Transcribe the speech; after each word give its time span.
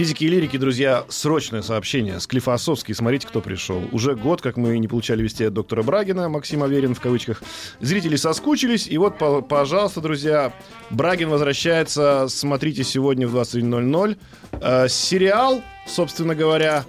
Физики 0.00 0.24
и 0.24 0.28
лирики, 0.28 0.56
друзья, 0.56 1.04
срочное 1.10 1.60
сообщение. 1.60 2.20
Склифосовский, 2.20 2.94
смотрите, 2.94 3.26
кто 3.28 3.42
пришел. 3.42 3.82
Уже 3.92 4.14
год, 4.14 4.40
как 4.40 4.56
мы 4.56 4.78
не 4.78 4.88
получали 4.88 5.22
вести 5.22 5.44
от 5.44 5.52
доктора 5.52 5.82
Брагина, 5.82 6.30
Максим 6.30 6.62
Аверин 6.62 6.94
в 6.94 7.00
кавычках. 7.02 7.42
Зрители 7.80 8.16
соскучились, 8.16 8.86
и 8.86 8.96
вот, 8.96 9.18
по- 9.18 9.42
пожалуйста, 9.42 10.00
друзья, 10.00 10.54
Брагин 10.88 11.28
возвращается. 11.28 12.28
Смотрите 12.30 12.82
сегодня 12.82 13.28
в 13.28 13.36
21.00. 13.36 14.16
Э, 14.52 14.88
сериал, 14.88 15.60
собственно 15.86 16.34
говоря, 16.34 16.86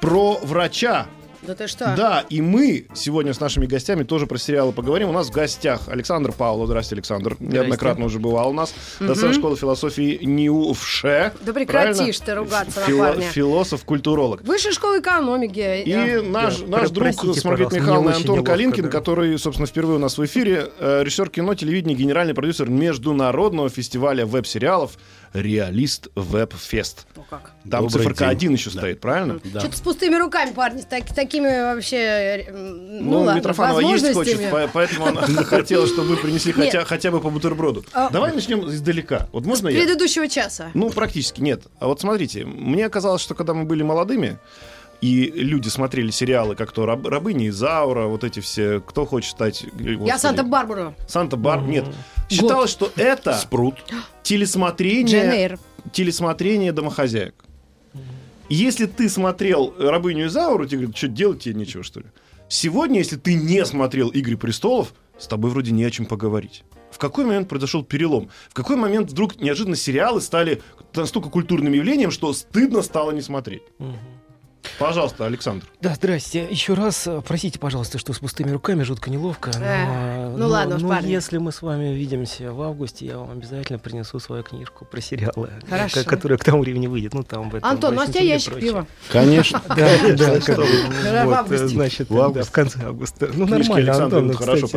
про 0.00 0.38
врача. 0.42 1.08
Да 1.46 1.54
ты 1.54 1.68
что? 1.68 1.94
Да, 1.96 2.24
и 2.28 2.40
мы 2.40 2.86
сегодня 2.94 3.32
с 3.32 3.38
нашими 3.38 3.66
гостями 3.66 4.02
тоже 4.02 4.26
про 4.26 4.36
сериалы 4.36 4.72
поговорим. 4.72 5.10
У 5.10 5.12
нас 5.12 5.28
в 5.28 5.30
гостях 5.30 5.82
Александр 5.88 6.32
Павлов. 6.32 6.66
Здравствуйте, 6.66 6.96
Александр. 6.96 7.36
Неоднократно 7.38 8.06
уже 8.06 8.18
бывал 8.18 8.50
у 8.50 8.52
нас. 8.52 8.74
Доцент 8.98 9.34
школы 9.36 9.56
философии 9.56 10.18
НИУФШЕ. 10.22 11.32
Да 11.42 11.52
прекрати 11.52 11.94
Правильно? 11.98 12.14
ты 12.24 12.34
ругаться 12.34 12.80
на 12.80 12.86
Фило- 12.86 13.06
парня. 13.06 13.30
Философ-культуролог. 13.30 14.42
Высшая 14.42 14.72
школа 14.72 14.98
экономики. 14.98 15.82
И 15.84 15.92
э, 15.92 16.22
наш, 16.22 16.58
Да, 16.58 16.78
наш 16.78 16.90
друг 16.90 17.08
с 17.14 17.44
Маргаритой 17.44 17.80
Михайловной 17.80 18.14
Антон 18.14 18.34
неловко, 18.36 18.52
Калинкин, 18.52 18.84
да. 18.84 18.88
который, 18.90 19.38
собственно, 19.38 19.66
впервые 19.66 19.96
у 19.96 20.00
нас 20.00 20.18
в 20.18 20.24
эфире, 20.24 20.70
э, 20.80 21.02
режиссер 21.04 21.30
кино, 21.30 21.54
телевидения, 21.54 21.94
генеральный 21.94 22.34
продюсер 22.34 22.68
международного 22.68 23.68
фестиваля 23.70 24.26
веб-сериалов 24.26 24.98
«Реалист 25.40 26.08
Веб-фест». 26.14 27.06
ну 27.16 27.24
как? 27.28 27.52
Там 27.70 27.82
Добрый 27.82 27.90
циферка 27.90 28.24
день. 28.24 28.28
один 28.32 28.52
еще 28.54 28.70
стоит, 28.70 29.00
правильно? 29.00 29.38
Да. 29.44 29.60
Что-то 29.60 29.76
с 29.76 29.80
пустыми 29.80 30.16
руками, 30.16 30.52
парни, 30.52 30.80
с 30.80 30.84
так- 30.84 31.06
такими 31.14 31.48
вообще, 31.74 31.96
э, 31.96 32.52
ну, 32.52 33.02
Ну, 33.02 33.20
ладно, 33.22 33.38
Митрофанова 33.38 33.80
есть 33.80 34.12
хочет, 34.14 34.40
поэтому 34.72 35.06
она 35.06 35.22
хотела, 35.44 35.86
чтобы 35.86 36.08
вы 36.08 36.16
принесли 36.16 36.52
хотя, 36.52 36.84
хотя 36.84 37.10
бы 37.10 37.20
по 37.20 37.30
бутерброду. 37.30 37.84
А- 37.92 38.08
Давай 38.10 38.32
начнем 38.32 38.66
издалека. 38.68 39.28
Вот 39.32 39.44
можно 39.44 39.68
я? 39.68 39.78
Предыдущего 39.78 40.28
часа. 40.28 40.70
Ну, 40.74 40.90
практически 40.90 41.40
нет. 41.40 41.64
А 41.78 41.86
вот 41.86 42.00
смотрите, 42.00 42.44
мне 42.44 42.88
казалось, 42.88 43.20
что 43.22 43.34
когда 43.34 43.52
мы 43.54 43.64
были 43.64 43.82
молодыми, 43.82 44.38
и 45.02 45.30
люди 45.30 45.68
смотрели 45.68 46.10
сериалы, 46.10 46.54
как 46.56 46.72
то 46.72 46.86
«Раб- 46.86 47.06
«Рабыня 47.06 47.48
Изаура», 47.48 48.06
вот 48.06 48.24
эти 48.24 48.40
все, 48.40 48.80
кто 48.80 49.04
хочет 49.04 49.32
стать... 49.32 49.62
э, 49.64 49.66
Я 49.78 49.96
господи, 49.96 50.18
Санта-Барбару. 50.18 50.94
Санта-Бар... 51.06 51.60
Нет. 51.62 51.84
Считалось, 52.28 52.70
что 52.70 52.92
это 52.96 53.34
Спрут. 53.38 53.74
телесмотрение, 54.22 55.58
телесмотрение 55.92 56.72
домохозяек. 56.72 57.44
И 58.48 58.54
Если 58.54 58.86
ты 58.86 59.08
смотрел 59.08 59.74
«Рабыню 59.78 60.26
Изауру», 60.26 60.66
тебе 60.66 60.78
говорят, 60.78 60.96
что 60.96 61.08
делать 61.08 61.42
тебе 61.42 61.54
нечего, 61.54 61.82
что 61.82 62.00
ли? 62.00 62.06
Сегодня, 62.48 62.98
если 62.98 63.16
ты 63.16 63.34
не 63.34 63.64
смотрел 63.64 64.08
«Игры 64.08 64.36
престолов», 64.36 64.94
с 65.18 65.26
тобой 65.26 65.50
вроде 65.50 65.72
не 65.72 65.82
о 65.84 65.90
чем 65.90 66.06
поговорить. 66.06 66.62
В 66.90 66.98
какой 66.98 67.24
момент 67.24 67.48
произошел 67.48 67.82
перелом? 67.82 68.30
В 68.48 68.54
какой 68.54 68.76
момент 68.76 69.10
вдруг 69.10 69.40
неожиданно 69.40 69.76
сериалы 69.76 70.20
стали 70.20 70.62
настолько 70.94 71.28
культурным 71.28 71.72
явлением, 71.72 72.10
что 72.10 72.32
стыдно 72.32 72.82
стало 72.82 73.10
не 73.10 73.20
смотреть? 73.20 73.62
Пожалуйста, 74.78 75.26
Александр. 75.26 75.66
Да, 75.80 75.94
здрасте. 75.94 76.46
Еще 76.50 76.74
раз, 76.74 77.06
э, 77.06 77.20
простите, 77.26 77.58
пожалуйста, 77.58 77.98
что 77.98 78.12
с 78.12 78.18
пустыми 78.18 78.50
руками 78.50 78.82
жутко 78.82 79.10
неловко. 79.10 79.50
Но, 79.58 79.64
Эх, 79.64 79.88
э, 79.88 80.34
ну 80.36 80.48
ладно 80.48 80.76
уж, 80.76 80.82
но 80.82 80.88
парни. 80.88 81.10
если 81.10 81.38
мы 81.38 81.52
с 81.52 81.62
вами 81.62 81.90
увидимся 81.90 82.52
в 82.52 82.62
августе, 82.62 83.06
я 83.06 83.18
вам 83.18 83.30
обязательно 83.32 83.78
принесу 83.78 84.18
свою 84.18 84.42
книжку 84.42 84.84
про 84.84 85.00
сериалы, 85.00 85.50
Хорошо. 85.68 86.00
ко- 86.02 86.10
которая 86.10 86.38
к 86.38 86.44
тому 86.44 86.62
времени 86.62 86.86
выйдет. 86.86 87.14
Ну, 87.14 87.22
там 87.22 87.50
в 87.50 87.54
этом, 87.54 87.68
Антон, 87.68 87.94
ну 87.94 88.02
а 88.02 88.06
тебя 88.06 88.20
ящик 88.20 88.52
прочее. 88.52 88.70
пива. 88.70 88.86
Конечно. 89.10 89.62
Да, 89.76 89.76
да, 90.14 91.46
э, 91.48 91.68
значит, 91.68 92.08
В 92.10 92.50
конце 92.50 92.80
августа. 92.84 93.28
Ну, 93.32 93.46
нормально, 93.46 93.94
Антон, 93.94 94.28
идут 94.28 94.36
хорошо 94.36 94.68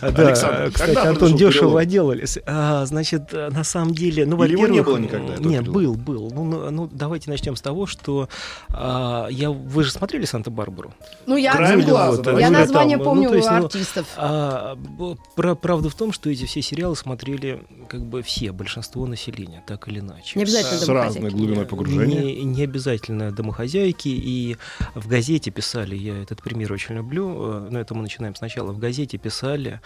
Александр, 0.00 0.70
кстати, 0.72 0.96
Антон 0.96 1.36
дешево 1.36 1.80
отделались. 1.80 2.38
А, 2.46 2.84
значит, 2.86 3.32
э, 3.32 3.50
на 3.50 3.64
самом 3.64 3.94
деле, 3.94 4.26
ну, 4.26 4.42
Или 4.44 4.52
его 4.52 4.66
не 4.66 4.82
было 4.82 4.96
никогда, 4.98 5.36
Нет, 5.36 5.68
был, 5.68 5.94
был. 5.94 6.30
Ну, 6.32 6.44
ну, 6.44 6.70
ну, 6.70 6.88
давайте 6.90 7.30
начнем 7.30 7.56
с 7.56 7.60
того, 7.60 7.86
что 7.86 8.28
а, 8.68 9.28
я, 9.30 9.50
вы 9.50 9.84
же 9.84 9.90
смотрели 9.90 10.24
«Санта-Барбару»? 10.24 10.92
Ну, 11.26 11.36
я, 11.36 11.52
Краем 11.52 11.80
я 11.80 11.86
глаза, 11.86 12.22
да. 12.22 12.32
Ну, 12.32 12.50
название 12.50 12.96
там, 12.98 13.04
помню 13.04 13.28
ну, 13.30 13.36
есть, 13.36 13.48
у 13.48 13.52
ну, 13.52 13.64
артистов. 13.64 14.06
А, 14.16 14.74
б- 14.76 15.16
пра- 15.36 15.54
правда 15.54 15.88
в 15.88 15.94
том, 15.94 16.12
что 16.12 16.30
эти 16.30 16.44
все 16.44 16.62
сериалы 16.62 16.96
смотрели 16.96 17.62
как 17.88 18.04
бы 18.04 18.22
все, 18.22 18.52
большинство 18.52 19.06
населения, 19.06 19.62
так 19.66 19.88
или 19.88 20.00
иначе. 20.00 20.38
Не 20.38 20.42
обязательно 20.44 20.78
С 20.78 20.86
домохозяйки. 20.86 21.24
разной 21.24 21.30
глубиной 21.30 21.66
погружения. 21.66 22.22
Не, 22.22 22.44
не 22.44 22.62
обязательно 22.62 23.30
домохозяйки. 23.32 24.08
И 24.08 24.56
в 24.94 25.08
газете 25.08 25.50
писали, 25.50 25.96
я 25.96 26.22
этот 26.22 26.42
пример 26.42 26.72
очень 26.72 26.96
люблю, 26.96 27.66
э, 27.66 27.68
но 27.70 27.80
это 27.80 27.94
мы 27.94 28.02
начинаем 28.02 28.34
сначала. 28.34 28.72
В 28.72 28.78
газете 28.78 29.18
писали, 29.18 29.80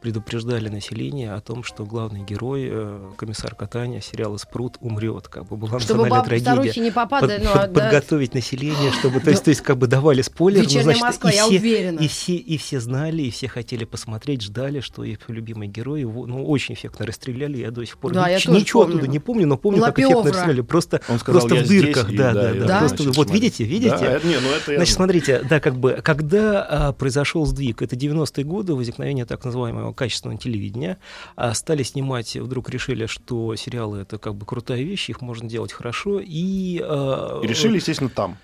предупреждали 0.00 0.68
население 0.68 1.32
о 1.34 1.40
том, 1.40 1.62
что 1.62 1.84
главный 1.84 2.22
герой, 2.22 2.68
э, 2.70 3.10
комиссар 3.16 3.54
Катания 3.54 4.00
сериала 4.00 4.36
«Спрут» 4.38 4.76
умрет. 4.80 5.28
Как 5.28 5.46
бы 5.46 5.56
была 5.56 5.78
Чтобы 5.80 6.04
национальная 6.04 6.10
баб, 6.20 6.26
трагедия. 6.26 6.80
не 6.80 6.90
попадали, 6.90 7.36
Под- 7.38 7.44
ну, 7.44 7.50
а, 7.50 7.58
под- 7.66 7.72
да. 7.72 7.80
подготовить 7.84 8.34
население, 8.34 8.92
чтобы, 8.92 9.20
то 9.20 9.30
есть, 9.30 9.44
то 9.44 9.50
есть 9.50 9.60
как 9.60 9.76
бы 9.78 9.86
давали 9.86 10.22
спойлер, 10.22 10.58
ну, 10.60 10.64
Вечерняя 10.64 10.84
значит, 10.84 11.02
Москва, 11.02 11.30
и 11.30 11.34
я 11.36 11.44
все, 11.46 11.56
уверена. 11.58 11.98
и 12.00 12.08
все, 12.08 12.34
и 12.36 12.56
все 12.56 12.80
знали, 12.80 13.22
и 13.22 13.30
все 13.30 13.48
хотели 13.48 13.84
посмотреть, 13.84 14.42
ждали, 14.42 14.80
что 14.80 15.04
их 15.04 15.18
любимый 15.28 15.68
герой, 15.68 16.00
его, 16.00 16.26
ну, 16.26 16.46
очень 16.46 16.74
эффектно 16.74 17.06
расстреляли, 17.06 17.58
я 17.58 17.70
до 17.70 17.84
сих 17.84 17.98
пор 17.98 18.12
Да, 18.12 18.28
я 18.28 18.38
нич- 18.38 18.50
ничего 18.50 18.82
помню. 18.82 18.96
оттуда 18.96 19.10
не 19.10 19.18
помню, 19.18 19.46
но 19.46 19.56
помню, 19.56 19.80
как 19.80 19.88
Лапиовра. 19.98 20.14
эффектно 20.14 20.30
расстреляли, 20.32 20.60
просто, 20.62 21.00
Он 21.08 21.18
сказал, 21.18 21.40
просто 21.42 21.56
«Я 21.56 21.62
в 21.62 21.66
здесь», 21.66 21.82
дырках, 21.82 22.10
и 22.10 22.16
да, 22.16 22.32
да, 22.32 22.54
да, 22.54 22.64
да, 22.66 22.78
просто, 22.80 23.02
начали 23.04 23.16
вот 23.16 23.30
видите, 23.30 23.64
видите? 23.64 23.96
Да, 23.98 24.20
не, 24.26 24.38
ну 24.40 24.48
это 24.50 24.74
Значит, 24.76 24.94
смотрите, 24.94 25.42
да, 25.48 25.60
как 25.60 25.76
бы, 25.76 26.00
когда 26.02 26.62
а, 26.62 26.92
произошел 26.92 27.44
сдвиг, 27.46 27.82
это 27.82 27.96
90-е 27.96 28.44
годы, 28.44 28.74
возникновение 28.74 29.24
так 29.26 29.44
называемого 29.44 29.89
качественного 29.92 30.38
телевидения, 30.38 30.98
а, 31.36 31.54
стали 31.54 31.82
снимать, 31.82 32.36
вдруг 32.36 32.70
решили, 32.70 33.06
что 33.06 33.54
сериалы 33.56 33.98
это 34.00 34.18
как 34.18 34.34
бы 34.34 34.46
крутая 34.46 34.82
вещь, 34.82 35.10
их 35.10 35.20
можно 35.20 35.48
делать 35.48 35.72
хорошо, 35.72 36.20
и... 36.20 36.80
а, 36.82 37.40
И 37.42 37.46
решили, 37.46 37.76
естественно, 37.76 38.10
там. 38.10 38.38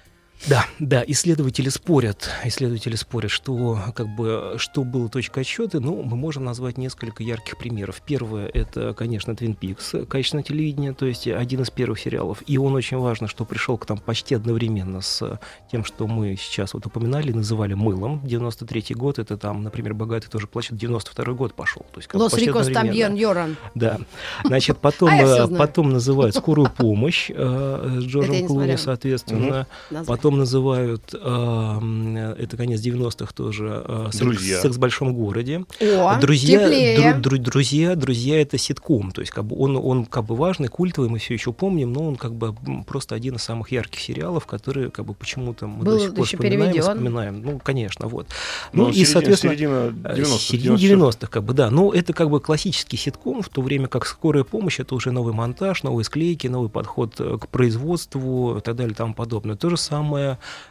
Да, 0.49 0.65
да, 0.79 1.03
исследователи 1.07 1.69
спорят, 1.69 2.31
исследователи 2.45 2.95
спорят, 2.95 3.31
что 3.31 3.79
как 3.95 4.07
бы 4.15 4.55
что 4.59 4.85
было 4.85 5.09
точкой 5.09 5.41
отсчета. 5.41 5.81
Ну, 5.81 6.03
мы 6.03 6.17
можем 6.17 6.45
назвать 6.45 6.79
несколько 6.79 7.23
ярких 7.23 7.59
примеров. 7.59 8.01
Первое 8.07 8.47
это, 8.49 8.95
конечно, 8.95 9.33
Twin 9.33 9.59
Peaks, 9.59 10.07
качественное 10.07 10.45
телевидение, 10.45 10.93
то 10.93 11.07
есть 11.07 11.27
один 11.27 11.63
из 11.63 11.71
первых 11.71 11.99
сериалов. 11.99 12.43
И 12.47 12.59
он 12.59 12.75
очень 12.75 12.99
важно, 12.99 13.27
что 13.27 13.45
пришел 13.45 13.77
к 13.77 13.89
нам 13.89 13.99
почти 13.99 14.35
одновременно 14.35 15.01
с 15.01 15.41
тем, 15.71 15.85
что 15.85 16.07
мы 16.07 16.37
сейчас 16.37 16.75
вот 16.75 16.87
упоминали, 16.87 17.33
называли 17.33 17.75
мылом. 17.75 18.21
93 18.25 18.95
год, 18.95 19.19
это 19.19 19.37
там, 19.37 19.63
например, 19.63 19.95
богатый 19.95 20.29
тоже 20.29 20.47
плачет. 20.47 20.77
92 20.77 21.33
год 21.35 21.55
пошел. 21.55 21.85
То 21.93 21.99
есть 21.99 22.15
Лос 22.15 22.35
Рикос. 22.35 22.69
Тамьен 22.69 23.15
Йоран. 23.15 23.57
Да. 23.75 23.99
Значит, 24.45 24.79
потом, 24.79 25.09
А 25.11 25.47
э, 25.47 25.57
потом 25.57 25.91
называют 25.91 26.37
скорую 26.37 26.71
помощь 26.71 27.31
э, 27.31 27.99
с 28.01 28.05
Джорджем 28.05 28.47
Клуни, 28.47 28.77
соответственно. 28.77 29.67
Название. 29.91 30.07
Потом 30.27 30.41
называют, 30.41 31.15
э, 31.15 32.35
это 32.39 32.57
конец 32.57 32.81
90-х 32.81 33.33
тоже, 33.33 33.85
э, 33.87 34.07
секс, 34.07 34.19
Друзья. 34.19 34.61
«Секс 34.61 34.75
в 34.75 34.79
большом 34.81 35.15
городе». 35.15 35.65
О, 35.81 36.19
друзья, 36.21 36.69
дру- 36.69 37.21
дру- 37.21 37.39
друзья, 37.39 37.95
друзья, 37.95 38.41
это 38.43 38.59
ситком, 38.59 39.13
то 39.13 39.21
есть 39.21 39.31
как 39.33 39.45
бы 39.45 39.57
он, 39.57 39.77
он 39.77 40.05
как 40.05 40.25
бы 40.25 40.35
важный, 40.35 40.67
культовый, 40.67 41.09
мы 41.09 41.19
все 41.21 41.35
еще 41.35 41.53
помним, 41.53 41.93
но 41.93 42.09
он 42.09 42.17
как 42.17 42.35
бы 42.35 42.57
просто 42.89 43.15
один 43.15 43.37
из 43.37 43.43
самых 43.43 43.71
ярких 43.71 44.01
сериалов, 44.01 44.47
которые 44.47 44.91
как 44.91 45.05
бы 45.07 45.15
почему-то 45.15 45.69
мы 45.69 45.85
Был 45.85 45.93
до 45.93 46.01
сих 46.01 46.15
пор 46.17 46.27
вспоминаем, 46.27 46.61
переведен. 46.73 46.83
вспоминаем. 46.83 47.43
Ну, 47.45 47.61
конечно, 47.63 48.09
вот. 48.09 48.27
Ну, 48.73 48.87
Ну, 48.87 48.91
и, 48.91 48.95
середина- 48.95 49.07
соответственно, 49.13 49.53
середина 49.53 49.95
Э, 50.07 50.15
90-х, 50.17 50.39
середине 50.41 50.77
90-х, 50.77 51.29
как 51.29 51.45
бы, 51.45 51.55
да. 51.55 51.71
Но 51.71 51.93
это 51.93 52.13
как 52.13 52.31
бы 52.31 52.41
классический 52.41 52.97
ситком, 52.97 53.43
в 53.43 53.49
то 53.49 53.63
время 53.63 53.87
как 53.87 54.07
скорая 54.07 54.43
помощь 54.43 54.81
это 54.81 54.97
уже 54.97 55.13
новый 55.13 55.33
монтаж, 55.35 55.85
новые 55.85 56.05
склейки, 56.05 56.49
новый 56.49 56.69
подход 56.69 57.15
э, 57.21 57.39
к 57.41 57.47
производству 57.47 58.57
и 58.59 58.61
так 58.61 58.75
далее 58.75 58.93
и 58.93 58.97
тому 58.97 59.15
подобное. 59.15 59.55
То 59.55 59.71
же 59.71 59.77
самое 59.77 60.16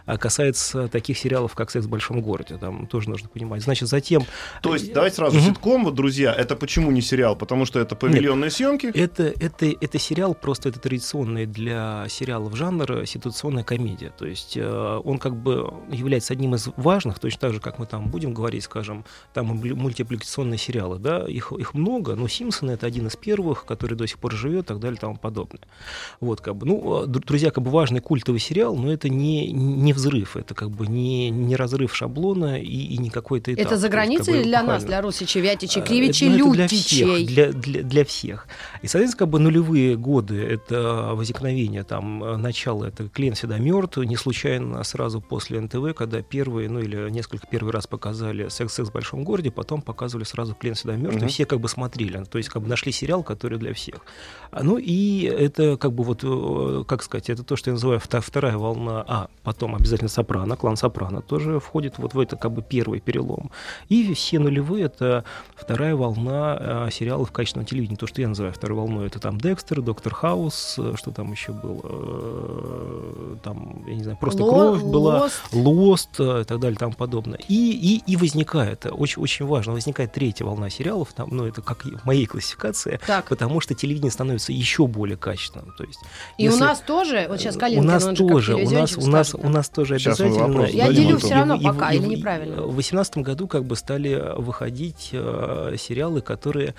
а, 0.06 0.18
касается 0.18 0.88
таких 0.88 1.18
сериалов, 1.18 1.54
как 1.56 1.72
«Секс 1.72 1.86
в 1.86 1.90
большом 1.90 2.22
городе». 2.22 2.58
Там 2.58 2.88
тоже 2.88 3.10
нужно 3.10 3.30
понимать. 3.30 3.62
Значит, 3.64 3.90
затем... 3.90 4.24
То 4.62 4.74
есть, 4.74 4.94
давайте 4.94 5.16
сразу, 5.18 5.38
Мгм. 5.38 5.46
ситком, 5.46 5.84
вот, 5.86 5.96
друзья, 5.96 6.34
это 6.34 6.56
почему 6.56 6.92
не 6.92 7.02
сериал? 7.02 7.36
Потому 7.36 7.66
что 7.66 7.80
это 7.80 7.96
павильонные 7.96 8.50
съемки? 8.52 8.88
Это, 8.88 9.24
это, 9.24 9.66
это 9.66 10.00
сериал, 10.00 10.34
просто 10.34 10.70
это 10.70 10.80
традиционный 10.80 11.46
для 11.46 12.06
сериалов 12.10 12.56
жанр 12.56 13.06
ситуационная 13.06 13.64
комедия. 13.64 14.12
То 14.18 14.26
есть 14.26 14.58
э, 14.58 15.02
он 15.04 15.18
как 15.20 15.36
бы 15.36 15.74
является 15.92 16.34
одним 16.34 16.56
из 16.56 16.68
важных, 16.78 17.20
точно 17.20 17.40
так 17.40 17.54
же, 17.54 17.60
как 17.60 17.80
мы 17.80 17.86
там 17.86 18.10
будем 18.10 18.34
говорить, 18.34 18.64
скажем, 18.64 19.06
там 19.34 19.48
мультипликационные 19.48 20.58
сериалы, 20.58 21.00
да, 21.00 21.26
их, 21.28 21.52
их 21.52 21.74
много, 21.74 22.16
но 22.16 22.28
«Симпсоны»— 22.28 22.72
это 22.72 22.86
один 22.88 23.08
из 23.08 23.16
первых, 23.16 23.66
который 23.66 23.96
до 23.96 24.08
сих 24.08 24.20
пор 24.20 24.34
живет 24.34 24.66
и 24.66 24.68
так 24.68 24.80
далее 24.80 24.98
и 24.98 25.00
тому 25.00 25.18
подобное. 25.18 25.62
Вот, 26.20 26.42
как 26.42 26.56
бы, 26.56 26.66
ну, 26.66 27.04
э, 27.04 27.06
дру- 27.08 27.26
друзья, 27.26 27.52
как 27.52 27.64
бы 27.64 27.70
важный 27.72 28.00
культовый 28.00 28.40
сериал, 28.40 28.76
но 28.76 28.92
это 28.92 29.10
не 29.10 29.35
не, 29.36 29.52
не 29.52 29.94
взрыв, 29.94 30.38
это 30.38 30.54
как 30.56 30.70
бы 30.70 30.88
не, 30.88 31.30
не 31.30 31.56
разрыв 31.56 31.96
шаблона 31.96 32.60
и, 32.60 32.66
и 32.66 32.98
не 32.98 33.10
какой-то 33.10 33.54
этап. 33.54 33.66
Это 33.66 33.78
за 33.78 33.90
границей 33.90 34.36
или 34.36 34.44
для 34.44 34.64
нас, 34.64 34.84
для 34.84 35.02
Русичей, 35.02 35.42
Вятичей, 35.42 35.82
Э, 35.82 35.86
Кривичей, 35.86 36.30
ну, 36.30 36.54
это 36.54 36.54
для 36.54 36.68
всех, 36.68 37.26
для, 37.28 37.52
для, 37.52 37.84
для 37.84 38.06
всех. 38.06 38.48
И, 38.82 38.88
соответственно, 38.88 39.20
как 39.20 39.30
бы 39.30 39.40
нулевые 39.40 39.96
годы— 39.98 40.36
это 40.50 41.12
возникновение, 41.14 41.84
там, 41.84 42.20
начало, 42.42 42.86
это 42.86 43.08
«Клиент 43.10 43.38
всегда 43.38 43.58
мертв», 43.58 43.98
не 43.98 44.16
случайно 44.16 44.84
сразу 44.84 45.22
после 45.22 45.60
НТВ, 45.60 45.94
когда 45.96 46.22
первые, 46.22 46.70
ну 46.70 46.80
или 46.80 47.10
несколько 47.10 47.48
первый 47.48 47.72
раз 47.72 47.88
показали 47.88 48.50
«Секс-секс 48.50 48.90
в 48.90 48.94
большом 48.94 49.24
городе», 49.24 49.52
потом 49.52 49.82
показывали 49.82 50.26
сразу 50.26 50.56
«Клиент 50.56 50.78
всегда 50.78 50.96
мертв», 50.96 51.18
и 51.18 51.20
Мгм. 51.22 51.30
все 51.30 51.46
как 51.46 51.60
бы 51.60 51.70
смотрели, 51.70 52.24
то 52.24 52.38
есть 52.38 52.50
как 52.50 52.62
бы 52.62 52.68
нашли 52.68 52.92
сериал, 52.92 53.24
который 53.24 53.58
для 53.58 53.74
всех. 53.74 53.98
А, 54.52 54.64
Ну 54.64 54.78
и 54.78 55.24
это 55.24 55.78
как 55.78 55.92
бы 55.94 56.04
вот, 56.04 56.24
э, 56.24 56.84
как 56.88 57.04
сказать, 57.04 57.30
это 57.30 57.44
то, 57.44 57.56
что 57.56 57.70
я 57.70 57.74
называю 57.74 58.00
вторая 58.00 58.58
волна, 58.58 59.04
а 59.08 59.25
потом 59.44 59.76
обязательно 59.76 60.10
«Сопрано», 60.10 60.56
клан 60.56 60.76
«Сопрано» 60.78 61.22
тоже 61.22 61.60
входит 61.60 61.98
вот 61.98 62.14
в 62.14 62.20
это 62.20 62.36
как 62.36 62.52
бы 62.52 62.62
первый 62.62 63.00
перелом. 63.00 63.52
И 63.90 64.14
все 64.14 64.40
нулевые— 64.40 64.86
это 64.86 65.24
вторая 65.56 65.96
волна 65.96 66.58
э, 66.88 66.90
сериалов 66.92 67.32
качественного 67.32 67.68
телевидения. 67.70 67.98
То, 67.98 68.08
что 68.08 68.22
я 68.22 68.28
называю 68.28 68.54
второй 68.54 68.78
волной, 68.80 69.08
это 69.08 69.20
там 69.20 69.40
«Декстер», 69.40 69.82
«Доктор 69.82 70.14
Хаус», 70.14 70.76
э, 70.78 70.94
что 70.98 71.12
там 71.12 71.32
еще 71.32 71.52
было, 71.52 71.82
э, 71.84 73.36
там, 73.44 73.84
я 73.88 73.96
не 73.96 74.04
знаю, 74.04 74.18
«Просто 74.20 74.44
Ло- 74.44 74.50
кровь» 74.78 74.84
была, 74.84 75.30
Лост. 75.54 76.20
И 76.20 76.44
так 76.44 76.60
далее 76.60 76.78
тому 76.78 76.94
подобное. 76.94 77.40
И, 77.48 78.02
и, 78.06 78.12
и 78.12 78.16
возникает, 78.18 78.86
очень, 78.90 79.22
очень 79.22 79.46
важно, 79.46 79.74
возникает 79.74 80.12
третья 80.14 80.46
волна 80.46 80.70
сериалов, 80.70 81.14
там, 81.14 81.30
ну, 81.32 81.46
это 81.46 81.62
как 81.62 81.86
в 81.86 82.06
моей 82.06 82.26
классификации, 82.26 83.00
Так, 83.06 83.26
потому 83.30 83.60
что 83.62 83.74
телевидение 83.76 84.12
становится 84.12 84.52
еще 84.52 84.88
более 84.88 85.18
качественным. 85.18 85.74
То 85.78 85.84
есть, 85.84 86.00
и 86.38 86.48
у 86.48 86.52
если- 86.52 86.64
нас 86.64 86.80
тоже, 86.82 87.26
вот 87.30 87.40
сейчас 87.40 87.56
у 87.56 87.60
Калинкин, 87.60 87.86
нас 87.86 88.04
же 88.04 88.10
как 88.10 88.18
тоже, 88.18 88.56
у 88.56 88.70
нас, 88.70 88.98
у 88.98 89.08
нас, 89.08 89.15
скажет, 89.24 89.46
у 89.46 89.50
нас 89.50 89.70
тоже 89.70 90.00
Сейчас 90.00 90.20
обязательно. 90.20 90.66
Я 90.66 90.92
делю 90.92 91.18
все 91.18 91.36
равно 91.36 91.60
пока 91.60 91.92
и- 91.92 91.98
или 91.98 92.06
неправильно? 92.06 92.62
В 92.64 92.74
2018 92.74 93.18
году 93.24 93.48
как 93.48 93.66
бы 93.66 93.76
стали 93.76 94.22
выходить 94.38 95.10
э, 95.14 95.76
сериалы, 95.78 96.22
которые 96.22 96.76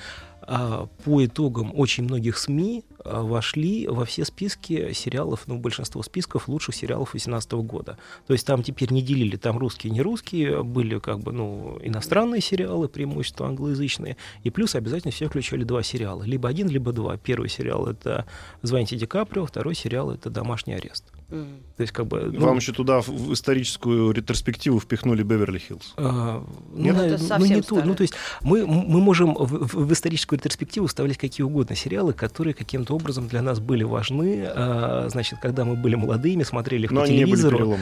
а, 0.49 0.87
по 1.05 1.25
итогам 1.25 1.73
очень 1.75 2.05
многих 2.05 2.39
СМИ 2.39 2.85
вошли 3.05 3.89
во 3.89 4.05
все 4.05 4.25
списки 4.25 4.93
сериалов, 4.93 5.43
ну, 5.47 5.59
большинство 5.59 6.03
списков 6.03 6.49
лучших 6.49 6.75
сериалов 6.75 7.11
2018 7.11 7.53
года. 7.67 7.99
То 8.29 8.33
есть 8.33 8.47
там 8.47 8.63
теперь 8.63 8.93
не 8.93 9.03
делили, 9.03 9.37
там 9.37 9.59
русские, 9.59 9.93
не 9.93 10.03
русские, 10.03 10.63
были 10.63 11.01
как 11.01 11.19
бы, 11.19 11.33
ну, 11.33 11.79
иностранные 11.83 12.41
сериалы, 12.41 12.89
преимущество 12.89 13.49
англоязычные, 13.49 14.17
и 14.45 14.51
плюс 14.51 14.77
обязательно 14.77 15.11
все 15.13 15.29
включали 15.29 15.65
два 15.65 15.83
сериала, 15.83 16.23
либо 16.23 16.49
один, 16.49 16.69
либо 16.69 16.93
два. 16.93 17.17
Первый 17.17 17.49
сериал— 17.49 17.87
это 17.89 18.25
«Звоните 18.63 18.97
Ди 18.97 19.07
Каприо», 19.07 19.47
второй 19.47 19.75
сериал— 19.75 20.11
это 20.13 20.31
«Домашний 20.31 20.75
арест». 20.75 21.05
То 21.29 21.81
есть 21.81 21.93
как 21.93 22.07
бы... 22.07 22.31
ну, 22.33 22.47
Вам 22.47 22.57
еще 22.59 22.73
туда 22.73 23.01
в- 23.01 23.33
историческую 23.33 24.13
ретроспективу 24.13 24.79
впихнули 24.79 25.25
Беверли-Хиллз. 25.25 25.95
А, 25.97 26.45
Нет? 26.73 26.95
ну, 26.97 27.03
Это 27.03 27.39
ну, 27.39 27.47
не 27.47 27.63
то. 27.63 27.83
Ну, 27.85 27.95
то 27.97 28.03
есть 28.03 28.15
мы, 28.43 28.65
мы 28.67 29.01
можем 29.01 29.35
в, 29.35 29.67
в- 29.67 29.87
в 29.87 29.93
историческую 29.93 30.39
ретроспективу 30.39 30.87
вставлять 30.87 31.19
какие 31.19 31.45
угодно 31.45 31.75
сериалы, 31.75 32.13
которые 32.13 32.55
каким-то 32.55 32.95
образом 32.95 33.27
для 33.27 33.43
нас 33.43 33.59
были 33.59 33.83
важны. 33.83 34.45
а, 34.47 35.09
значит, 35.11 35.41
когда 35.41 35.65
мы 35.65 35.75
были 35.75 35.97
молодыми, 35.97 36.45
смотрели 36.45 36.85
их 36.85 36.93
Но 36.93 37.01
по 37.01 37.07
они 37.07 37.17
не 37.17 37.25
были 37.25 37.37
телевизору. 37.37 37.77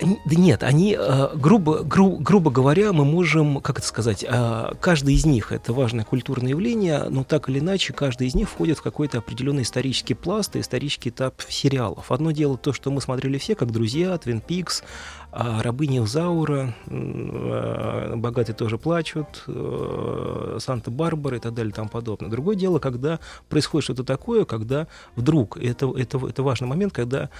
Да 0.00 0.36
нет, 0.36 0.62
они, 0.64 0.96
э, 0.98 1.28
грубо, 1.36 1.82
гру- 1.84 2.18
грубо 2.18 2.50
говоря, 2.50 2.92
мы 2.92 3.04
можем, 3.04 3.60
как 3.60 3.78
это 3.78 3.86
сказать, 3.86 4.24
э, 4.28 4.72
каждый 4.80 5.14
из 5.14 5.24
них 5.24 5.52
это 5.52 5.72
важное 5.72 6.04
культурное 6.04 6.50
явление, 6.50 7.04
но 7.08 7.22
так 7.22 7.48
или 7.48 7.60
иначе 7.60 7.92
каждый 7.92 8.26
из 8.26 8.34
них 8.34 8.48
входит 8.48 8.78
в 8.78 8.82
какой-то 8.82 9.18
определенный 9.18 9.62
исторический 9.62 10.14
пласт 10.14 10.56
исторический 10.56 11.10
этап 11.10 11.40
сериалов. 11.48 12.10
Одно 12.10 12.32
дело 12.32 12.56
то, 12.56 12.72
что 12.72 12.90
мы 12.90 13.00
смотрели 13.00 13.38
все, 13.38 13.54
как 13.54 13.70
«Друзья», 13.70 14.16
«Твин 14.18 14.40
Пикс», 14.40 14.82
а 15.30 15.62
«Рабыня 15.62 16.04
Изаура», 16.04 16.74
м, 16.86 17.30
э, 17.52 18.16
«Богатые 18.16 18.56
тоже 18.56 18.78
плачут», 18.78 19.44
«Санта-Барбара» 19.46 21.36
и 21.36 21.40
так 21.40 21.54
далее 21.54 21.70
и 21.70 21.74
тому 21.74 21.88
подобное. 21.88 22.30
Другое 22.30 22.56
дело, 22.56 22.80
когда 22.80 23.20
происходит 23.48 23.84
что-то 23.84 24.04
такое, 24.04 24.44
когда 24.46 24.88
вдруг, 25.14 25.58
это, 25.58 25.92
это, 25.96 26.18
это 26.26 26.42
важный 26.42 26.66
момент, 26.66 26.92
когда 26.92 27.30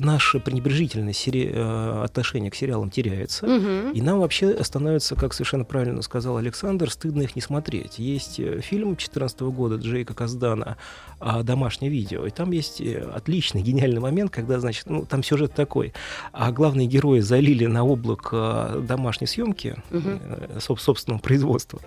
наше 0.00 0.40
пренебрежительное 0.40 1.12
сери- 1.12 1.50
э, 1.52 2.02
отношение 2.04 2.50
к 2.50 2.54
сериалам 2.54 2.90
теряется, 2.90 3.46
Мгм. 3.46 3.92
и 3.92 4.00
нам 4.02 4.20
вообще 4.20 4.62
становится, 4.64 5.14
как 5.14 5.32
совершенно 5.32 5.64
правильно 5.64 6.02
сказал 6.02 6.36
Александр, 6.36 6.90
стыдно 6.90 7.22
их 7.22 7.36
не 7.36 7.42
смотреть. 7.42 7.98
Есть 7.98 8.40
э, 8.40 8.60
фильм 8.60 8.88
2014 8.90 9.40
года 9.50 9.76
Джейка 9.76 10.14
Каздана 10.14 10.76
а, 11.18 11.42
«Домашнее 11.42 11.90
видео», 11.90 12.26
и 12.26 12.30
там 12.30 12.50
есть 12.52 12.80
э, 12.80 12.98
отличный, 13.14 13.62
гениальный 13.62 14.00
момент, 14.00 14.30
когда, 14.30 14.58
значит, 14.60 14.86
ну, 14.88 15.04
там 15.06 15.22
сюжет 15.22 15.54
такой, 15.54 15.92
а 16.32 16.52
главные 16.52 16.86
герои 16.86 17.20
залили 17.20 17.66
на 17.66 17.84
облак 17.84 18.28
э, 18.32 18.82
домашней 18.86 19.26
съемки, 19.26 19.76
э, 19.90 20.58
соб- 20.58 20.78
собственного 20.78 21.20
производства, 21.20 21.80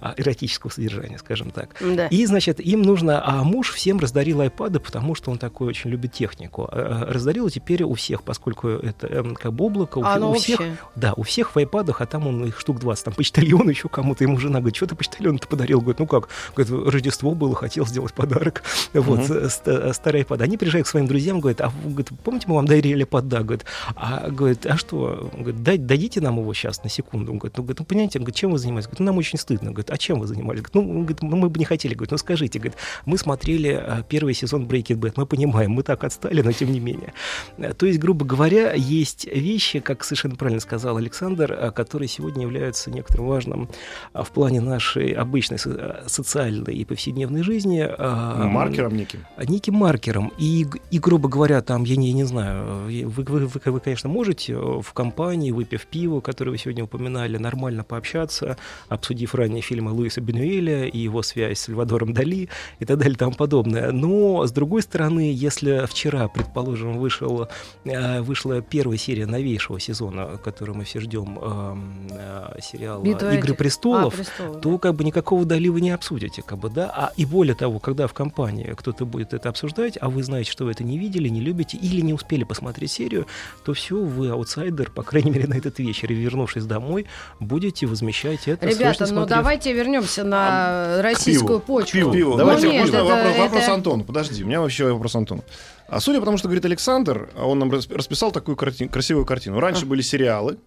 а, 0.00 0.14
эротического 0.16 0.70
содержания, 0.70 1.18
скажем 1.18 1.50
так. 1.50 1.74
Да. 1.80 2.06
И, 2.08 2.24
значит, 2.26 2.60
им 2.60 2.82
нужно... 2.82 3.22
А 3.26 3.42
муж 3.44 3.72
всем 3.72 3.98
раздарил 3.98 4.40
айпады, 4.40 4.78
потому 4.80 5.14
что 5.14 5.30
он 5.30 5.38
такой 5.38 5.68
очень 5.68 5.90
любит 5.90 6.14
технику. 6.16 6.68
А, 6.70 7.04
а, 7.08 7.12
Раздарил 7.12 7.48
теперь 7.50 7.82
у 7.82 7.94
всех, 7.94 8.22
поскольку 8.22 8.68
это 8.68 9.06
эм, 9.06 9.34
как 9.34 9.52
бы 9.52 9.64
облако, 9.66 9.98
у, 9.98 10.02
А 10.02 10.06
фе- 10.06 10.16
оно 10.16 10.30
у 10.30 10.34
всех... 10.34 10.60
общее. 10.60 10.76
Да, 10.94 11.12
у 11.16 11.22
всех 11.22 11.54
в 11.54 11.58
айпадах, 11.58 12.00
а 12.00 12.06
там 12.06 12.26
он 12.26 12.44
их 12.44 12.58
штук 12.58 12.78
20. 12.80 13.04
Там 13.04 13.14
почтальон 13.14 13.68
еще 13.68 13.88
кому-то, 13.88 14.24
ему 14.24 14.38
жена 14.38 14.58
говорит, 14.60 14.76
что 14.76 14.86
ты 14.86 14.94
почтальон-то 14.94 15.46
подарил? 15.48 15.80
Говорит, 15.80 15.98
ну 15.98 16.06
как? 16.06 16.28
Говорит, 16.56 16.92
Рождество 16.92 17.34
было, 17.34 17.54
хотел 17.54 17.86
сделать 17.86 18.14
подарок. 18.14 18.62
Вот, 18.94 19.30
э, 19.30 19.48
ста- 19.50 19.92
старый 19.92 20.20
айпад. 20.22 20.40
Они 20.40 20.56
приезжают 20.56 20.86
к 20.86 20.90
своим 20.90 21.06
друзьям, 21.06 21.40
говорят, 21.40 21.60
а 21.60 21.68
вы, 21.68 21.90
говорит, 21.90 22.08
помните, 22.24 22.46
мы 22.48 22.54
вам 22.56 22.66
дарили 22.66 23.00
айпад? 23.02 23.28
Да, 23.28 23.42
говорит, 23.42 23.64
а, 23.94 24.30
говорит, 24.30 24.64
а 24.66 24.76
что? 24.76 25.30
Он 25.34 25.42
говорит, 25.42 25.62
«Дай- 25.62 25.78
дадите 25.78 26.20
нам 26.20 26.38
его 26.40 26.52
сейчас 26.54 26.82
на 26.82 26.90
секунду. 26.90 27.32
Он 27.32 27.38
говорит, 27.38 27.56
ну, 27.56 27.62
говорит, 27.62 27.78
ну 27.80 27.84
понимаете, 27.84 28.18
он 28.18 28.24
говорит, 28.24 28.36
чем 28.36 28.50
вы 28.52 28.58
занимаетесь? 28.58 28.86
Говорит, 28.88 29.00
ну, 29.00 29.06
нам 29.06 29.18
очень 29.18 29.38
стыдно. 29.38 29.70
Говорит, 29.70 29.90
а 29.90 29.98
чем 29.98 30.20
вы 30.20 30.26
занимались? 30.26 30.62
Говорит, 30.62 30.74
ну, 30.74 30.98
говорит, 31.00 31.22
ну, 31.22 31.36
мы 31.36 31.48
бы 31.50 31.58
не 31.58 31.64
хотели. 31.64 31.94
Говорит, 31.94 32.10
ну, 32.12 32.18
скажите, 32.18 32.58
говорит, 32.58 32.76
мы 33.04 33.18
смотрели 33.18 33.68
а, 33.68 34.02
первый 34.08 34.34
сезон 34.34 34.66
Breaking 34.66 34.96
Bad, 34.98 35.12
мы 35.16 35.26
понимаем, 35.26 35.70
мы 35.72 35.82
так 35.82 35.95
отстали, 36.04 36.42
но 36.42 36.52
тем 36.52 36.72
не 36.72 36.80
менее. 36.80 37.12
Э, 37.58 37.72
То 37.72 37.86
есть, 37.86 37.98
грубо 37.98 38.24
говоря, 38.24 38.72
есть 38.74 39.26
вещи, 39.26 39.80
как 39.80 40.04
совершенно 40.04 40.36
правильно 40.36 40.60
сказал 40.60 40.96
Александр, 40.96 41.52
а, 41.52 41.70
которые 41.70 42.08
сегодня 42.08 42.42
являются 42.42 42.90
некоторым 42.90 43.26
важным 43.26 43.68
а, 44.12 44.22
в 44.22 44.30
плане 44.30 44.60
нашей 44.60 45.12
обычной 45.12 45.58
со- 45.58 46.04
социальной 46.06 46.74
и 46.74 46.84
повседневной 46.84 47.42
жизни. 47.42 47.86
Маркером 47.98 48.96
неким. 48.96 49.24
неким 49.48 49.74
маркером. 49.74 50.32
И, 50.38 50.66
и, 50.90 50.98
грубо 50.98 51.28
говоря, 51.28 51.62
там, 51.62 51.84
я 51.84 51.96
не, 51.96 52.08
я 52.08 52.14
не 52.14 52.24
знаю, 52.24 52.88
э, 52.88 53.04
вы, 53.06 53.24
вы, 53.24 53.46
вы, 53.46 53.60
вы, 53.64 53.80
конечно, 53.80 54.08
можете 54.08 54.54
э, 54.54 54.80
в 54.82 54.92
компании, 54.92 55.50
выпив 55.50 55.86
пиво, 55.86 56.20
которое 56.20 56.50
вы 56.52 56.58
сегодня 56.58 56.84
упоминали, 56.84 57.36
нормально 57.38 57.84
пообщаться, 57.84 58.56
обсудив 58.88 59.34
ранее 59.34 59.62
фильмы 59.62 59.92
Луиса 59.92 60.20
Бенуэля 60.20 60.86
и 60.86 60.98
его 60.98 61.22
связь 61.22 61.58
с 61.58 61.62
Сальвадором 61.62 62.12
Дали 62.12 62.48
и 62.80 62.84
так 62.84 62.98
далее 62.98 63.14
и 63.14 63.18
тому 63.18 63.32
подобное. 63.32 63.92
Но, 63.92 64.46
с 64.46 64.52
другой 64.52 64.82
стороны, 64.82 65.32
если 65.32 65.85
вчера, 65.86 66.28
предположим, 66.28 66.98
вышел, 66.98 67.48
э, 67.84 68.20
вышла 68.20 68.60
первая 68.62 68.98
серия 68.98 69.26
новейшего 69.26 69.78
сезона, 69.80 70.38
который 70.42 70.74
мы 70.74 70.84
все 70.84 71.00
ждем, 71.00 71.38
эм, 71.40 72.06
э, 72.10 72.58
сериала 72.62 73.02
Битва 73.02 73.32
«Игры 73.34 73.48
этих- 73.50 73.56
престолов», 73.58 74.14
А, 74.14 74.16
престолов, 74.16 74.60
то 74.60 74.78
как 74.78 74.94
бы 74.94 75.04
никакого 75.04 75.44
Дали 75.44 75.68
вы 75.68 75.80
не 75.80 75.90
обсудите, 75.90 76.42
как 76.42 76.58
бы, 76.58 76.68
да, 76.70 76.90
а 76.94 77.12
и 77.16 77.24
более 77.24 77.54
того, 77.54 77.78
когда 77.78 78.06
в 78.06 78.14
компании 78.14 78.74
кто-то 78.76 79.04
будет 79.06 79.34
это 79.34 79.48
обсуждать, 79.48 79.96
а 80.00 80.08
вы 80.08 80.22
знаете, 80.22 80.50
что 80.50 80.64
вы 80.64 80.72
это 80.72 80.84
не 80.84 80.98
видели, 80.98 81.28
не 81.28 81.40
любите 81.40 81.76
или 81.76 82.00
не 82.00 82.12
успели 82.12 82.44
посмотреть 82.44 82.90
серию, 82.92 83.26
то 83.64 83.72
все, 83.74 83.96
вы 83.96 84.28
аутсайдер, 84.30 84.90
по 84.90 85.02
крайней 85.02 85.30
мере, 85.30 85.46
на 85.46 85.54
этот 85.54 85.78
вечер, 85.78 86.10
и 86.10 86.14
вернувшись 86.14 86.64
домой, 86.64 87.06
будете 87.40 87.86
возмещать 87.86 88.48
это. 88.48 88.66
Ребята, 88.66 89.06
ну 89.12 89.26
давайте 89.26 89.72
вернемся 89.72 90.24
на 90.24 91.00
российскую 91.02 91.60
почву. 91.60 92.12
Пиво. 92.12 92.30
Ну, 92.32 92.36
Давайте 92.36 92.68
нет, 92.68 92.80
можно 92.82 92.96
это- 92.96 93.04
вопрос, 93.04 93.36
вопрос 93.38 93.62
это- 93.62 93.74
Антону. 93.74 94.04
Подожди, 94.04 94.42
у 94.44 94.46
меня 94.46 94.60
вообще 94.60 94.92
вопрос 94.92 95.14
Антону. 95.14 95.44
А 95.88 96.00
судя 96.00 96.18
по 96.18 96.24
тому, 96.24 96.36
что 96.36 96.48
говорит 96.48 96.64
Александр, 96.64 97.30
он 97.36 97.58
нам 97.58 97.70
рас- 97.70 97.88
расписал 97.88 98.32
такую 98.32 98.56
карти- 98.56 98.88
красивую 98.88 99.24
картину. 99.24 99.60
Раньше 99.60 99.84
А. 99.84 99.86
были 99.86 100.02
сериалы, 100.02 100.58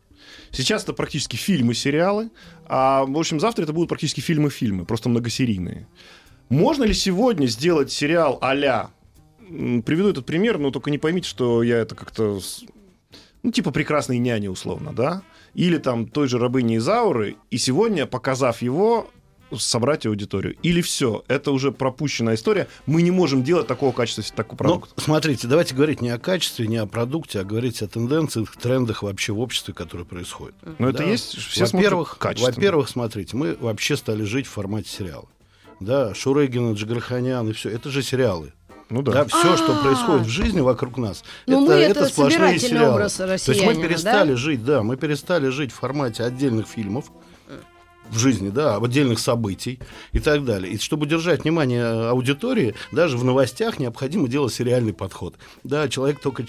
сейчас 0.51 0.83
это 0.83 0.93
практически 0.93 1.35
фильмы-сериалы, 1.35 2.29
а 2.67 3.03
в 3.05 3.17
общем 3.17 3.39
завтра 3.39 3.63
это 3.63 3.73
будут 3.73 3.89
практически 3.89 4.21
фильмы-фильмы, 4.21 4.85
просто 4.85 5.09
многосерийные. 5.09 5.87
Можно 6.49 6.85
ли 6.85 6.93
сегодня 6.93 7.47
сделать 7.47 7.91
сериал 7.91 8.37
а-ля? 8.41 8.91
Приведу 9.47 10.09
этот 10.09 10.25
пример, 10.25 10.57
но 10.57 10.71
только 10.71 10.89
не 10.89 10.97
поймите, 10.97 11.27
что 11.27 11.63
я 11.63 11.77
это 11.77 11.95
как-то... 11.95 12.39
Ну, 13.41 13.51
типа 13.51 13.71
«Прекрасной 13.71 14.17
няни», 14.17 14.47
условно, 14.47 14.93
да? 14.93 15.21
Или 15.53 15.77
там 15.77 16.07
той 16.07 16.27
же 16.27 16.37
«Рабыни 16.39 16.77
Изауры», 16.77 17.37
и 17.49 17.57
сегодня, 17.57 18.05
показав 18.05 18.61
его, 18.61 19.09
собрать 19.57 20.05
аудиторию. 20.05 20.55
Или 20.63 20.81
все, 20.81 21.23
это 21.27 21.51
уже 21.51 21.71
пропущенная 21.71 22.35
история. 22.35 22.67
Мы 22.85 23.01
не 23.01 23.11
можем 23.11 23.43
делать 23.43 23.67
такого 23.67 23.91
качества, 23.91 24.23
такой 24.35 24.53
Ну, 24.53 24.57
продукт. 24.57 24.91
смотрите, 25.01 25.47
давайте 25.47 25.73
говорить 25.75 26.01
не 26.01 26.09
о 26.09 26.19
качестве, 26.19 26.67
не 26.67 26.77
о 26.77 26.85
продукте, 26.85 27.39
а 27.39 27.43
говорить 27.43 27.81
о 27.81 27.87
тенденциях, 27.87 28.55
трендах 28.57 29.03
вообще 29.03 29.33
в 29.33 29.39
обществе, 29.39 29.73
которые 29.73 30.05
происходят. 30.05 30.55
Но 30.77 30.89
это 30.89 30.99
Да. 30.99 31.03
есть, 31.05 31.35
все 31.37 31.65
Во-первых, 31.65 32.17
во-первых, 32.19 32.89
смотрите, 32.89 33.35
мы 33.37 33.55
вообще 33.59 33.97
стали 33.97 34.23
жить 34.23 34.45
в 34.47 34.51
формате 34.51 34.89
сериала. 34.89 35.25
Да, 35.79 36.13
Шурыгина, 36.13 36.73
Джигарханян 36.73 37.49
и 37.49 37.53
все, 37.53 37.69
это 37.69 37.89
же 37.89 38.03
сериалы. 38.03 38.53
Ну 38.89 39.01
Да, 39.03 39.11
да. 39.11 39.25
все, 39.25 39.55
что 39.55 39.77
А. 39.79 39.83
происходит 39.83 40.25
в 40.25 40.29
жизни 40.29 40.61
вокруг 40.61 40.97
нас, 40.97 41.23
Ну, 41.45 41.61
мы 41.67 41.73
это, 41.73 42.01
это 42.01 42.09
сплошные 42.09 42.57
сериалы. 42.59 42.93
образ 42.95 43.13
То 43.13 43.31
есть 43.31 43.63
мы 43.63 43.75
перестали 43.75 44.31
да? 44.31 44.35
жить, 44.35 44.65
да, 44.65 44.81
мы 44.83 44.97
перестали 44.97 45.49
жить 45.49 45.71
в 45.71 45.75
формате 45.75 46.23
отдельных 46.23 46.67
фильмов 46.67 47.05
в 48.11 48.17
жизни, 48.17 48.49
да, 48.49 48.75
об 48.75 48.85
отдельных 48.85 49.19
событий 49.19 49.79
и 50.11 50.19
так 50.19 50.43
далее. 50.45 50.73
И 50.73 50.77
чтобы 50.77 51.03
удержать 51.05 51.43
внимание 51.43 51.85
аудитории, 52.09 52.75
даже 52.91 53.17
в 53.17 53.23
новостях 53.23 53.79
необходимо 53.79 54.27
делать 54.27 54.53
сериальный 54.53 54.93
подход. 54.93 55.35
Да, 55.63 55.87
человек 55.87 56.19
только 56.19 56.43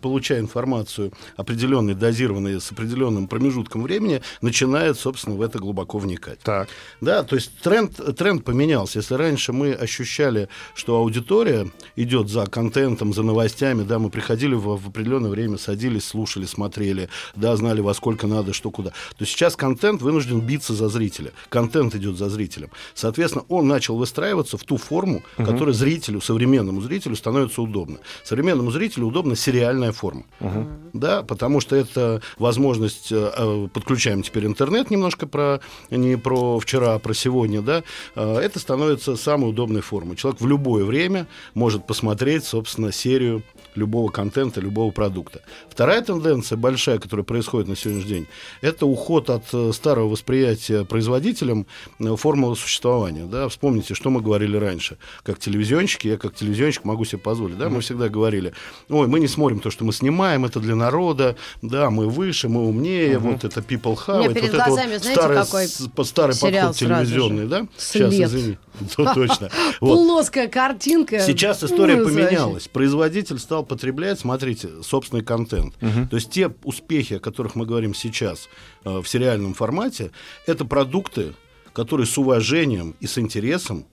получая 0.00 0.40
информацию 0.40 1.12
определенной, 1.36 1.94
дозированной, 1.94 2.60
с 2.60 2.72
определенным 2.72 3.28
промежутком 3.28 3.82
времени, 3.82 4.22
начинает, 4.40 4.98
собственно, 4.98 5.36
в 5.36 5.42
это 5.42 5.58
глубоко 5.58 5.98
вникать. 5.98 6.40
Так. 6.40 6.68
Да, 7.00 7.22
то 7.22 7.36
есть 7.36 7.52
тренд, 7.62 8.16
тренд 8.16 8.44
поменялся. 8.44 8.98
Если 8.98 9.14
раньше 9.14 9.52
мы 9.52 9.72
ощущали, 9.72 10.48
что 10.74 10.96
аудитория 10.96 11.70
идет 11.96 12.28
за 12.28 12.46
контентом, 12.46 13.12
за 13.12 13.22
новостями, 13.22 13.82
да, 13.82 13.98
мы 13.98 14.10
приходили 14.10 14.54
в, 14.54 14.76
в 14.76 14.88
определенное 14.88 15.30
время, 15.30 15.58
садились, 15.58 16.04
слушали, 16.04 16.46
смотрели, 16.46 17.08
да, 17.36 17.54
знали, 17.56 17.80
во 17.80 17.94
сколько 17.94 18.26
надо, 18.26 18.52
что 18.52 18.70
куда, 18.70 18.92
то 19.16 19.24
сейчас 19.24 19.56
контент 19.56 20.02
вынужден 20.02 20.40
биться 20.40 20.74
за 20.74 20.88
зрителя. 20.88 21.01
Контент 21.48 21.94
идет 21.94 22.16
за 22.16 22.28
зрителем. 22.28 22.70
Соответственно, 22.94 23.44
он 23.48 23.68
начал 23.68 23.96
выстраиваться 23.96 24.56
в 24.56 24.64
ту 24.64 24.76
форму, 24.76 25.22
которая 25.36 25.74
зрителю, 25.74 26.20
современному 26.20 26.80
зрителю 26.80 27.16
становится 27.16 27.62
удобна. 27.62 27.98
Современному 28.24 28.70
зрителю 28.70 29.06
удобна 29.06 29.36
сериальная 29.36 29.92
форма. 29.92 30.24
Да, 30.92 31.22
потому 31.22 31.60
что 31.60 31.74
это 31.74 32.20
возможность, 32.38 33.10
э, 33.12 33.32
э, 33.36 33.68
подключаем 33.72 34.22
теперь 34.22 34.46
интернет 34.46 34.90
немножко 34.90 35.26
про, 35.26 35.60
не 35.90 36.16
про 36.16 36.58
вчера, 36.60 36.94
а 36.94 36.98
про 36.98 37.14
сегодня, 37.14 37.62
да, 37.62 37.82
э, 38.14 38.36
это 38.36 38.58
становится 38.58 39.16
самой 39.16 39.50
удобной 39.50 39.80
формой. 39.80 40.16
Человек 40.16 40.40
в 40.40 40.46
любое 40.46 40.84
время 40.84 41.26
может 41.54 41.86
посмотреть, 41.86 42.44
собственно, 42.44 42.92
серию 42.92 43.42
любого 43.74 44.10
контента, 44.10 44.60
любого 44.60 44.90
продукта. 44.90 45.40
Вторая 45.70 46.02
тенденция 46.02 46.58
большая, 46.58 46.98
которая 46.98 47.24
происходит 47.24 47.68
на 47.68 47.76
сегодняшний 47.76 48.08
день, 48.08 48.26
это 48.60 48.84
уход 48.84 49.30
от 49.30 49.74
старого 49.74 50.08
восприятия 50.08 50.84
производителем 50.92 51.66
э, 51.98 52.16
формулы 52.16 52.54
существования. 52.54 53.24
Да? 53.24 53.48
Вспомните, 53.48 53.94
что 53.94 54.10
мы 54.10 54.20
говорили 54.20 54.56
раньше. 54.58 54.98
Как 55.22 55.38
телевизионщики, 55.38 56.08
я 56.08 56.16
как 56.18 56.34
телевизионщик 56.34 56.84
могу 56.84 57.04
себе 57.04 57.18
позволить. 57.18 57.56
Да? 57.56 57.68
Мы 57.68 57.80
всегда 57.80 58.08
говорили, 58.08 58.52
ой, 58.90 59.06
мы 59.06 59.20
не 59.20 59.28
смотрим 59.28 59.60
то, 59.60 59.70
что 59.70 59.84
мы 59.84 59.92
снимаем, 59.92 60.44
это 60.44 60.60
для 60.60 60.74
народа, 60.74 61.36
да, 61.62 61.90
мы 61.90 62.08
выше, 62.08 62.48
мы 62.48 62.66
умнее, 62.66 63.18
вот 63.18 63.44
это 63.44 63.60
people 63.60 63.96
перед 64.34 64.52
вот 64.52 64.60
это 64.60 64.70
вот 64.70 65.04
старый, 65.04 65.44
старый 66.04 66.36
подход 66.38 66.76
телевизионный, 66.76 67.46
да? 67.46 67.66
След. 67.78 68.12
Сейчас, 68.12 68.34
извини. 68.34 68.58
Да, 68.96 69.14
Точно. 69.14 69.50
Вот. 69.80 69.96
Плоская 69.96 70.48
картинка. 70.48 71.20
Сейчас 71.20 71.64
история 71.64 71.96
вообще. 71.96 72.14
поменялась. 72.14 72.68
Производитель 72.68 73.38
стал 73.38 73.64
потреблять, 73.64 74.20
смотрите, 74.20 74.68
собственный 74.82 75.22
контент. 75.22 75.74
То 75.78 76.16
есть 76.16 76.30
те 76.30 76.52
успехи, 76.64 77.14
о 77.14 77.20
которых 77.20 77.54
мы 77.54 77.66
говорим 77.66 77.94
сейчас 77.94 78.48
э, 78.84 79.00
в 79.00 79.06
сериальном 79.06 79.54
формате, 79.54 80.10
это 80.46 80.64
продукты, 80.64 81.34
которые 81.72 82.06
с 82.06 82.16
уважением 82.18 82.94
и 83.00 83.06
с 83.06 83.18
интересом 83.18 83.86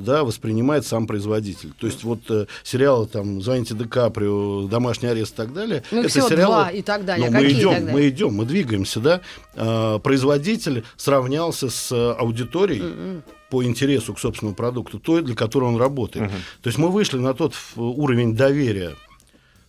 да, 0.00 0.24
воспринимает 0.24 0.86
сам 0.86 1.06
производитель. 1.06 1.72
То 1.78 1.86
есть 1.86 2.04
вот 2.04 2.20
э, 2.30 2.46
сериалы 2.62 3.06
там 3.06 3.40
«Звоните 3.42 3.74
Ди 3.74 3.84
Каприо», 3.84 4.66
«Домашний 4.66 5.08
арест» 5.08 5.34
и 5.34 5.36
так 5.36 5.52
далее. 5.52 5.82
Ну, 5.90 6.00
это 6.00 6.08
всего 6.08 6.28
сериалы... 6.28 6.54
два 6.54 6.70
и 6.70 6.82
так 6.82 7.04
далее. 7.04 7.30
Но 7.30 7.38
мы 7.38 7.50
идем, 7.50 7.74
тогда? 7.74 7.92
мы 7.92 8.08
идем, 8.08 8.34
мы 8.34 8.44
двигаемся, 8.46 9.00
да. 9.00 9.20
А, 9.54 9.98
производитель 9.98 10.84
сравнялся 10.96 11.68
с 11.68 11.92
э, 11.92 12.12
аудиторией 12.12 12.82
М-м. 12.82 13.22
По 13.50 13.62
интересу 13.64 14.14
к 14.14 14.18
собственному 14.20 14.54
продукту, 14.56 14.98
той, 14.98 15.22
для 15.22 15.34
которой 15.34 15.64
он 15.64 15.76
работает. 15.76 16.30
То 16.62 16.68
есть 16.68 16.78
мы 16.78 16.88
вышли 16.88 17.18
на 17.18 17.34
тот 17.34 17.52
ф- 17.52 17.72
уровень 17.76 18.34
доверия 18.36 18.94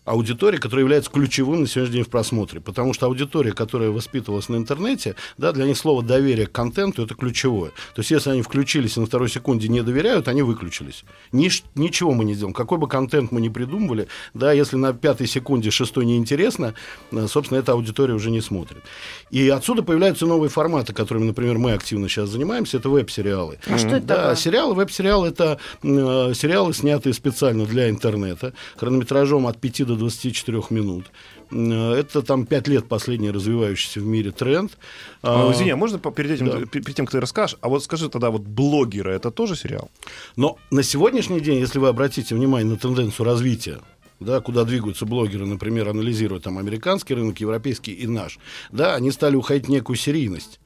аудитории, 0.05 0.57
которая 0.57 0.83
является 0.83 1.11
ключевым 1.11 1.61
на 1.61 1.67
сегодняшний 1.67 1.97
день 1.97 2.03
в 2.05 2.09
просмотре. 2.09 2.59
Потому 2.59 2.93
что 2.93 3.05
аудитория, 3.05 3.51
которая 3.51 3.91
воспитывалась 3.91 4.49
на 4.49 4.55
интернете, 4.55 5.15
да, 5.37 5.51
для 5.51 5.65
них 5.65 5.77
слово 5.77 6.01
доверие 6.03 6.47
к 6.47 6.51
контенту 6.51 7.03
это 7.03 7.13
ключевое. 7.13 7.69
То 7.93 7.99
есть, 7.99 8.09
если 8.11 8.31
они 8.31 8.41
включились 8.41 8.97
и 8.97 8.99
на 8.99 9.05
второй 9.05 9.29
секунде 9.29 9.67
не 9.67 9.81
доверяют, 9.83 10.27
они 10.27 10.41
выключились. 10.41 11.03
Нич- 11.31 11.63
ничего 11.75 12.13
мы 12.13 12.25
не 12.25 12.33
делаем. 12.35 12.53
Какой 12.53 12.77
бы 12.79 12.87
контент 12.87 13.31
мы 13.31 13.41
ни 13.41 13.49
придумывали, 13.49 14.07
да, 14.33 14.51
если 14.51 14.75
на 14.75 14.93
пятой 14.93 15.27
секунде 15.27 15.69
шестой 15.71 16.05
неинтересно, 16.05 16.73
э, 17.11 17.27
собственно, 17.27 17.59
эта 17.59 17.73
аудитория 17.73 18.13
уже 18.15 18.31
не 18.31 18.41
смотрит. 18.41 18.81
И 19.29 19.47
отсюда 19.49 19.83
появляются 19.83 20.25
новые 20.25 20.49
форматы, 20.49 20.93
которыми, 20.93 21.25
например, 21.25 21.57
мы 21.59 21.73
активно 21.73 22.09
сейчас 22.09 22.29
занимаемся, 22.29 22.77
это 22.77 22.89
веб-сериалы. 22.89 23.59
А 23.67 23.77
что 23.77 23.87
это 23.89 24.05
Да, 24.05 24.15
такое? 24.15 24.35
сериалы, 24.35 24.73
веб-сериалы 24.73 25.27
это 25.27 25.59
э, 25.83 26.33
сериалы, 26.35 26.73
снятые 26.73 27.13
специально 27.13 27.65
для 27.65 27.89
интернета, 27.89 28.53
хронометражом 28.77 29.45
от 29.47 29.59
5 29.61 29.85
до 29.85 29.90
24 29.95 30.61
минут. 30.69 31.05
Э, 31.51 31.93
Это 31.93 32.21
там 32.21 32.45
5 32.45 32.67
лет 32.67 32.87
последний 32.87 33.31
развивающийся 33.31 33.99
в 33.99 34.05
мире 34.05 34.31
тренд. 34.31 34.77
А, 35.21 35.51
Извини, 35.51 35.71
а 35.71 35.75
можно 35.75 35.99
перед, 35.99 36.31
этим, 36.31 36.45
да. 36.47 36.57
пе- 36.59 36.81
перед 36.81 36.95
тем, 36.95 37.05
как 37.05 37.11
ты 37.13 37.19
расскажешь, 37.19 37.57
а 37.61 37.69
вот 37.69 37.83
скажи 37.83 38.09
тогда, 38.09 38.29
вот 38.29 38.41
блогеры, 38.41 39.11
это 39.13 39.31
тоже 39.31 39.55
сериал? 39.55 39.89
Но 40.35 40.57
на 40.71 40.83
сегодняшний 40.83 41.39
день, 41.41 41.59
если 41.59 41.79
вы 41.79 41.87
обратите 41.89 42.35
внимание 42.35 42.69
на 42.71 42.77
тенденцию 42.77 43.25
развития, 43.25 43.79
да, 44.19 44.39
куда 44.39 44.63
двигаются 44.65 45.05
блогеры, 45.05 45.45
например, 45.45 45.89
анализируя 45.89 46.39
там 46.39 46.57
американский 46.57 47.15
рынок, 47.15 47.39
европейский 47.39 47.91
и 47.93 48.07
наш, 48.07 48.37
да, 48.71 48.95
они 48.95 49.11
стали 49.11 49.35
уходить 49.35 49.65
в 49.65 49.69
некую 49.69 49.97
серийность. 49.97 50.59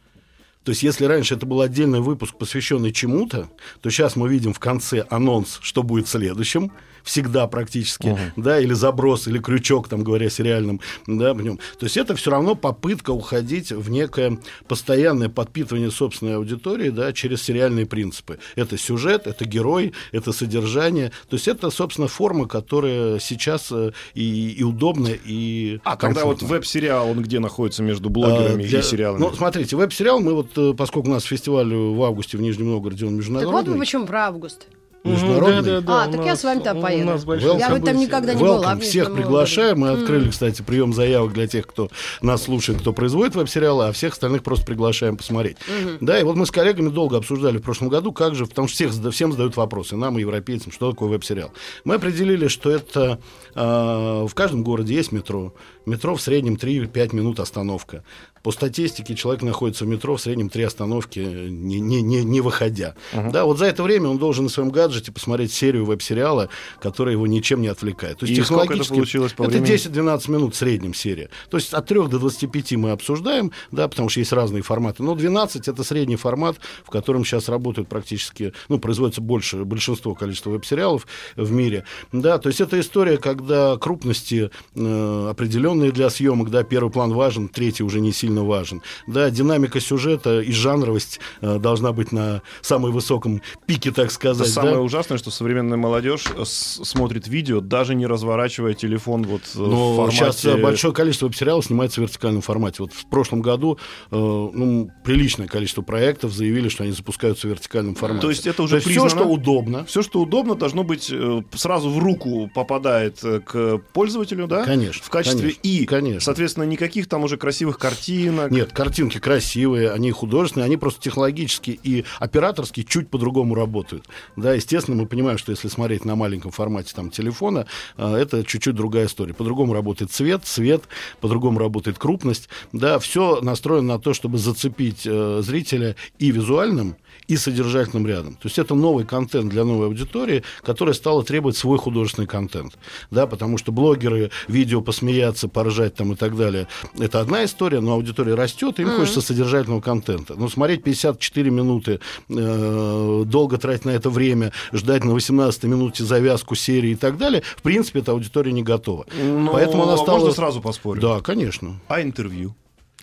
То 0.65 0.71
есть, 0.71 0.81
если 0.81 1.05
раньше 1.05 1.35
это 1.35 1.45
был 1.45 1.61
отдельный 1.61 1.99
выпуск, 2.01 2.35
посвященный 2.39 2.91
чему-то, 2.91 3.49
то 3.81 3.89
сейчас 3.91 4.15
мы 4.15 4.27
видим 4.27 4.51
в 4.51 4.57
конце 4.59 5.05
анонс, 5.11 5.59
что 5.61 5.83
будет 5.83 6.07
следующим, 6.07 6.71
всегда 7.05 7.47
практически, 7.47 8.17
да, 8.35 8.59
или 8.59 8.73
заброс, 8.73 9.27
или 9.27 9.39
крючок, 9.39 9.87
там 9.87 10.03
говоря 10.03 10.29
сериальным, 10.29 10.81
да, 11.07 11.33
в 11.33 11.41
нем. 11.41 11.57
То 11.79 11.85
есть 11.85 11.95
это 11.95 12.15
все 12.15 12.31
равно 12.31 12.55
попытка 12.55 13.11
уходить 13.11 13.71
в 13.71 13.89
некое 13.89 14.39
постоянное 14.67 15.29
подпитывание 15.29 15.91
собственной 15.91 16.35
аудитории, 16.35 16.89
да, 16.89 17.13
через 17.13 17.41
сериальные 17.43 17.85
принципы. 17.85 18.39
Это 18.55 18.77
сюжет, 18.77 19.27
это 19.27 19.45
герой, 19.45 19.93
это 20.11 20.31
содержание. 20.33 21.11
То 21.29 21.35
есть 21.35 21.47
это, 21.47 21.69
собственно, 21.69 22.07
форма, 22.07 22.47
которая 22.47 23.19
сейчас 23.19 23.71
э, 23.71 23.91
и, 24.15 24.49
и 24.51 24.63
удобна, 24.63 25.09
и 25.25 25.79
А 25.83 25.95
тогда 25.95 26.25
вот 26.25 26.39
комфортна. 26.39 26.47
веб-сериал, 26.47 27.09
он 27.11 27.21
где 27.21 27.39
находится 27.39 27.83
между 27.83 28.09
блогерами 28.09 28.63
А, 28.65 28.67
для- 28.67 28.79
и 28.79 28.83
сериалами? 28.83 29.21
Ну, 29.21 29.31
смотрите, 29.33 29.75
веб-сериал, 29.75 30.19
мы 30.19 30.33
вот, 30.33 30.57
э, 30.57 30.73
поскольку 30.75 31.09
у 31.09 31.11
нас 31.11 31.23
фестиваль 31.23 31.71
в 31.73 32.01
августе 32.03 32.37
в 32.37 32.41
Нижнем 32.41 32.71
Новгороде, 32.71 33.05
он 33.05 33.19
Так 33.19 33.27
вот 33.27 33.35
международный. 33.35 33.77
почему 33.79 34.05
про 34.07 34.25
август. 34.27 34.67
Международный. 35.05 35.83
А, 35.87 36.07
так 36.07 36.25
я 36.25 36.35
с 36.35 36.43
вами 36.43 36.61
там 36.61 36.81
поеду. 36.81 37.11
Я 37.57 37.69
бы 37.69 37.79
там 37.79 37.97
никогда 37.97 38.33
не 38.33 38.41
была. 38.41 38.73
Welcome. 38.73 38.79
в 38.79 38.83
Всех 38.83 39.13
приглашаем. 39.13 39.79
Мы 39.79 39.89
открыли, 39.89 40.29
кстати, 40.29 40.61
прием 40.61 40.93
заявок 40.93 41.33
для 41.33 41.47
тех, 41.47 41.67
кто 41.67 41.89
нас 42.21 42.43
слушает, 42.43 42.79
кто 42.79 42.93
производит 42.93 43.35
веб-сериалы, 43.35 43.87
а 43.87 43.91
всех 43.91 44.13
остальных 44.13 44.43
просто 44.43 44.65
приглашаем 44.65 45.17
посмотреть. 45.17 45.57
Да, 46.01 46.19
и 46.19 46.23
вот 46.23 46.35
мы 46.35 46.45
с 46.45 46.51
коллегами 46.51 46.89
долго 46.89 47.17
обсуждали 47.17 47.57
в 47.57 47.61
прошлом 47.61 47.89
году, 47.89 48.11
как 48.11 48.35
же, 48.35 48.45
потому 48.45 48.67
что 48.67 48.75
всех, 48.75 49.13
всем 49.13 49.31
задают 49.31 49.55
вопросы, 49.57 49.95
нам, 49.95 50.17
и 50.17 50.21
европейцам, 50.21 50.71
что 50.71 50.91
такое 50.91 51.09
веб-сериал. 51.09 51.51
Мы 51.83 51.95
определили, 51.95 52.47
что 52.47 52.71
это 52.71 53.19
а, 53.53 54.25
в 54.25 54.33
каждом 54.33 54.63
городе 54.63 54.95
есть 54.95 55.11
метро. 55.11 55.53
Метро 55.85 56.15
в 56.15 56.21
среднем 56.21 56.55
3-5 56.55 57.15
минут 57.15 57.39
остановка. 57.39 58.03
По 58.41 58.51
статистике 58.51 59.15
человек 59.15 59.41
находится 59.41 59.85
в 59.85 59.87
метро 59.87 60.15
в 60.17 60.21
среднем 60.21 60.49
3 60.49 60.63
остановки, 60.63 61.19
не, 61.19 61.79
не, 61.79 62.01
не, 62.01 62.23
не 62.23 62.41
выходя. 62.41 62.95
Да, 63.13 63.45
вот 63.45 63.57
за 63.57 63.65
это 63.65 63.83
время 63.83 64.09
он 64.09 64.17
должен 64.17 64.45
на 64.45 64.49
своем 64.49 64.69
гаджете 64.69 64.94
посмотреть 65.11 65.51
серию 65.53 65.85
веб-сериала, 65.85 66.49
которая 66.81 67.13
его 67.13 67.27
ничем 67.27 67.61
не 67.61 67.67
отвлекает. 67.67 68.19
То 68.19 68.25
есть 68.25 68.39
И 68.39 68.43
сколько 68.43 68.63
это 68.63 68.73
технологически 68.73 68.93
получилось 68.93 69.33
по 69.33 69.43
это 69.43 69.51
времени? 69.59 69.75
10-12 69.75 70.31
минут 70.31 70.55
в 70.55 70.57
среднем 70.57 70.93
серия. 70.93 71.29
То 71.49 71.57
есть 71.57 71.73
от 71.73 71.85
3 71.85 72.07
до 72.07 72.19
25 72.19 72.73
мы 72.73 72.91
обсуждаем, 72.91 73.51
да, 73.71 73.87
потому 73.87 74.09
что 74.09 74.19
есть 74.19 74.31
разные 74.31 74.63
форматы. 74.63 75.03
Но 75.03 75.15
12 75.15 75.67
это 75.67 75.83
средний 75.83 76.15
формат, 76.15 76.57
в 76.83 76.89
котором 76.89 77.25
сейчас 77.25 77.49
работают 77.49 77.87
практически, 77.87 78.53
ну, 78.69 78.79
производится 78.79 79.21
больше, 79.21 79.63
большинство 79.63 80.15
количества 80.15 80.51
веб-сериалов 80.51 81.07
в 81.35 81.51
мире. 81.51 81.85
Да, 82.11 82.37
то 82.37 82.49
есть 82.49 82.61
это 82.61 82.79
история, 82.79 83.17
когда 83.17 83.77
крупности 83.77 84.51
э, 84.75 85.27
определенные 85.29 85.91
для 85.91 86.09
съемок, 86.09 86.49
да, 86.49 86.63
первый 86.63 86.91
план 86.91 87.13
важен, 87.13 87.47
третий 87.47 87.83
уже 87.83 88.01
не 88.01 88.11
сильно 88.11 88.43
важен. 88.43 88.81
Да, 89.07 89.29
динамика 89.29 89.79
сюжета 89.79 90.41
и 90.41 90.51
жанровость 90.51 91.19
э, 91.41 91.57
должна 91.59 91.91
быть 91.91 92.11
на 92.11 92.41
самом 92.61 92.91
высоком 92.91 93.41
пике, 93.65 93.91
так 93.91 94.11
сказать. 94.11 94.49
самое 94.49 94.75
да. 94.75 94.81
Ужасное, 94.85 95.17
что 95.17 95.31
современная 95.31 95.77
молодежь 95.77 96.25
э, 96.35 96.43
смотрит 96.45 97.27
видео, 97.27 97.59
даже 97.59 97.95
не 97.95 98.05
разворачивая 98.07 98.73
телефон 98.73 99.23
вот 99.23 99.41
э, 99.55 99.57
в 99.57 99.67
Но 99.67 99.95
формате... 99.95 100.17
сейчас 100.17 100.45
э, 100.45 100.57
большое 100.61 100.93
количество 100.93 101.31
сериалов 101.33 101.65
снимается 101.65 101.99
в 101.99 102.03
вертикальном 102.03 102.41
формате. 102.41 102.77
Вот 102.79 102.93
в 102.93 103.09
прошлом 103.09 103.41
году 103.41 103.77
э, 104.11 104.15
ну, 104.15 104.89
приличное 105.03 105.47
количество 105.47 105.81
проектов 105.81 106.33
заявили, 106.33 106.69
что 106.69 106.83
они 106.83 106.93
запускаются 106.93 107.47
в 107.47 107.49
вертикальном 107.49 107.95
формате. 107.95 108.21
То 108.21 108.29
есть 108.29 108.47
это 108.47 108.63
уже 108.63 108.79
все, 108.79 108.89
признано? 108.89 109.09
что 109.09 109.23
удобно. 109.25 109.85
Все, 109.85 110.01
что 110.01 110.21
удобно, 110.21 110.55
должно 110.55 110.83
быть 110.83 111.11
сразу 111.53 111.89
в 111.89 111.99
руку 111.99 112.49
попадает 112.53 113.19
к 113.19 113.79
пользователю, 113.93 114.47
да? 114.47 114.63
Конечно, 114.63 115.03
В 115.03 115.09
качестве 115.09 115.41
конечно, 115.41 115.59
и, 115.63 115.85
конечно. 115.85 116.19
соответственно, 116.21 116.63
никаких 116.63 117.07
там 117.07 117.23
уже 117.23 117.37
красивых 117.37 117.77
картинок. 117.77 118.51
Нет, 118.51 118.71
картинки 118.71 119.19
красивые, 119.19 119.91
они 119.91 120.11
художественные, 120.11 120.65
они 120.65 120.77
просто 120.77 121.01
технологически 121.01 121.79
и 121.81 122.05
операторски 122.19 122.83
чуть 122.83 123.09
по-другому 123.09 123.55
работают. 123.55 124.05
Да, 124.35 124.53
естественно, 124.53 124.74
естественно, 124.75 125.01
мы 125.01 125.07
понимаем, 125.07 125.37
что 125.37 125.51
если 125.51 125.69
смотреть 125.69 126.05
на 126.05 126.15
маленьком 126.15 126.51
формате 126.51 126.91
там, 126.95 127.09
телефона, 127.09 127.65
э, 127.97 128.15
это 128.15 128.43
чуть-чуть 128.43 128.75
другая 128.75 129.05
история. 129.05 129.33
По-другому 129.33 129.73
работает 129.73 130.11
цвет, 130.11 130.43
цвет, 130.43 130.83
по-другому 131.21 131.59
работает 131.59 131.97
крупность. 131.97 132.49
Да, 132.73 132.99
все 132.99 133.39
настроено 133.41 133.93
на 133.95 133.99
то, 133.99 134.13
чтобы 134.13 134.37
зацепить 134.37 135.03
э, 135.05 135.41
зрителя 135.43 135.95
и 136.19 136.31
визуальным, 136.31 136.97
и 137.27 137.37
содержательным 137.37 138.05
рядом. 138.05 138.33
То 138.33 138.45
есть 138.45 138.59
это 138.59 138.75
новый 138.75 139.05
контент 139.05 139.49
для 139.49 139.63
новой 139.63 139.87
аудитории, 139.87 140.43
которая 140.61 140.93
стала 140.93 141.23
требовать 141.23 141.57
свой 141.57 141.77
художественный 141.77 142.27
контент. 142.27 142.77
Да, 143.11 143.25
потому 143.25 143.57
что 143.57 143.71
блогеры, 143.71 144.31
видео 144.47 144.81
посмеяться, 144.81 145.47
поржать 145.47 145.95
там 145.95 146.13
и 146.13 146.15
так 146.15 146.35
далее, 146.35 146.67
это 146.99 147.19
одна 147.19 147.45
история, 147.45 147.79
но 147.79 147.93
аудитория 147.93 148.35
растет, 148.35 148.79
и 148.79 148.83
им 148.83 148.89
mm-hmm. 148.89 148.97
хочется 148.97 149.21
содержательного 149.21 149.81
контента. 149.81 150.35
Но 150.35 150.49
смотреть 150.49 150.83
54 150.83 151.49
минуты, 151.49 151.99
э, 152.29 153.23
долго 153.25 153.57
тратить 153.57 153.85
на 153.85 153.91
это 153.91 154.09
время, 154.09 154.51
ждать 154.73 155.03
на 155.03 155.13
18 155.13 155.63
минуте 155.63 156.03
завязку 156.03 156.55
серии 156.55 156.91
и 156.91 156.95
так 156.95 157.17
далее, 157.17 157.43
в 157.55 157.61
принципе, 157.61 157.99
эта 157.99 158.11
аудитория 158.11 158.51
не 158.51 158.63
готова. 158.63 159.05
Но 159.21 159.51
Поэтому 159.51 159.83
она 159.83 159.97
стала... 159.97 160.19
Можно 160.19 160.33
сразу 160.33 160.61
поспорить? 160.61 161.01
Да, 161.01 161.21
конечно. 161.21 161.79
А 161.87 162.01
интервью? 162.01 162.55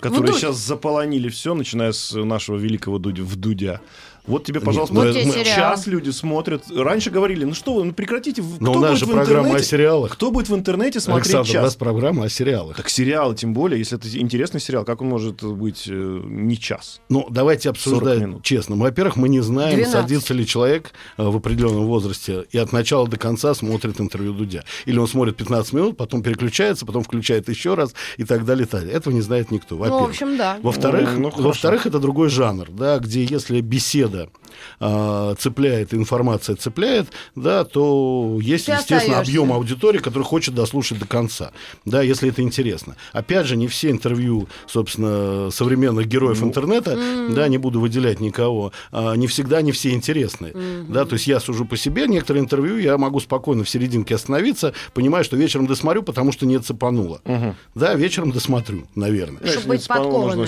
которые 0.02 0.32
сейчас 0.32 0.56
заполонили 0.56 1.28
все, 1.28 1.54
начиная 1.54 1.92
с 1.92 2.12
нашего 2.12 2.56
великого 2.56 2.98
Дудя 2.98 3.22
в 3.22 3.36
Дудя. 3.36 3.80
Вот 4.26 4.44
тебе, 4.44 4.60
пожалуйста, 4.60 4.94
вот 4.94 5.06
мы, 5.06 5.12
сейчас 5.12 5.86
люди 5.86 6.10
смотрят. 6.10 6.64
Раньше 6.70 7.10
говорили, 7.10 7.44
ну 7.44 7.54
что 7.54 7.74
вы, 7.74 7.84
ну 7.84 7.92
прекратите. 7.92 8.42
Но 8.60 8.70
кто 8.70 8.78
у 8.78 8.82
нас 8.82 8.98
же 8.98 9.06
программа 9.06 9.56
о 9.56 9.62
сериалах. 9.62 10.12
Кто 10.12 10.30
будет 10.30 10.48
в 10.48 10.54
интернете 10.54 11.00
смотреть 11.00 11.34
Александр, 11.34 11.50
час? 11.50 11.60
у 11.60 11.64
нас 11.64 11.76
программа 11.76 12.24
о 12.24 12.28
сериалах. 12.28 12.76
Так 12.76 12.88
сериалы, 12.88 13.34
тем 13.34 13.52
более, 13.52 13.78
если 13.78 13.98
это 13.98 14.08
интересный 14.16 14.60
сериал, 14.60 14.84
как 14.84 15.02
он 15.02 15.08
может 15.08 15.42
быть 15.42 15.84
э, 15.88 16.20
не 16.24 16.56
час? 16.56 17.00
Ну, 17.08 17.26
давайте 17.30 17.70
обсуждать 17.70 18.42
честно. 18.42 18.76
Во-первых, 18.76 19.16
мы 19.16 19.28
не 19.28 19.40
знаем, 19.40 19.74
12. 19.74 19.92
садится 19.92 20.34
ли 20.34 20.46
человек 20.46 20.92
э, 21.16 21.22
в 21.24 21.36
определенном 21.36 21.86
возрасте 21.86 22.44
и 22.50 22.58
от 22.58 22.72
начала 22.72 23.08
до 23.08 23.16
конца 23.16 23.54
смотрит 23.54 24.00
интервью 24.00 24.34
Дудя. 24.34 24.64
Или 24.86 24.98
он 24.98 25.08
смотрит 25.08 25.36
15 25.36 25.72
минут, 25.72 25.96
потом 25.96 26.22
переключается, 26.22 26.86
потом 26.86 27.02
включает 27.02 27.48
еще 27.48 27.74
раз 27.74 27.94
и 28.18 28.24
так 28.24 28.44
далее. 28.44 28.66
И 28.66 28.66
так 28.66 28.82
далее. 28.82 28.96
Этого 28.96 29.12
не 29.12 29.20
знает 29.20 29.50
никто. 29.50 29.76
Во-первых. 29.76 30.00
Ну, 30.00 30.06
в 30.06 30.10
общем, 30.10 30.36
да. 30.36 30.58
Во-вторых, 30.62 31.14
ну, 31.16 31.32
ну, 31.36 31.42
во-вторых, 31.42 31.86
это 31.86 31.98
другой 31.98 32.28
жанр, 32.28 32.68
да, 32.70 32.98
где 32.98 33.24
если 33.24 33.60
беседа 33.60 34.11
yayınlanmadı. 34.12 34.41
Э, 34.80 35.34
цепляет, 35.38 35.94
информация 35.94 36.56
цепляет, 36.56 37.08
да, 37.34 37.64
то 37.64 38.38
есть, 38.40 38.66
Ты 38.66 38.72
естественно, 38.72 39.00
остаешься. 39.00 39.20
объем 39.20 39.52
аудитории, 39.52 39.98
который 39.98 40.24
хочет 40.24 40.54
дослушать 40.54 40.98
до 40.98 41.06
конца, 41.06 41.52
да, 41.84 42.02
если 42.02 42.30
это 42.30 42.42
интересно. 42.42 42.96
Опять 43.12 43.46
же, 43.46 43.56
не 43.56 43.68
все 43.68 43.90
интервью, 43.90 44.48
собственно, 44.66 45.50
современных 45.50 46.06
героев 46.06 46.40
ну, 46.40 46.48
интернета, 46.48 46.92
mm. 46.92 47.34
да, 47.34 47.48
не 47.48 47.58
буду 47.58 47.80
выделять 47.80 48.20
никого, 48.20 48.72
а, 48.90 49.14
не 49.14 49.26
всегда 49.26 49.62
не 49.62 49.72
все 49.72 49.90
интересны, 49.92 50.46
mm-hmm. 50.46 50.92
да, 50.92 51.04
то 51.04 51.14
есть 51.14 51.26
я 51.26 51.40
сужу 51.40 51.64
по 51.64 51.76
себе, 51.76 52.06
некоторые 52.06 52.42
интервью 52.42 52.78
я 52.78 52.98
могу 52.98 53.20
спокойно 53.20 53.64
в 53.64 53.68
серединке 53.68 54.14
остановиться, 54.14 54.74
понимаю, 54.94 55.24
что 55.24 55.36
вечером 55.36 55.66
досмотрю, 55.66 56.02
потому 56.02 56.32
что 56.32 56.46
не 56.46 56.58
цепануло, 56.58 57.20
mm-hmm. 57.24 57.54
да, 57.74 57.94
вечером 57.94 58.32
досмотрю, 58.32 58.86
наверное. 58.94 59.44
Чтобы 59.46 59.68
быть 59.68 59.86
подкованным. 59.86 60.46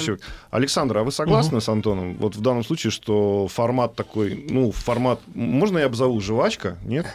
Александр, 0.50 0.98
а 0.98 1.04
вы 1.04 1.12
согласны 1.12 1.56
mm-hmm. 1.56 1.60
с 1.60 1.68
Антоном, 1.68 2.16
вот 2.16 2.36
в 2.36 2.40
данном 2.40 2.64
случае, 2.64 2.90
что 2.90 3.48
формат 3.48 3.93
такой, 3.94 4.46
ну, 4.48 4.72
формат... 4.72 5.20
Можно 5.34 5.78
я 5.78 5.86
обзову 5.86 6.20
«Жвачка»? 6.20 6.76
Нет? 6.84 7.06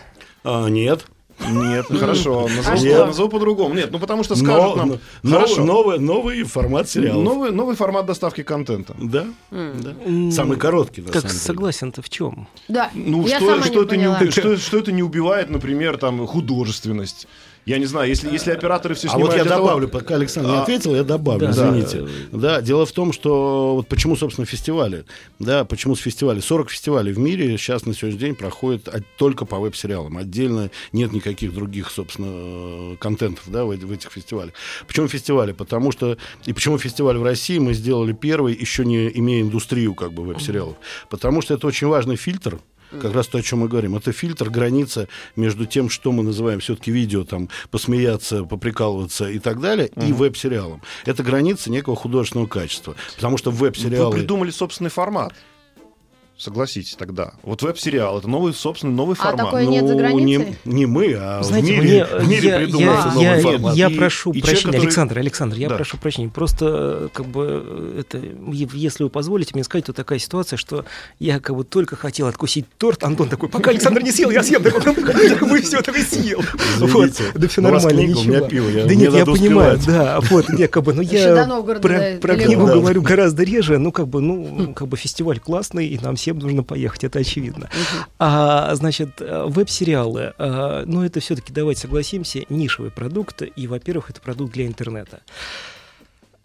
А, 0.43 0.67
нет. 0.67 1.05
Нет, 1.47 1.85
хорошо, 1.87 2.47
назову, 2.55 2.93
а 2.93 3.05
назову 3.07 3.29
по-другому. 3.29 3.73
Нет, 3.73 3.91
ну 3.91 3.99
потому 3.99 4.23
что 4.23 4.35
скажут 4.35 4.75
но, 4.75 4.85
нам... 4.85 4.99
Но, 5.23 5.37
хорошо. 5.37 5.63
Новый, 5.63 5.99
новый 5.99 6.43
формат 6.43 6.89
сериала. 6.89 7.21
Новый, 7.21 7.51
новый 7.51 7.75
формат 7.75 8.05
доставки 8.05 8.43
контента. 8.43 8.93
Да, 8.99 9.27
mm. 9.51 10.29
да. 10.29 10.35
Самый 10.35 10.57
короткий, 10.57 11.01
на 11.01 11.11
Так 11.11 11.29
согласен-то 11.31 12.01
в 12.01 12.09
чем? 12.09 12.47
Да, 12.67 12.89
ну, 12.93 13.25
я 13.25 13.37
что, 13.37 13.51
сама 13.51 13.63
что, 13.63 13.73
не 13.73 13.85
это 13.85 13.97
не, 13.97 14.31
что, 14.31 14.57
что 14.57 14.77
это 14.77 14.91
не 14.91 15.01
убивает, 15.01 15.49
например, 15.49 15.97
там, 15.97 16.27
художественность? 16.27 17.27
Я 17.69 17.77
не 17.77 17.85
знаю, 17.85 18.09
если, 18.09 18.31
если 18.31 18.49
операторы 18.49 18.95
все 18.95 19.07
снимают... 19.07 19.29
А 19.31 19.37
вот 19.37 19.37
я 19.37 19.43
добавлю, 19.43 19.87
того... 19.87 19.99
пока 19.99 20.15
Александр 20.15 20.49
а... 20.49 20.53
не 20.53 20.61
ответил, 20.63 20.95
я 20.95 21.03
добавлю, 21.03 21.45
да, 21.45 21.51
извините. 21.51 22.07
Да. 22.31 22.39
да, 22.39 22.61
дело 22.61 22.87
в 22.87 22.91
том, 22.91 23.13
что 23.13 23.75
вот 23.75 23.87
почему, 23.87 24.15
собственно, 24.15 24.47
фестивали, 24.47 25.05
да, 25.37 25.65
почему 25.65 25.95
с 25.95 25.99
фестивалей. 25.99 26.41
40 26.41 26.71
фестивалей 26.71 27.13
в 27.13 27.19
мире 27.19 27.55
сейчас 27.59 27.85
на 27.85 27.93
сегодняшний 27.93 28.25
день 28.27 28.35
проходят 28.35 28.89
только 29.17 29.45
по 29.45 29.59
веб-сериалам. 29.59 30.17
Отдельно 30.17 30.71
нет 30.93 31.13
никаких 31.13 31.53
других, 31.53 31.91
собственно, 31.91 32.95
контентов, 32.97 33.43
да, 33.45 33.65
в, 33.65 33.69
в 33.69 33.91
этих 33.91 34.11
фестивалях. 34.11 34.53
Почему 34.87 35.07
фестивали? 35.07 35.51
Потому 35.51 35.91
что... 35.91 36.17
И 36.47 36.53
почему 36.53 36.79
фестиваль 36.79 37.19
в 37.19 37.23
России 37.23 37.59
мы 37.59 37.75
сделали 37.75 38.13
первый, 38.13 38.55
еще 38.55 38.83
не 38.83 39.09
имея 39.09 39.43
индустрию, 39.43 39.93
как 39.93 40.11
бы, 40.11 40.23
веб-сериалов? 40.23 40.75
Потому 41.07 41.43
что 41.43 41.53
это 41.53 41.67
очень 41.67 41.85
важный 41.85 42.15
фильтр, 42.15 42.59
как 42.91 43.13
раз 43.13 43.27
то, 43.27 43.37
о 43.37 43.41
чем 43.41 43.59
мы 43.59 43.67
говорим. 43.67 43.95
Это 43.95 44.11
фильтр, 44.11 44.49
граница 44.49 45.07
между 45.35 45.65
тем, 45.65 45.89
что 45.89 46.11
мы 46.11 46.23
называем 46.23 46.59
все-таки 46.59 46.91
видео, 46.91 47.23
там, 47.23 47.49
посмеяться, 47.71 48.43
поприкалываться 48.43 49.29
и 49.29 49.39
так 49.39 49.59
далее, 49.59 49.91
угу. 49.95 50.05
и 50.05 50.13
веб-сериалом. 50.13 50.81
Это 51.05 51.23
граница 51.23 51.71
некого 51.71 51.95
художественного 51.95 52.47
качества. 52.47 52.95
Потому 53.15 53.37
что 53.37 53.51
веб-сериалы... 53.51 54.11
Вы 54.11 54.19
придумали 54.19 54.51
собственный 54.51 54.89
формат. 54.89 55.33
Согласитесь 56.39 56.95
тогда. 56.95 57.33
Вот 57.43 57.61
веб-сериал 57.63 58.17
это 58.17 58.29
новый, 58.29 58.53
собственно, 58.53 58.93
новый 58.93 59.17
а 59.19 59.23
формат. 59.23 59.45
Такое 59.47 59.65
ну, 59.65 59.71
нет 59.71 59.85
за 59.85 59.95
границей? 59.95 60.55
Не, 60.63 60.73
не 60.73 60.85
мы, 60.85 61.13
а 61.19 61.43
Знаете, 61.43 61.67
в 61.67 61.83
мире, 61.83 61.83
мне, 61.83 62.05
в 62.05 62.29
мире 62.29 62.49
я, 62.49 62.57
придумался 62.59 63.07
я, 63.07 63.13
новый 63.13 63.23
я, 63.23 63.41
формат. 63.41 63.75
Я, 63.75 63.87
я 63.89 63.97
прошу 63.97 64.31
и 64.31 64.39
прощения, 64.39 64.63
который... 64.67 64.81
Александр, 64.83 65.19
Александр, 65.19 65.57
я 65.57 65.67
да. 65.67 65.75
прошу 65.75 65.97
прощения. 65.97 66.29
Просто, 66.29 67.09
как 67.11 67.25
бы, 67.25 67.93
это, 67.99 68.21
если 68.47 69.03
вы 69.03 69.09
позволите 69.09 69.51
мне 69.53 69.65
сказать, 69.65 69.87
то 69.87 69.91
такая 69.91 70.17
ситуация, 70.17 70.55
что 70.55 70.85
я 71.19 71.41
как 71.41 71.57
бы 71.57 71.65
только 71.65 71.97
хотел 71.97 72.27
откусить 72.27 72.65
торт, 72.77 73.03
Антон 73.03 73.27
такой, 73.27 73.49
пока 73.49 73.71
Александр 73.71 74.01
не 74.01 74.11
съел, 74.13 74.31
я 74.31 74.41
съем. 74.41 74.63
Вы 75.41 75.61
все 75.61 75.79
это 75.79 75.91
съел. 75.91 76.41
Вот. 76.77 77.21
Да 77.35 77.47
все 77.49 77.59
нормально, 77.59 77.99
ничего. 77.99 78.47
Да 78.87 78.95
нет, 78.95 79.13
я 79.13 79.25
понимаю, 79.25 79.77
да. 79.85 80.21
Вот, 80.29 80.45
я 80.57 80.69
как 80.69 80.83
бы, 80.83 80.93
ну 80.93 81.01
я 81.01 81.45
про 82.21 82.37
книгу 82.37 82.65
говорю 82.65 83.01
гораздо 83.01 83.43
реже, 83.43 83.77
ну 83.77 83.91
как 83.91 84.07
бы, 84.07 84.21
ну 84.21 84.73
как 84.73 84.87
бы 84.87 84.95
фестиваль 84.95 85.41
классный, 85.41 85.87
и 85.87 85.99
нам 85.99 86.15
всем 86.29 86.39
нужно 86.39 86.63
поехать 86.63 87.03
это 87.03 87.19
очевидно. 87.19 87.69
А, 88.19 88.75
значит, 88.75 89.19
э, 89.19 89.45
веб-сериалы, 89.47 90.33
а, 90.37 90.83
ну, 90.85 91.03
это 91.03 91.19
все-таки, 91.19 91.51
давайте 91.51 91.81
согласимся, 91.81 92.43
нишевый 92.49 92.91
продукт, 92.91 93.41
и, 93.41 93.67
во-первых, 93.67 94.11
это 94.11 94.21
продукт 94.21 94.53
для 94.53 94.67
интернета. 94.67 95.21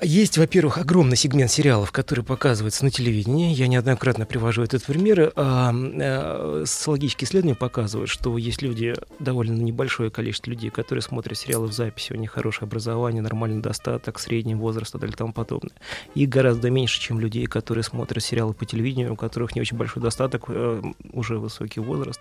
Есть, 0.03 0.39
во-первых, 0.39 0.79
огромный 0.79 1.17
сегмент 1.17 1.53
сериалов, 1.53 1.93
который 1.93 2.25
показывается 2.25 2.85
на 2.85 2.91
телевидении. 2.91 3.55
Я 3.55 3.69
неоднократно 3.69 4.27
привожу 4.27 4.63
этот 4.63 4.83
пример. 4.83 5.33
А, 5.37 5.73
а, 5.73 6.65
социологические 6.67 7.29
исследования 7.29 7.55
показывают, 7.55 8.11
что 8.11 8.37
есть 8.37 8.61
люди, 8.61 8.95
довольно 9.21 9.53
небольшое 9.53 10.11
количество 10.11 10.51
людей, 10.51 10.71
которые 10.71 11.01
смотрят 11.01 11.39
сериалы 11.39 11.69
в 11.69 11.73
записи, 11.73 12.13
у 12.13 12.17
них 12.17 12.33
хорошее 12.33 12.67
образование, 12.67 13.23
нормальный 13.23 13.63
достаток, 13.63 14.19
средний 14.19 14.57
возраст 14.57 14.93
и 14.97 14.99
далее 14.99 15.17
тому 15.17 15.33
подобное. 15.33 15.77
Их 16.17 16.29
гораздо 16.29 16.71
меньше, 16.71 17.01
чем 17.01 17.21
людей, 17.21 17.47
которые 17.47 17.85
смотрят 17.85 18.23
сериалы 18.25 18.53
по 18.53 18.67
телевидению, 18.67 19.13
у 19.13 19.17
которых 19.17 19.55
не 19.55 19.61
очень 19.61 19.77
большой 19.77 20.03
достаток, 20.03 20.47
э, 20.49 20.83
уже 21.13 21.39
высокий 21.39 21.79
возраст 21.79 22.21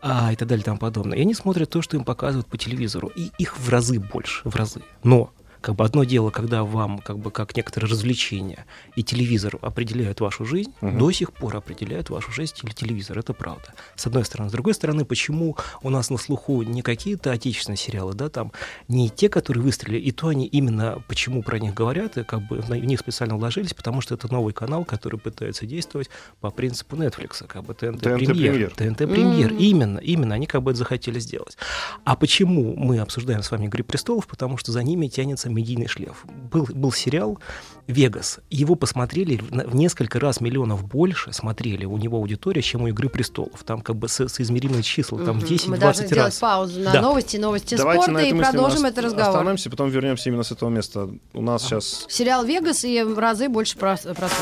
а, 0.00 0.32
и 0.32 0.36
так 0.36 0.48
далее 0.48 0.62
и 0.62 0.64
тому 0.64 0.78
подобное. 0.78 1.18
И 1.18 1.20
они 1.20 1.34
смотрят 1.34 1.68
то, 1.68 1.82
что 1.82 1.94
им 1.94 2.04
показывают 2.04 2.46
по 2.46 2.56
телевизору. 2.56 3.12
И 3.14 3.30
их 3.36 3.58
в 3.58 3.68
разы 3.68 4.00
больше, 4.00 4.48
в 4.48 4.56
разы. 4.56 4.80
Но 5.04 5.30
как 5.62 5.76
бы 5.76 5.84
одно 5.84 6.04
дело, 6.04 6.30
когда 6.30 6.64
вам, 6.64 6.98
как 6.98 7.18
бы 7.18 7.30
как 7.30 7.56
некоторое 7.56 7.86
развлечение, 7.86 8.66
и 8.96 9.02
телевизор 9.02 9.58
определяет 9.62 10.20
вашу 10.20 10.44
жизнь, 10.44 10.72
угу. 10.80 10.98
до 10.98 11.12
сих 11.12 11.32
пор 11.32 11.56
определяет 11.56 12.10
вашу 12.10 12.32
жизнь 12.32 12.56
или 12.62 12.72
телевизор. 12.72 13.18
Это 13.18 13.32
правда. 13.32 13.72
С 13.94 14.06
одной 14.06 14.24
стороны. 14.24 14.50
С 14.50 14.52
другой 14.52 14.74
стороны, 14.74 15.04
почему 15.04 15.56
у 15.82 15.90
нас 15.90 16.10
на 16.10 16.18
слуху 16.18 16.62
не 16.62 16.82
какие-то 16.82 17.30
отечественные 17.30 17.78
сериалы, 17.78 18.14
да, 18.14 18.28
там, 18.28 18.52
не 18.88 19.08
те, 19.08 19.28
которые 19.28 19.62
выстрелили, 19.62 20.00
и 20.00 20.10
то 20.10 20.28
они 20.28 20.46
именно, 20.46 21.02
почему 21.08 21.42
про 21.42 21.58
них 21.58 21.74
говорят, 21.74 22.18
и 22.18 22.24
как 22.24 22.46
бы 22.48 22.60
в 22.60 22.74
них 22.74 22.98
специально 22.98 23.36
вложились, 23.36 23.72
потому 23.72 24.00
что 24.00 24.14
это 24.14 24.30
новый 24.32 24.52
канал, 24.52 24.84
который 24.84 25.18
пытается 25.20 25.64
действовать 25.64 26.10
по 26.40 26.50
принципу 26.50 26.96
Netflix, 26.96 27.46
как 27.46 27.62
бы 27.62 27.74
ТНТ, 27.74 28.02
ТНТ 28.02 28.26
Премьер. 28.26 28.70
ТНТ 28.70 28.98
Премьер. 28.98 29.52
Mm-hmm. 29.52 29.58
Именно, 29.58 29.98
именно, 29.98 30.34
они 30.34 30.46
как 30.46 30.62
бы 30.62 30.72
это 30.72 30.78
захотели 30.78 31.20
сделать. 31.20 31.56
А 32.04 32.16
почему 32.16 32.74
мы 32.76 32.98
обсуждаем 32.98 33.42
с 33.42 33.50
вами 33.50 33.66
«Игры 33.66 33.84
престолов»? 33.84 34.26
Потому 34.26 34.56
что 34.56 34.72
за 34.72 34.82
ними 34.82 35.06
тянется 35.06 35.51
медийный 35.52 35.88
шлейф. 35.88 36.24
Был, 36.50 36.66
был 36.70 36.92
сериал 36.92 37.38
«Вегас». 37.86 38.40
Его 38.50 38.74
посмотрели 38.74 39.36
в 39.36 39.74
несколько 39.74 40.20
раз 40.20 40.40
миллионов 40.40 40.84
больше 40.84 41.32
смотрели 41.32 41.84
у 41.84 41.96
него 41.96 42.18
аудитория, 42.18 42.62
чем 42.62 42.82
у 42.82 42.88
«Игры 42.88 43.08
престолов». 43.08 43.62
Там 43.64 43.80
как 43.80 43.96
бы 43.96 44.08
со, 44.08 44.28
соизмеримые 44.28 44.82
числа, 44.82 45.18
там 45.24 45.38
10-20 45.38 45.68
Мы 45.68 45.78
должны 45.78 46.08
делать 46.08 46.38
паузу 46.40 46.80
на 46.80 46.92
да. 46.92 47.00
новости, 47.00 47.36
новости 47.36 47.76
Давайте 47.76 48.04
спорта 48.04 48.20
и 48.20 48.32
продолжим 48.32 48.84
этот 48.84 49.04
разговор. 49.04 49.28
Остановимся, 49.28 49.70
потом 49.70 49.90
вернемся 49.90 50.28
именно 50.28 50.42
с 50.42 50.52
этого 50.52 50.70
места. 50.70 51.08
У 51.32 51.42
нас 51.42 51.64
а. 51.64 51.66
сейчас... 51.66 52.06
Сериал 52.08 52.44
«Вегас» 52.44 52.84
и 52.84 53.02
в 53.02 53.18
разы 53.18 53.48
больше 53.48 53.76
просмотров. 53.76 54.32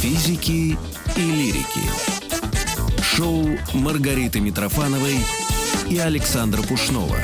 Физики 0.00 0.78
и 1.16 1.20
лирики. 1.20 2.25
Шоу 3.16 3.46
Маргариты 3.72 4.40
Митрофановой 4.40 5.16
и 5.88 5.96
Александра 5.96 6.60
Пушнова. 6.60 7.16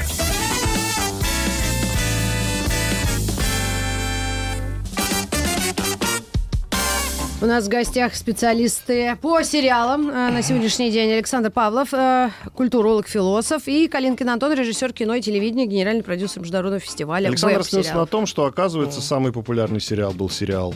У 7.42 7.44
нас 7.44 7.66
в 7.66 7.68
гостях 7.68 8.14
специалисты 8.14 9.18
по 9.20 9.42
сериалам 9.42 10.08
э, 10.08 10.30
на 10.30 10.40
сегодняшний 10.40 10.90
день 10.90 11.12
Александр 11.12 11.50
Павлов, 11.50 11.92
э, 11.92 12.30
культуролог, 12.54 13.06
философ, 13.06 13.64
и 13.66 13.86
Калинкин 13.86 14.30
Антон, 14.30 14.54
режиссер 14.54 14.94
кино 14.94 15.16
и 15.16 15.20
телевидения, 15.20 15.66
генеральный 15.66 16.02
продюсер 16.02 16.40
международного 16.40 16.80
фестиваля 16.80 17.26
Александр 17.28 17.64
снился 17.64 17.94
на 17.96 18.06
том, 18.06 18.24
что, 18.24 18.46
оказывается, 18.46 19.02
самый 19.02 19.30
популярный 19.30 19.80
сериал 19.80 20.12
был 20.12 20.30
сериал 20.30 20.74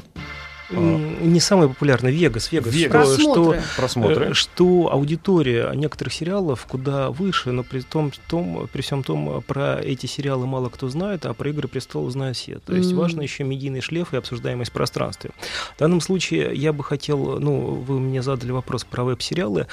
Не 0.71 1.41
самый 1.41 1.69
популярный 1.69 2.13
Вегас. 2.13 2.51
Вегас. 2.53 2.73
Вегас. 2.75 3.13
Что, 3.15 3.21
что, 3.21 3.45
Просмотры. 3.45 3.63
просмотры. 3.77 4.25
э, 4.31 4.35
что 4.35 4.89
аудитория 4.93 5.71
некоторых 5.75 6.13
сериалов 6.13 6.67
куда 6.67 7.11
выше, 7.11 7.53
но 7.53 7.63
при 7.63 7.81
том, 7.81 8.11
том, 8.29 8.69
при 8.73 8.83
всем 8.83 9.03
том, 9.03 9.43
про 9.47 9.79
эти 9.81 10.07
сериалы 10.07 10.47
мало 10.47 10.69
кто 10.69 10.89
знает, 10.89 11.25
а 11.27 11.35
про 11.35 11.51
«Игры 11.51 11.69
престолов» 11.69 12.11
знают 12.13 12.37
все. 12.37 12.59
То 12.59 12.75
есть 12.75 12.91
Мгм. 12.91 12.99
важно 13.01 13.23
еще 13.23 13.45
медийный 13.45 13.81
шлейф 13.81 14.13
и 14.13 14.17
обсуждаемость 14.17 14.71
в 14.71 14.75
пространстве. 14.75 15.31
В 15.77 15.79
данном 15.79 16.01
случае 16.01 16.55
я 16.55 16.73
бы 16.73 16.83
хотел, 16.83 17.39
ну, 17.39 17.61
вы 17.87 18.01
мне 18.01 18.23
задали 18.23 18.51
вопрос 18.51 18.85
про 18.85 19.05
веб-сериалы. 19.05 19.67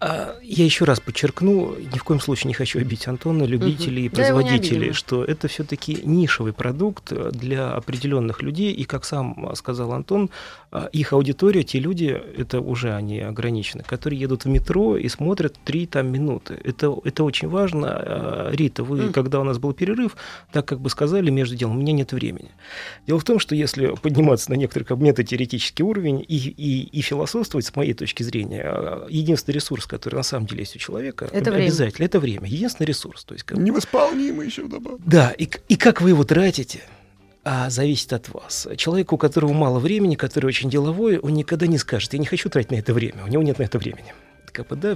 А, 0.00 0.36
Я 0.42 0.64
еще 0.64 0.84
раз 0.84 1.00
подчеркну, 1.00 1.74
ни 1.78 1.98
в 1.98 2.04
коем 2.04 2.20
случае 2.20 2.48
не 2.48 2.54
хочу 2.54 2.78
обидеть 2.78 3.08
Антона, 3.08 3.44
любителей 3.44 4.06
и 4.06 4.08
Да, 4.08 4.26
его 4.26 4.40
не 4.40 4.48
производителей, 4.48 4.78
обидно. 4.88 4.94
что 4.94 5.24
это 5.24 5.48
все-таки 5.48 6.00
нишевый 6.04 6.52
продукт 6.52 7.12
для 7.32 7.72
определенных 7.72 8.42
людей. 8.42 8.72
И, 8.72 8.84
как 8.84 9.04
сам 9.04 9.50
сказал 9.54 9.92
Антон, 9.92 10.30
а, 10.70 10.86
их 10.92 11.12
аудитория, 11.12 11.62
те 11.62 11.78
люди, 11.78 12.20
это 12.36 12.60
уже 12.60 12.92
они 12.94 13.20
ограничены, 13.20 13.82
которые 13.84 14.20
едут 14.20 14.44
в 14.44 14.48
метро 14.48 14.96
и 14.96 15.08
смотрят 15.08 15.54
три 15.64 15.86
там 15.86 16.08
минуты. 16.12 16.58
Это, 16.64 16.94
это 17.04 17.24
очень 17.24 17.48
важно. 17.48 18.50
Рита, 18.52 18.82
вы, 18.84 19.02
Мгм. 19.04 19.12
когда 19.12 19.40
у 19.40 19.44
нас 19.44 19.58
был 19.58 19.72
перерыв, 19.72 20.16
так 20.52 20.66
как 20.66 20.80
бы 20.80 20.90
сказали 20.90 21.30
между 21.30 21.56
делом, 21.56 21.76
у 21.76 21.80
меня 21.80 21.92
нет 21.92 22.12
времени. 22.12 22.50
Дело 23.06 23.18
в 23.20 23.24
том, 23.24 23.38
что 23.38 23.54
если 23.54 23.94
подниматься 24.02 24.50
на 24.50 24.54
некоторый 24.56 24.84
метатеоретический 24.98 25.84
уровень 25.84 26.24
и, 26.26 26.36
и, 26.36 26.82
и 26.82 27.00
философствовать, 27.00 27.66
с 27.66 27.74
моей 27.76 27.94
точки 27.94 28.22
зрения, 28.22 29.00
единственный 29.08 29.54
ресурс, 29.54 29.83
который 29.86 30.16
на 30.16 30.22
самом 30.22 30.46
деле 30.46 30.60
есть 30.60 30.76
у 30.76 30.78
человека, 30.78 31.28
Это 31.32 31.50
время. 31.50 31.66
обязательно, 31.66 32.04
это 32.06 32.20
время. 32.20 32.48
Единственный 32.48 32.86
ресурс. 32.86 33.24
То 33.24 33.34
есть, 33.34 33.44
как 33.44 33.58
Невосполнимый 33.58 34.46
еще 34.46 34.62
вдобавок. 34.64 35.00
да, 35.04 35.30
и, 35.30 35.48
и 35.68 35.76
как 35.76 36.00
вы 36.00 36.10
его 36.10 36.24
тратите, 36.24 36.82
а, 37.44 37.68
зависит 37.70 38.12
от 38.12 38.28
вас. 38.30 38.66
Человек, 38.76 39.12
у 39.12 39.18
которого 39.18 39.52
мало 39.52 39.78
времени, 39.78 40.14
который 40.14 40.46
очень 40.46 40.70
деловой, 40.70 41.18
он 41.18 41.34
никогда 41.34 41.66
не 41.66 41.76
скажет, 41.78 42.12
я 42.14 42.18
не 42.18 42.26
хочу 42.26 42.48
тратить 42.48 42.70
на 42.70 42.76
это 42.76 42.94
время, 42.94 43.24
у 43.24 43.28
него 43.28 43.42
нет 43.42 43.58
на 43.58 43.64
это 43.64 43.78
времени. 43.78 44.14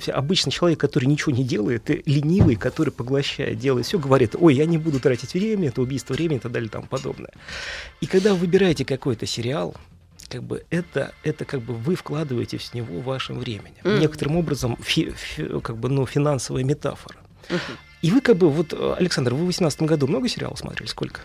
Все- 0.00 0.12
обычно 0.12 0.52
человек, 0.52 0.78
который 0.78 1.06
ничего 1.06 1.34
не 1.34 1.42
делает, 1.42 1.90
и 1.90 2.00
ленивый, 2.06 2.54
который 2.54 2.90
поглощает, 2.90 3.58
делает 3.58 3.86
все, 3.86 3.98
говорит, 3.98 4.36
ой, 4.38 4.54
я 4.54 4.66
не 4.66 4.78
буду 4.78 5.00
тратить 5.00 5.34
время, 5.34 5.68
это 5.68 5.82
убийство 5.82 6.14
времени 6.14 6.38
и 6.38 6.40
так 6.40 6.52
далее 6.52 6.68
и 6.68 6.70
тому 6.70 6.86
подобное. 6.86 7.32
И 8.00 8.06
когда 8.06 8.34
вы 8.34 8.38
выбираете 8.38 8.84
какой-то 8.84 9.26
сериал, 9.26 9.74
как 10.28 10.42
бы 10.42 10.64
это, 10.70 11.12
это 11.22 11.44
как 11.44 11.60
бы 11.62 11.74
вы 11.74 11.94
вкладываете 11.94 12.58
в 12.58 12.74
него 12.74 13.00
вашим 13.00 13.38
временем. 13.38 13.78
Мгм. 13.84 14.00
Некоторым 14.00 14.36
образом 14.36 14.76
фи- 14.80 15.10
фи- 15.10 15.60
как 15.60 15.76
бы, 15.78 15.88
ну, 15.88 16.06
финансовая 16.06 16.64
метафора. 16.64 17.16
Мгм. 17.48 17.60
И 18.02 18.10
вы 18.10 18.20
как 18.20 18.36
бы, 18.36 18.48
вот, 18.50 18.72
э, 18.72 18.94
Александр, 18.98 19.32
вы 19.32 19.38
в 19.38 19.42
2018 19.44 19.82
году 19.82 20.06
много 20.06 20.28
сериалов 20.28 20.58
смотрели? 20.58 20.86
Сколько? 20.88 21.22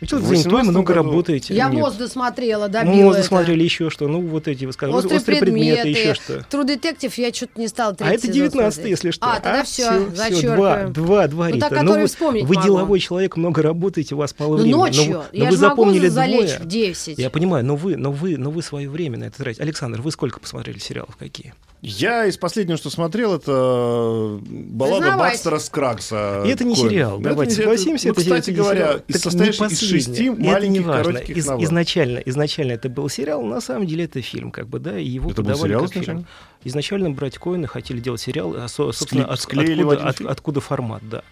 Вы 0.00 0.06
человек 0.08 0.28
занятой, 0.28 0.44
18 0.44 0.70
много 0.72 0.86
году 0.94 1.08
работаете. 1.08 1.54
Я 1.54 1.64
Нет. 1.70 1.74
мост 1.80 1.96
досмотрела, 1.98 2.68
добила 2.68 2.94
Мост 3.04 3.18
это. 3.20 3.28
смотрели 3.28 3.62
еще 3.64 3.88
что. 3.88 4.08
Ну, 4.08 4.20
вот 4.20 4.46
эти, 4.46 4.66
вы 4.66 4.72
сказали, 4.72 4.94
Острые 4.96 5.18
острые 5.18 5.40
предметы, 5.40 5.82
предметы. 5.82 5.98
еще 6.00 6.14
что. 6.14 6.34
True 6.50 6.66
Detective 6.66 7.12
я 7.16 7.32
что-то 7.32 7.60
не 7.60 7.68
стала 7.68 7.92
А 7.92 7.94
третий 7.94 8.14
это 8.14 8.26
сезон 8.26 8.34
19 8.34 8.74
смотреть. 8.74 8.90
если 8.90 9.10
что. 9.10 9.26
А, 9.26 9.40
тогда 9.40 9.64
все, 9.64 10.10
всё, 10.10 10.34
всё, 10.36 10.54
Два, 10.56 10.84
два, 10.88 11.28
два, 11.28 11.48
Ну, 11.48 11.54
Рита. 11.54 11.68
так, 11.70 11.78
который 11.80 12.02
вы, 12.02 12.08
вспомнить 12.08 12.44
вы 12.44 12.54
могу. 12.56 12.66
деловой 12.66 13.00
человек, 13.00 13.36
много 13.36 13.62
работаете, 13.62 14.14
у 14.14 14.18
вас 14.18 14.34
мало 14.38 14.56
Ну, 14.56 14.62
времени. 14.62 14.72
Но 14.72 14.78
ночью. 14.86 15.04
вы- 15.04 15.12
но 15.12 15.44
я 15.44 15.50
вы 15.50 15.56
же 15.56 15.62
могу 15.62 15.70
запомнили 15.70 16.08
залечь 16.08 16.50
двое. 16.50 16.58
в 16.58 16.66
10. 16.66 17.18
Я 17.18 17.30
понимаю, 17.30 17.64
но 17.64 17.76
вы, 17.76 17.96
но 17.96 18.12
вы, 18.12 18.36
но 18.36 18.50
вы 18.50 18.62
свое 18.62 18.90
время 18.90 19.16
на 19.18 19.24
это 19.24 19.38
тратите. 19.38 19.62
Александр, 19.62 20.02
вы 20.02 20.10
сколько 20.10 20.40
посмотрели 20.40 20.78
сериалов, 20.78 21.16
какие? 21.16 21.54
Я 21.82 22.26
из 22.26 22.36
последнего, 22.36 22.76
что 22.78 22.90
смотрел, 22.90 23.34
это 23.34 24.40
баллада 24.42 25.02
Признавайся. 25.02 25.34
Бакстера 25.34 25.58
Скрагса. 25.58 26.42
И 26.46 26.48
это 26.48 26.64
не 26.64 26.74
Коэн. 26.74 26.88
сериал. 26.88 27.18
Да, 27.18 27.30
Давайте 27.30 27.52
это- 27.52 27.62
согласимся. 27.62 28.06
ну, 28.08 28.12
это, 28.12 28.20
кстати 28.22 28.50
это 28.50 28.58
говоря, 28.60 29.00
из 29.06 29.20
состоящий 29.20 29.64
из 29.66 29.80
шести 29.80 30.30
маленьких 30.30 30.86
коротких 30.86 31.36
Из- 31.36 31.46
новелл. 31.46 31.64
изначально, 31.64 32.18
изначально 32.20 32.72
это 32.72 32.88
был 32.88 33.08
сериал, 33.08 33.42
на 33.44 33.60
самом 33.60 33.86
деле 33.86 34.04
это 34.04 34.20
фильм, 34.22 34.50
как 34.50 34.68
бы, 34.68 34.78
да, 34.80 34.98
и 34.98 35.04
его 35.06 35.30
Это 35.30 35.42
был 35.42 35.50
подавали 35.52 35.68
сериал 35.70 35.82
как 35.84 35.92
фильм. 35.92 36.26
Изначально? 36.66 37.10
Братья 37.10 37.40
Коэны 37.40 37.66
хотели 37.66 38.00
делать 38.00 38.20
сериал, 38.20 38.54
а, 38.56 38.68
со- 38.68 38.92
собственно, 38.92 39.22
Скле- 39.22 39.82
от- 39.84 39.90
откуда, 39.90 40.08
от- 40.08 40.20
откуда 40.32 40.60
формат, 40.60 41.02
да. 41.08 41.22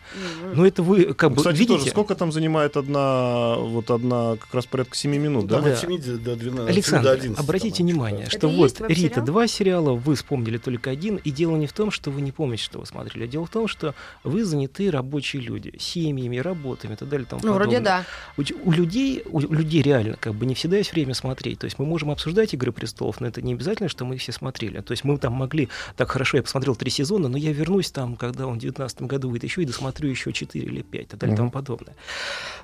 Но 0.55 0.66
это 0.66 0.83
вы 0.83 1.14
как 1.14 1.31
бы 1.31 1.37
Кстати, 1.38 1.57
видите. 1.57 1.79
тоже, 1.79 1.90
сколько 1.90 2.14
там 2.14 2.33
занимает 2.33 2.77
одна, 2.77 3.57
вот 3.57 3.90
одна, 3.90 4.37
как 4.37 4.55
раз 4.55 4.66
порядка 4.66 4.97
7 4.97 5.16
минут, 5.16 5.47
да? 5.47 5.57
Там 5.57 5.64
Да. 5.64 5.73
от 5.73 5.79
7 5.79 5.99
до 6.18 6.37
12, 6.37 6.70
Александр, 6.75 7.05
до 7.05 7.12
11. 7.12 7.38
обратите 7.44 7.79
там, 7.79 7.87
внимание, 7.87 8.23
Это 8.27 8.38
что 8.38 8.49
вот? 8.49 8.81
Рита 8.88 9.20
два 9.23 9.47
сериала, 9.47 9.92
вы 9.92 10.14
вспомнили 10.14 10.59
только 10.59 10.90
один, 10.90 11.16
и 11.16 11.31
дело 11.31 11.57
не 11.57 11.66
в 11.66 11.73
том, 11.73 11.90
что 11.90 12.11
вы 12.11 12.20
не 12.20 12.33
помните, 12.33 12.62
что 12.62 12.79
вы 12.81 12.87
смотрели, 12.87 13.25
а 13.25 13.27
дело 13.27 13.47
в 13.47 13.51
том, 13.51 13.68
что 13.68 13.94
вы 14.23 14.44
занятые 14.44 14.90
рабочие 14.90 15.42
люди, 15.42 15.75
семьями, 15.79 16.37
работами 16.38 16.94
и 16.94 16.97
так 16.97 17.09
далее. 17.09 17.27
тому 17.29 17.42
Ну, 17.44 17.53
вроде 17.55 17.77
подобное. 17.79 18.05
да. 18.37 18.42
У, 18.64 18.68
у 18.68 18.73
людей, 18.73 19.23
у 19.31 19.40
людей 19.40 19.83
реально 19.83 20.16
как 20.20 20.35
бы 20.35 20.47
не 20.47 20.55
всегда 20.55 20.77
есть 20.79 20.92
время 20.92 21.14
смотреть. 21.14 21.59
То 21.59 21.64
есть 21.64 21.79
мы 21.79 21.87
можем 21.87 22.11
обсуждать 22.11 22.53
«Игры 22.55 22.73
престолов», 22.73 23.20
но 23.20 23.27
это 23.27 23.40
не 23.42 23.55
обязательно, 23.55 23.88
что 23.88 24.05
мы 24.05 24.16
их 24.16 24.20
все 24.20 24.33
смотрели. 24.33 24.81
То 24.81 24.92
есть 24.92 25.05
мы 25.05 25.14
там 25.25 25.33
могли, 25.33 25.71
так 25.97 26.11
хорошо, 26.11 26.37
я 26.37 26.43
посмотрел 26.43 26.77
три 26.77 26.91
сезона, 26.91 27.29
но 27.29 27.39
я 27.39 27.53
вернусь 27.53 27.91
там, 27.91 28.15
когда 28.17 28.47
он 28.47 28.57
в 28.57 28.61
2019 28.61 29.03
году 29.03 29.31
выйдет 29.31 29.45
еще 29.45 29.63
и 29.63 29.65
досмотрю 29.65 30.11
еще 30.11 30.35
4 30.35 30.67
или 30.67 30.83
5 30.83 31.03
и 31.03 31.07
так 31.07 31.19
далее 31.19 31.35
и 31.35 31.37
тому 31.39 31.51
подобное. 31.51 31.95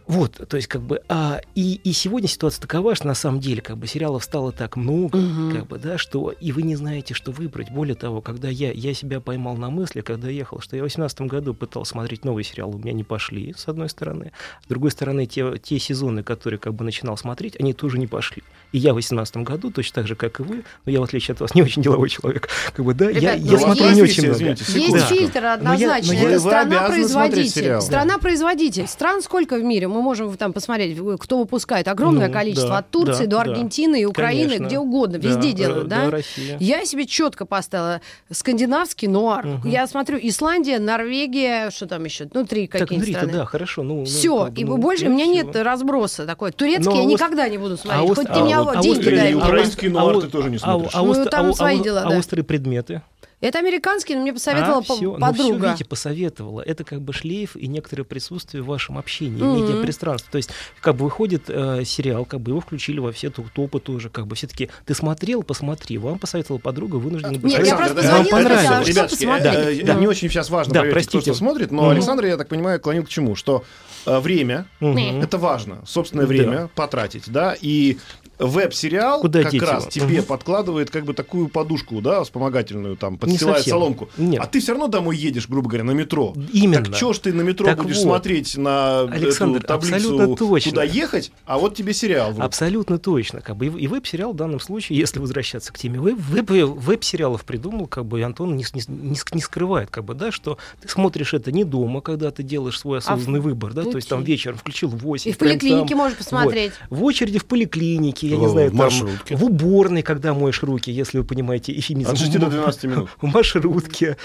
Вот, 0.07 0.46
то 0.46 0.57
есть 0.57 0.68
как 0.68 0.83
бы, 0.83 1.01
а, 1.09 1.40
и, 1.55 1.81
и 1.83 1.92
сегодня 1.92 2.29
ситуация 2.29 2.61
такова, 2.61 2.94
что 2.94 3.07
на 3.07 3.14
самом 3.14 3.40
деле 3.40 3.62
как 3.62 3.79
бы 3.79 3.87
сериалов 3.87 4.25
стало 4.25 4.53
так 4.53 4.77
много, 4.77 5.16
Мгм. 5.16 5.53
как 5.57 5.68
бы, 5.68 5.79
да, 5.79 5.96
что 5.96 6.31
и 6.33 6.53
вы 6.53 6.62
не 6.62 6.77
знаете, 6.77 7.14
что 7.14 7.33
выбрать. 7.33 7.70
Более 7.70 7.94
того, 7.94 8.20
когда 8.20 8.49
я, 8.51 8.73
я 8.73 8.92
себя 8.92 9.20
поймал 9.20 9.57
на 9.57 9.70
мысли, 9.70 10.03
когда 10.03 10.29
ехал, 10.29 10.61
что 10.61 10.77
я 10.77 10.83
в 10.83 10.85
2018 10.85 11.23
году 11.23 11.55
пытался 11.55 11.92
смотреть 11.92 12.27
новые 12.27 12.44
сериалы, 12.44 12.75
у 12.75 12.79
меня 12.79 12.92
не 12.92 13.05
пошли, 13.05 13.55
с 13.57 13.68
одной 13.68 13.88
стороны. 13.88 14.33
С 14.64 14.66
другой 14.66 14.90
стороны, 14.90 15.25
те, 15.25 15.57
те 15.59 15.79
сезоны, 15.79 16.23
которые 16.23 16.59
как 16.59 16.75
бы 16.75 16.85
начинал 16.85 17.16
смотреть, 17.16 17.59
они 17.59 17.73
тоже 17.73 17.99
не 17.99 18.07
пошли. 18.07 18.42
И 18.72 18.78
я 18.78 18.90
в 18.92 18.96
2018 18.96 19.37
году, 19.38 19.70
точно 19.70 19.94
так 19.96 20.06
же, 20.06 20.14
как 20.14 20.38
и 20.40 20.42
вы, 20.44 20.62
но 20.87 20.92
я, 20.92 21.00
в 21.00 21.02
отличие 21.02 21.33
от 21.35 21.40
вас, 21.40 21.54
не 21.54 21.62
очень 21.62 21.83
деловой 21.83 22.09
человек, 22.09 22.48
как 22.74 22.85
бы, 22.85 22.94
да, 22.94 23.06
я, 23.11 23.11
Ребят, 23.35 23.37
я 23.38 23.52
ну, 23.52 23.59
смотрю 23.59 23.85
есть- 23.85 23.96
не 23.96 24.02
очень 24.02 24.22
много. 24.24 24.37
Извините, 24.37 24.64
Есть 24.96 25.06
фильтр 25.09 25.40
Но 25.40 25.46
я- 25.46 25.52
однозначно. 25.54 26.12
но 26.14 26.18
я- 26.20 26.20
Это 26.37 26.61
обязаны 26.61 27.09
смотреть 27.09 27.50
страна-производитель. 27.50 27.80
Страна-производитель. 27.80 28.87
Стран 28.87 29.22
сколько 29.22 29.56
в 29.56 29.62
мире? 29.62 29.88
Мы 29.88 30.02
можем 30.02 30.37
там 30.37 30.52
посмотреть, 30.52 30.98
кто 31.18 31.38
выпускает. 31.38 31.88
Огромное 31.88 32.28
Ну, 32.28 32.33
количество. 32.33 32.68
да, 32.68 32.78
От 32.78 32.90
Турции 32.90 33.26
да, 33.26 33.38
до 33.38 33.44
да. 33.44 33.50
Аргентины 33.52 34.02
и 34.02 34.04
Украины, 34.04 34.44
Конечно. 34.50 34.64
где 34.66 34.78
угодно. 34.78 35.18
Да, 35.18 35.28
Везде 35.28 35.50
э, 35.50 35.52
делают, 35.52 35.88
да? 35.88 36.11
Россия. 36.11 36.56
Я 36.61 36.85
себе 36.85 37.06
четко 37.06 37.44
поставила 37.46 38.00
скандинавский 38.30 39.09
нуар. 39.09 39.46
Мгм. 39.46 39.68
Я 39.68 39.87
смотрю 39.87 40.18
Исландия, 40.22 40.78
Норвегия, 40.78 41.70
что 41.70 41.87
там 41.87 42.04
еще? 42.04 42.28
Ну, 42.33 42.46
три 42.46 42.70
ну, 42.72 42.87
Рита, 42.87 43.18
страны. 43.18 43.33
да, 43.33 43.44
хорошо. 43.44 43.83
Ну, 43.83 44.00
ну, 44.00 44.04
Все, 44.04 44.46
бы, 44.46 44.52
и 44.61 44.64
ну, 44.64 44.76
больше 44.78 45.06
ну, 45.06 45.11
у 45.11 45.14
меня 45.14 45.26
нет 45.26 45.54
разброса 45.56 46.26
такой. 46.26 46.52
Турецкий 46.52 46.87
Ну, 46.87 46.94
я 46.96 47.00
а 47.02 47.04
ост- 47.04 47.12
никогда 47.12 47.48
не 47.48 47.59
буду 47.59 47.76
смотреть. 47.76 48.11
ост- 48.11 48.16
Хоть 48.20 48.28
а 48.28 48.35
ты 48.35 48.40
мне 48.44 48.60
вот 48.64 48.77
а 48.77 48.83
деньги 48.83 49.33
А 49.33 49.37
украинский 49.37 49.88
вот- 49.88 50.01
нуар 50.01 50.16
а 50.16 50.20
ты 50.20 50.29
тоже 50.29 50.51
не 50.51 50.57
а- 50.57 50.59
смотришь. 50.61 50.90
а 50.94 51.03
Ну, 51.03 51.25
там 51.27 51.51
а- 51.51 51.55
свои 51.55 51.81
а- 51.81 51.83
дела, 51.83 52.03
а 52.03 52.11
да. 52.11 52.18
острые 52.18 52.44
предметы. 52.44 53.03
Это 53.42 53.59
американский, 53.59 54.14
но 54.14 54.20
мне 54.20 54.35
посоветовала 54.35 54.81
а, 54.81 54.83
по-. 54.83 54.96
Ну, 55.01 55.12
подруга. 55.18 55.35
всё, 55.59 55.66
видите, 55.68 55.85
посоветовала. 55.87 56.61
Это 56.61 56.85
как 56.85 57.01
бы 57.01 57.14
шлейф 57.14 57.57
и 57.57 57.68
некоторое 57.68 58.05
присутствие 58.05 58.62
в 58.62 58.66
вашем 58.66 58.99
общении, 58.99 59.42
Мгм. 59.42 59.62
медиапространстве. 59.64 60.29
То 60.31 60.37
есть, 60.37 60.51
как 60.83 60.96
бы 60.96 61.05
выходит 61.05 61.44
э, 61.49 61.85
сериал, 61.87 62.27
как 62.27 62.40
бы 62.42 62.51
его 62.51 62.61
включили 62.61 62.99
во 62.99 63.12
все 63.12 63.31
топы 63.31 63.81
тоже, 63.81 64.11
как 64.11 64.27
бы 64.27 64.37
все-таки 64.37 64.68
ты 64.85 64.92
смотрел, 64.94 65.42
посмотри, 65.42 65.96
вам 65.96 66.18
посоветовала 66.18 66.61
подруга, 66.61 66.96
вынуждена 66.96 67.33
быть. 67.38 67.44
Нет, 67.44 67.66
я 67.66 67.77
просто 67.77 67.94
да, 67.94 68.03
позвонила, 68.03 68.31
вам 68.31 68.42
понравилось. 68.44 68.88
Ребятки, 68.88 69.14
посмотреть. 69.14 69.81
э, 69.81 69.85
Да. 69.87 69.94
Не 69.94 70.07
очень 70.07 70.29
сейчас 70.29 70.51
важно 70.51 70.75
Да, 70.75 70.81
проверить, 70.81 71.05
кто 71.07 71.12
простите. 71.12 71.33
что 71.35 71.38
смотрит, 71.38 71.70
но 71.70 71.83
Мгм. 71.85 71.90
Александр, 71.92 72.27
я 72.27 72.37
так 72.37 72.49
понимаю, 72.49 72.79
клонил 72.79 73.05
к 73.05 73.09
чему? 73.09 73.37
Что 73.37 73.64
э, 74.07 74.18
время 74.18 74.66
Мгм. 74.81 75.20
это 75.23 75.37
важно, 75.38 75.83
собственное 75.87 76.25
Да. 76.27 76.29
время 76.29 76.70
потратить, 76.75 77.25
да, 77.31 77.55
и 77.59 77.99
веб-сериал 78.40 79.20
Куда 79.20 79.42
как 79.44 79.53
раз 79.62 79.83
его? 79.83 79.90
тебе 79.90 80.18
Мгм. 80.18 80.26
подкладывает 80.26 80.90
как 80.90 81.05
бы 81.05 81.14
такую 81.14 81.48
подушку, 81.48 82.00
да, 82.00 82.22
вспомогательную, 82.24 82.96
там, 82.96 83.18
подстилает 83.18 83.59
совсем. 83.59 83.72
соломку. 83.72 84.09
Нет. 84.16 84.40
А 84.42 84.46
ты 84.46 84.61
все 84.61 84.72
равно 84.72 84.88
домой 84.88 85.16
едешь, 85.16 85.48
грубо 85.48 85.68
говоря, 85.68 85.85
на 85.85 85.92
метро. 85.92 86.35
Именно. 86.53 86.87
Так 86.87 86.96
что 86.96 87.12
ж 87.12 87.18
ты 87.18 87.33
на 87.33 87.42
метро 87.42 87.66
Так 87.66 87.83
будешь 87.83 87.96
вот. 87.96 88.03
смотреть 88.03 88.57
на 88.57 89.00
Александр, 89.03 89.59
эту 89.59 89.66
таблицу, 89.66 89.94
абсолютно 89.96 90.37
точно. 90.37 90.70
куда 90.70 90.83
ехать, 90.85 91.33
а 91.46 91.59
вот 91.59 91.74
тебе 91.74 91.92
сериал. 91.92 92.31
вдруг. 92.33 92.46
Абсолютно 92.46 92.98
точно. 92.98 93.40
Как 93.40 93.57
бы, 93.57 93.66
и, 93.66 93.87
веб-сериал 93.87 94.33
в 94.33 94.37
данном 94.37 94.61
случае, 94.61 94.98
если 94.98 95.18
возвращаться 95.20 95.72
к 95.72 95.79
теме 95.79 95.98
веб, 96.00 96.16
веб, 96.18 96.50
веб-сериалов 96.50 97.44
придумал, 97.44 97.87
как 97.87 98.05
бы 98.07 98.20
и 98.20 98.22
Антон 98.22 98.57
не, 98.57 98.64
не, 98.74 98.83
не, 98.88 99.16
не 99.33 99.40
скрывает, 99.40 99.90
как 99.90 100.05
бы, 100.05 100.14
да, 100.14 100.33
что 100.33 100.59
ты 100.81 100.88
смотришь 100.88 101.35
это 101.35 101.53
не 101.53 101.64
дома, 101.64 102.00
когда 102.00 102.31
ты 102.31 102.42
делаешь 102.42 102.79
свой 102.79 102.98
осознанный 102.98 103.40
выбор, 103.40 103.72
да, 103.72 103.83
то 103.85 103.96
есть 103.96 104.09
там 104.09 104.22
вечером 104.24 104.57
включил 104.57 104.88
в 104.88 104.96
8. 104.98 105.31
И 105.31 105.35
в 105.35 105.38
поликлинике 105.38 105.94
можно 105.94 106.16
посмотреть. 106.16 106.72
В 106.88 107.05
очереди 107.05 107.38
в 107.38 107.44
поликлинике, 107.44 108.29
я 108.30 108.36
В- 108.36 108.40
не 108.40 108.48
знаю, 108.48 108.68
в 108.68 108.70
там, 108.70 108.78
маршрутке. 108.78 109.36
в 109.36 109.44
уборной, 109.44 110.02
когда 110.02 110.32
моешь 110.34 110.62
руки, 110.62 110.90
если 110.90 111.18
вы 111.18 111.24
понимаете 111.24 111.78
эфемизм. 111.78 112.10
От 112.10 112.18
6 112.18 112.38
до 112.38 112.46
12 112.50 112.84
минут. 112.84 113.10
в 113.20 113.26
маршрутке, 113.26 114.16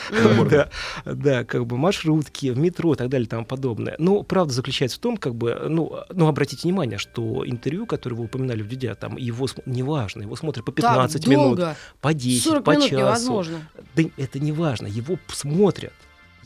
да, 0.49 0.69
да, 1.05 1.43
как 1.43 1.65
бы 1.65 1.77
маршрутки, 1.77 2.51
в 2.51 2.57
метро 2.57 2.93
и 2.93 2.97
так 2.97 3.09
далее 3.09 3.25
и 3.25 3.29
тому 3.29 3.45
подобное. 3.45 3.95
Но 3.99 4.23
правда 4.23 4.53
заключается 4.53 4.97
в 4.97 5.01
том, 5.01 5.17
как 5.17 5.35
бы, 5.35 5.65
ну, 5.69 5.93
ну 6.13 6.27
обратите 6.27 6.63
внимание, 6.63 6.97
что 6.97 7.43
интервью, 7.45 7.85
которое 7.85 8.15
вы 8.15 8.25
упоминали 8.25 8.61
в 8.61 8.67
Дудя, 8.69 8.95
там 8.95 9.17
его 9.17 9.47
неважно, 9.65 10.21
его 10.23 10.35
смотрят 10.35 10.65
по 10.65 10.71
15 10.71 11.21
Так 11.21 11.29
минут, 11.29 11.57
долго. 11.57 11.75
по 12.01 12.13
10, 12.13 12.43
40 12.43 12.63
по 12.63 12.71
минут 12.71 12.83
часу. 12.89 12.97
невозможно. 12.99 13.57
Да 13.95 14.03
это 14.17 14.39
не 14.39 14.51
важно, 14.51 14.87
его 14.87 15.17
смотрят. 15.27 15.93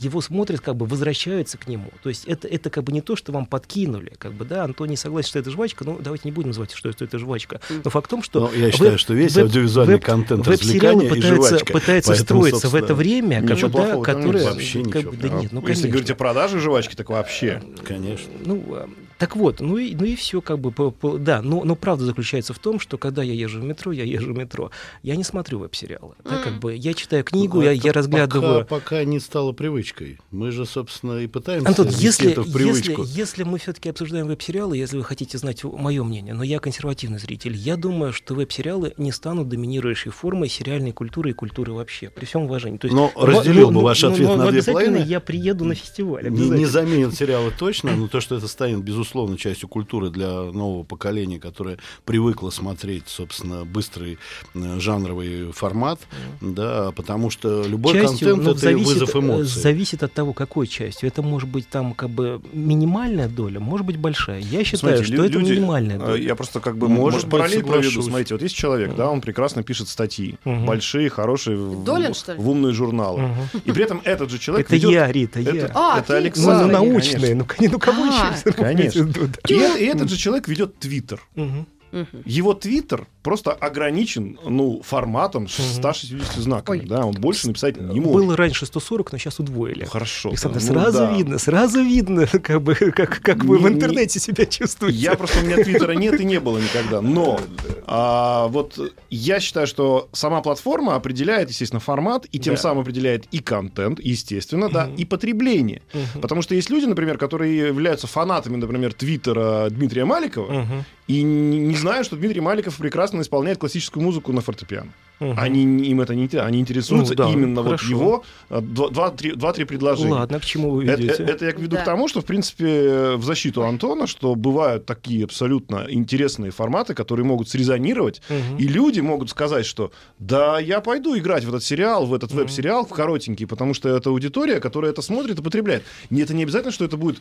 Его 0.00 0.22
смотрят, 0.22 0.60
как 0.60 0.76
бы 0.76 0.86
возвращаются 0.86 1.58
к 1.58 1.68
нему. 1.68 1.90
То 2.02 2.08
есть 2.08 2.24
это, 2.24 2.48
это 2.48 2.70
как 2.70 2.84
бы 2.84 2.92
не 2.92 3.02
то, 3.02 3.16
что 3.16 3.32
вам 3.32 3.44
подкинули. 3.44 4.14
Как 4.18 4.32
бы, 4.32 4.46
да, 4.46 4.64
Антон 4.64 4.88
не 4.88 4.96
согласен, 4.96 5.28
что 5.28 5.38
это 5.38 5.50
жвачка, 5.50 5.84
но 5.84 5.98
давайте 5.98 6.22
не 6.24 6.32
будем 6.32 6.48
называть, 6.48 6.72
что 6.72 6.88
это, 6.88 7.04
это 7.04 7.18
жвачка. 7.18 7.60
Но 7.84 7.90
факт 7.90 8.06
в 8.06 8.10
том, 8.10 8.22
что 8.22 8.40
Но 8.40 8.52
я 8.52 8.72
считаю, 8.72 8.98
что 8.98 9.12
весь 9.12 9.36
аудиовизуальный 9.36 10.00
контент 10.00 10.46
веб-сериалы 10.46 11.04
развлекания 11.04 11.06
и 11.06 11.08
пытаются, 11.10 11.48
жвачка. 11.50 11.72
пытаются 11.74 12.10
Поэтому, 12.12 12.40
строиться 12.40 12.68
в 12.70 12.74
это 12.74 12.94
время, 12.94 13.46
как 13.46 13.58
бы, 13.58 13.68
да, 13.68 14.00
которое... 14.00 14.44
вообще 14.44 14.82
как 14.84 14.94
ничего. 14.94 15.12
бы, 15.12 15.16
да 15.18 15.28
нет, 15.28 15.52
ну, 15.52 15.60
Если 15.60 15.66
конечно. 15.66 15.88
говорить 15.90 16.10
о 16.10 16.14
продаже 16.14 16.60
жвачки, 16.60 16.94
так 16.94 17.10
вообще. 17.10 17.62
Конечно. 17.84 18.32
Ну, 18.46 18.64
а, 18.70 18.88
так 19.20 19.36
вот, 19.36 19.60
ну 19.60 19.76
и, 19.76 19.94
ну 19.94 20.04
и 20.04 20.16
все, 20.16 20.40
как 20.40 20.58
бы, 20.58 20.72
по- 20.72 20.90
по- 20.90 21.18
да, 21.18 21.42
но, 21.42 21.62
но 21.62 21.76
правда 21.76 22.06
заключается 22.06 22.54
в 22.54 22.58
том, 22.58 22.80
что 22.80 22.96
когда 22.98 23.22
я 23.22 23.34
езжу 23.34 23.60
в 23.60 23.64
метро, 23.64 23.92
я 23.92 24.02
езжу 24.04 24.32
в 24.32 24.36
метро, 24.36 24.70
я 25.02 25.14
не 25.14 25.24
смотрю 25.24 25.58
веб-сериалы. 25.58 26.14
Да, 26.24 26.38
как 26.42 26.58
бы, 26.58 26.74
я 26.74 26.94
читаю 26.94 27.22
книгу, 27.22 27.58
Ну, 27.58 27.62
я, 27.64 27.72
я 27.72 27.92
разглядываю... 27.92 28.64
Пока, 28.64 28.80
пока 28.80 29.04
не 29.04 29.20
стало 29.20 29.52
привычкой. 29.52 30.18
Мы 30.30 30.50
же, 30.50 30.64
собственно, 30.64 31.18
и 31.18 31.26
пытаемся 31.26 31.68
Антон, 31.68 31.88
если, 31.90 32.30
это 32.32 32.40
в 32.42 32.46
если, 32.46 32.58
привычку. 32.58 33.02
если 33.04 33.42
мы 33.42 33.58
все-таки 33.58 33.90
обсуждаем 33.90 34.26
веб-сериалы, 34.26 34.76
если 34.78 34.96
вы 34.96 35.04
хотите 35.04 35.36
знать 35.36 35.62
мое 35.64 36.02
мнение, 36.02 36.32
но 36.32 36.42
я 36.42 36.58
консервативный 36.58 37.18
зритель, 37.18 37.54
я 37.54 37.76
думаю, 37.76 38.14
что 38.14 38.34
веб-сериалы 38.34 38.94
не 38.96 39.12
станут 39.12 39.48
доминирующей 39.50 40.10
формой 40.10 40.48
сериальной 40.48 40.92
культуры 40.92 41.30
и 41.30 41.32
культуры 41.34 41.74
вообще, 41.74 42.08
при 42.08 42.24
всем 42.24 42.44
уважении. 42.44 42.78
То 42.78 42.86
есть, 42.86 42.96
Но 42.96 43.12
но- 43.14 43.26
разделил 43.26 43.70
но- 43.70 43.80
бы 43.80 43.84
ваш 43.84 44.00
но- 44.02 44.08
ответ 44.12 44.28
но- 44.28 44.36
на 44.36 44.44
но 44.44 44.50
две 44.50 44.60
обязательно 44.60 44.86
половины. 44.86 45.10
я 45.10 45.20
приеду 45.20 45.64
на 45.66 45.74
фестиваль. 45.74 46.26
Не, 46.30 46.48
не 46.48 46.64
заменит 46.64 47.14
сериалы 47.14 47.52
точно, 47.58 47.92
но 47.94 48.08
то, 48.08 48.22
что 48.22 48.36
это 48.36 48.48
станет, 48.48 48.78
безусловно, 48.82 49.09
частью 49.36 49.68
культуры 49.68 50.10
для 50.10 50.28
нового 50.28 50.82
поколения, 50.84 51.38
которое 51.38 51.78
привыкло 52.04 52.50
смотреть, 52.50 53.04
собственно, 53.08 53.64
быстрый 53.64 54.18
э, 54.54 54.78
жанровый 54.80 55.52
формат, 55.52 56.00
да, 56.40 56.92
потому 56.92 57.30
что 57.30 57.64
любой 57.66 57.94
частью, 57.94 58.28
контент 58.28 58.44
ну, 58.44 58.50
это 58.52 58.60
зависит, 58.60 58.86
вызов 58.86 59.14
э, 59.14 59.18
эмоций. 59.18 59.60
зависит 59.62 60.02
от 60.02 60.12
того, 60.12 60.32
какой 60.32 60.66
частью. 60.66 61.08
Это 61.08 61.22
может 61.22 61.48
быть 61.48 61.68
там 61.68 61.94
как 61.94 62.10
бы 62.10 62.40
минимальная 62.52 63.28
доля, 63.28 63.60
может 63.60 63.86
быть 63.86 63.96
большая. 63.96 64.40
Я 64.40 64.64
считаю, 64.64 64.96
Смотрите, 64.96 65.04
что 65.04 65.14
лю- 65.16 65.24
это 65.24 65.38
люди, 65.38 65.52
минимальная 65.52 65.96
э, 65.96 65.98
доля. 65.98 66.22
Я 66.22 66.34
просто 66.34 66.60
как 66.60 66.76
бы 66.76 66.88
Может 66.88 67.00
может, 67.00 67.28
быть, 67.28 67.32
параллель 67.40 67.64
проведу. 67.64 68.02
Смотрите, 68.02 68.34
вот 68.34 68.42
есть 68.42 68.54
человек, 68.54 68.94
да, 68.96 69.10
он 69.10 69.20
прекрасно 69.20 69.62
пишет 69.62 69.88
статьи, 69.88 70.36
Мгм. 70.44 70.66
большие, 70.66 71.08
хорошие, 71.10 71.56
в, 71.56 71.84
Долин, 71.84 72.14
что 72.14 72.32
ли? 72.34 72.38
в 72.38 72.48
умные 72.48 72.72
журналы. 72.72 73.22
Мгм. 73.22 73.34
И 73.64 73.72
при 73.72 73.84
этом 73.84 74.00
этот 74.04 74.30
же 74.30 74.38
человек 74.38 74.66
Это 74.66 74.76
ведет- 74.76 74.90
я, 74.92 75.10
Рита, 75.10 75.40
это, 75.40 75.56
я. 75.56 75.70
А, 75.74 75.98
это 75.98 76.06
ты? 76.06 76.12
Ну, 76.12 76.18
Александр. 76.18 76.66
ну, 76.66 76.78
конечно. 76.78 76.90
научные, 76.92 77.34
ну, 77.34 77.46
ну 77.58 77.78
А, 77.86 78.34
еще? 78.34 78.52
конечно. 78.56 78.99
Да. 79.48 79.76
И, 79.76 79.84
и 79.84 79.86
этот 79.86 80.08
же 80.08 80.16
человек 80.16 80.48
ведет 80.48 80.78
Твиттер. 80.78 81.20
Мгм. 81.34 81.66
Мгм. 81.92 82.06
Его 82.24 82.54
Твиттер 82.54 83.06
просто 83.22 83.52
ограничен 83.52 84.38
ну, 84.44 84.80
форматом 84.82 85.48
с 85.48 85.54
160 85.76 86.36
знаками. 86.36 86.80
Ой. 86.80 86.86
Да, 86.86 87.04
он 87.04 87.14
больше 87.14 87.48
написать 87.48 87.76
не 87.80 88.00
может. 88.00 88.12
Было 88.26 88.36
раньше 88.36 88.64
140, 88.66 89.12
но 89.12 89.18
сейчас 89.18 89.38
удвоили. 89.40 89.84
Хорошо. 89.84 90.30
Александр, 90.30 90.60
Ну, 90.62 90.66
сразу 90.72 90.98
да. 90.98 91.16
видно, 91.16 91.38
сразу 91.38 91.82
видно, 91.82 92.26
как, 92.42 92.62
бы, 92.62 92.74
как, 92.74 93.20
как 93.20 93.44
вы 93.44 93.58
Не- 93.58 93.64
в 93.64 93.68
не- 93.68 93.76
интернете 93.76 94.20
себя 94.20 94.46
чувствуете. 94.46 94.98
Я 94.98 95.14
просто 95.16 95.40
у 95.40 95.42
меня 95.42 95.62
твиттера 95.62 95.92
нет 95.92 96.20
и 96.20 96.24
не 96.24 96.40
было 96.40 96.58
никогда. 96.58 97.00
Но 97.02 97.38
а, 97.86 98.46
вот 98.48 98.78
я 99.10 99.40
считаю, 99.40 99.66
что 99.66 100.08
сама 100.12 100.40
платформа 100.40 100.94
определяет, 100.94 101.50
естественно, 101.50 101.80
формат, 101.80 102.26
и 102.32 102.38
тем 102.38 102.54
Да. 102.54 102.60
самым 102.60 102.82
определяет 102.82 103.26
и 103.32 103.40
контент, 103.40 104.00
естественно, 104.00 104.68
да, 104.68 104.86
Мгм. 104.86 104.94
и 104.96 105.04
потребление. 105.04 105.82
Мгм. 105.92 106.20
Потому 106.22 106.42
что 106.42 106.54
есть 106.54 106.70
люди, 106.70 106.84
например, 106.86 107.18
которые 107.18 107.56
являются 107.56 108.06
фанатами, 108.06 108.56
например, 108.56 108.92
твиттера 108.94 109.68
Дмитрия 109.70 110.04
Маликова, 110.04 110.52
Мгм. 110.52 110.84
И 111.10 111.22
не, 111.22 111.58
не 111.58 111.74
знают, 111.76 112.06
что 112.06 112.16
Дмитрий 112.16 112.40
Маликов 112.40 112.76
прекрасно 112.76 113.20
исполняет 113.20 113.58
классическую 113.58 114.02
музыку 114.04 114.32
на 114.32 114.40
фортепиано. 114.40 114.92
Мгм. 115.18 115.34
Они 115.38 115.62
им 115.90 116.00
это 116.00 116.14
не 116.14 116.28
они 116.38 116.60
интересуются 116.60 117.14
Ну 117.14 117.24
да, 117.24 117.30
именно 117.30 117.60
вот 117.62 117.80
хорошо. 117.80 117.90
его 117.90 118.24
э, 118.48 118.60
два- 118.62 119.10
два-три 119.10 119.64
предложения. 119.66 120.12
Ладно, 120.14 120.38
к 120.40 120.44
чему 120.44 120.70
вы 120.70 120.84
Это, 120.86 121.02
ведете? 121.02 121.22
это 121.24 121.44
я 121.46 121.50
веду 121.52 121.76
Да. 121.76 121.82
к 121.82 121.84
тому, 121.84 122.08
что, 122.08 122.20
в 122.20 122.24
принципе, 122.24 123.16
в 123.16 123.24
защиту 123.24 123.64
Антона, 123.64 124.06
что 124.06 124.34
бывают 124.34 124.86
такие 124.86 125.24
абсолютно 125.24 125.84
интересные 125.90 126.52
форматы, 126.52 126.94
которые 126.94 127.26
могут 127.26 127.48
срезонировать, 127.50 128.22
Мгм. 128.30 128.56
и 128.58 128.66
люди 128.68 129.00
могут 129.00 129.28
сказать, 129.30 129.66
что 129.66 129.90
да, 130.18 130.58
я 130.60 130.80
пойду 130.80 131.18
играть 131.18 131.44
в 131.44 131.48
этот 131.48 131.64
сериал, 131.64 132.06
в 132.06 132.14
этот 132.14 132.30
Мгм. 132.30 132.38
веб-сериал, 132.40 132.86
в 132.86 132.90
коротенький, 132.90 133.46
потому 133.46 133.74
что 133.74 133.88
это 133.88 134.08
аудитория, 134.10 134.60
которая 134.60 134.92
это 134.92 135.02
смотрит 135.02 135.38
и 135.38 135.42
потребляет. 135.42 135.82
Не, 136.10 136.22
это 136.22 136.34
не 136.34 136.44
обязательно, 136.44 136.72
что 136.72 136.84
это 136.86 136.96
будет 136.96 137.20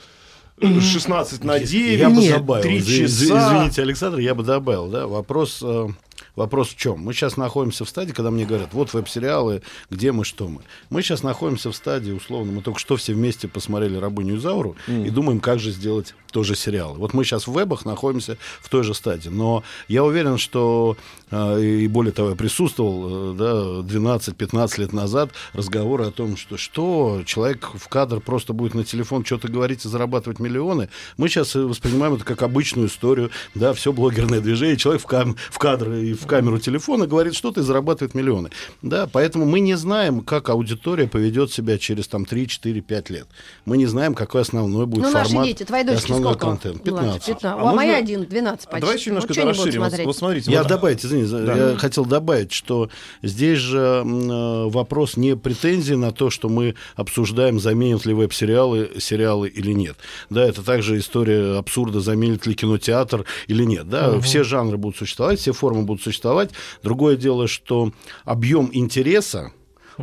16 0.62 1.44
на 1.44 1.60
9, 1.60 2.00
Я 2.00 2.10
бы 2.10 2.16
Нет, 2.18 2.38
добавил, 2.38 2.64
3 2.64 2.78
Изв- 2.80 3.04
из- 3.06 3.20
часа. 3.22 3.56
извините, 3.58 3.82
Александр, 3.82 4.20
я 4.20 4.36
бы 4.36 4.44
добавил, 4.44 4.88
да, 4.88 5.08
вопрос, 5.08 5.60
э, 5.64 5.88
вопрос 6.36 6.70
в 6.70 6.76
чем? 6.78 7.00
Мы 7.00 7.14
сейчас 7.14 7.38
находимся 7.38 7.86
в 7.86 7.90
стадии, 7.90 8.12
когда 8.12 8.32
мне 8.32 8.46
говорят, 8.46 8.70
вот 8.74 8.94
веб-сериалы, 8.94 9.62
где 9.90 10.12
мы, 10.12 10.24
что 10.26 10.48
мы. 10.48 10.62
Мы 10.90 11.02
сейчас 11.02 11.24
находимся 11.24 11.72
в 11.72 11.76
стадии, 11.76 12.12
условно, 12.12 12.52
мы 12.52 12.62
только 12.62 12.80
что 12.80 12.96
все 12.96 13.14
вместе 13.14 13.48
посмотрели 13.48 13.98
«Рабыню 13.98 14.38
Изауру» 14.38 14.76
и 14.88 15.10
думаем, 15.10 15.40
как 15.40 15.60
же 15.60 15.72
сделать 15.72 16.14
тоже 16.32 16.56
сериалы. 16.56 16.98
Вот 16.98 17.14
мы 17.14 17.24
сейчас 17.24 17.48
в 17.48 17.54
вебах 17.54 17.86
находимся 17.86 18.38
в 18.62 18.70
той 18.70 18.84
же 18.84 18.94
стадии, 18.94 19.30
но 19.30 19.64
я 19.88 20.04
уверен, 20.04 20.38
что, 20.38 20.96
э, 21.32 21.62
и 21.62 21.88
более 21.88 22.12
того, 22.12 22.30
я 22.30 22.36
присутствовал, 22.36 23.34
э, 23.34 23.36
да, 23.36 23.82
12-15 23.82 24.78
лет 24.80 24.94
назад 24.94 25.32
разговоры 25.54 26.06
о 26.06 26.12
том, 26.12 26.38
что, 26.38 26.58
что 26.58 27.24
человек 27.26 27.70
в 27.74 27.88
кадр 27.88 28.20
просто 28.20 28.54
будет 28.54 28.76
на 28.76 28.84
телефон 28.84 29.26
что-то 29.26 29.48
говорить 29.48 29.86
и 29.86 29.90
зарабатывать 29.90 30.40
миллионы. 30.40 30.90
Мы 31.18 31.30
сейчас 31.30 31.56
воспринимаем 31.56 32.14
это 32.14 32.26
как 32.26 32.44
обычную 32.44 32.88
историю, 32.88 33.32
да, 33.56 33.74
все 33.74 33.92
блогерное 33.92 34.40
движение, 34.42 34.78
человек 34.78 35.02
в, 35.02 35.06
кам- 35.06 35.36
в 35.50 35.58
кадр 35.58 35.90
и 36.10 36.14
в 36.14 36.26
камеру 36.26 36.60
телефона 36.60 37.08
говорит 37.08 37.36
что-то 37.36 37.62
и 37.62 37.64
зарабатывает 37.64 38.14
миллионы. 38.16 38.50
Да, 38.82 39.08
поэтому 39.12 39.46
мы 39.46 39.60
не 39.60 39.76
знаем, 39.76 40.22
как 40.22 40.50
аудитория 40.50 41.08
поведет 41.08 41.52
себя 41.52 41.78
через 41.78 42.08
там 42.08 42.26
3, 42.26 42.48
4, 42.48 42.82
5 42.82 43.10
лет. 43.10 43.28
Мы 43.66 43.78
не 43.78 43.86
знаем, 43.86 44.14
какой 44.14 44.42
основной 44.42 44.86
будет 44.86 45.04
Ну, 45.06 45.12
формат 45.12 45.32
наши 45.32 45.48
дети, 45.48 45.64
твои 45.64 45.82
и 45.82 45.86
дочки 45.86 46.04
основной 46.04 46.34
сколько? 46.34 46.46
контент. 46.48 46.86
Ну, 46.86 46.94
ладно, 46.94 47.08
15. 47.14 47.26
15. 47.28 47.46
А 47.46 47.70
А, 47.70 47.74
моя 47.74 47.92
можно- 47.94 47.98
один, 47.98 48.26
12 48.26 48.66
А 48.68 48.72
почти. 48.72 48.82
давайте 48.82 49.02
еще 49.02 49.10
немножко 49.12 49.34
Вот 49.34 49.46
расширим. 49.46 49.84
Вот, 49.84 50.00
вот 50.06 50.18
смотрите. 50.18 50.52
Я 50.52 50.60
вот- 50.60 50.68
добавить, 50.70 51.06
извини, 51.06 51.24
за- 51.26 51.46
Да. 51.46 51.72
я 51.72 51.78
хотел 51.78 52.06
добавить, 52.06 52.52
что 52.52 52.90
здесь 53.24 53.60
же 53.60 54.04
э, 54.06 54.70
вопрос 54.70 55.18
не 55.18 55.36
претензии 55.36 55.94
на 55.94 56.12
то, 56.12 56.30
что 56.30 56.50
мы 56.50 56.76
обсуждаем, 56.96 57.60
заменят 57.60 58.06
ли 58.06 58.14
веб-сериалы 58.14 58.92
сериалы 59.00 59.48
или 59.50 59.74
нет. 59.74 59.96
Да, 60.30 60.44
это 60.46 60.64
также 60.64 60.98
история 60.98 61.58
абсурда, 61.58 62.00
заменит 62.00 62.46
ли 62.46 62.54
кинотеатр 62.54 63.26
или 63.48 63.64
нет. 63.64 63.88
Да, 63.90 64.20
все 64.20 64.44
жанры 64.44 64.78
будут 64.78 64.98
существовать, 64.98 65.40
все 65.40 65.52
формы 65.54 65.84
будут 65.84 65.99
существовать. 66.02 66.52
Другое 66.84 67.16
дело, 67.16 67.48
что 67.48 67.92
объем 68.26 68.70
интереса 68.74 69.52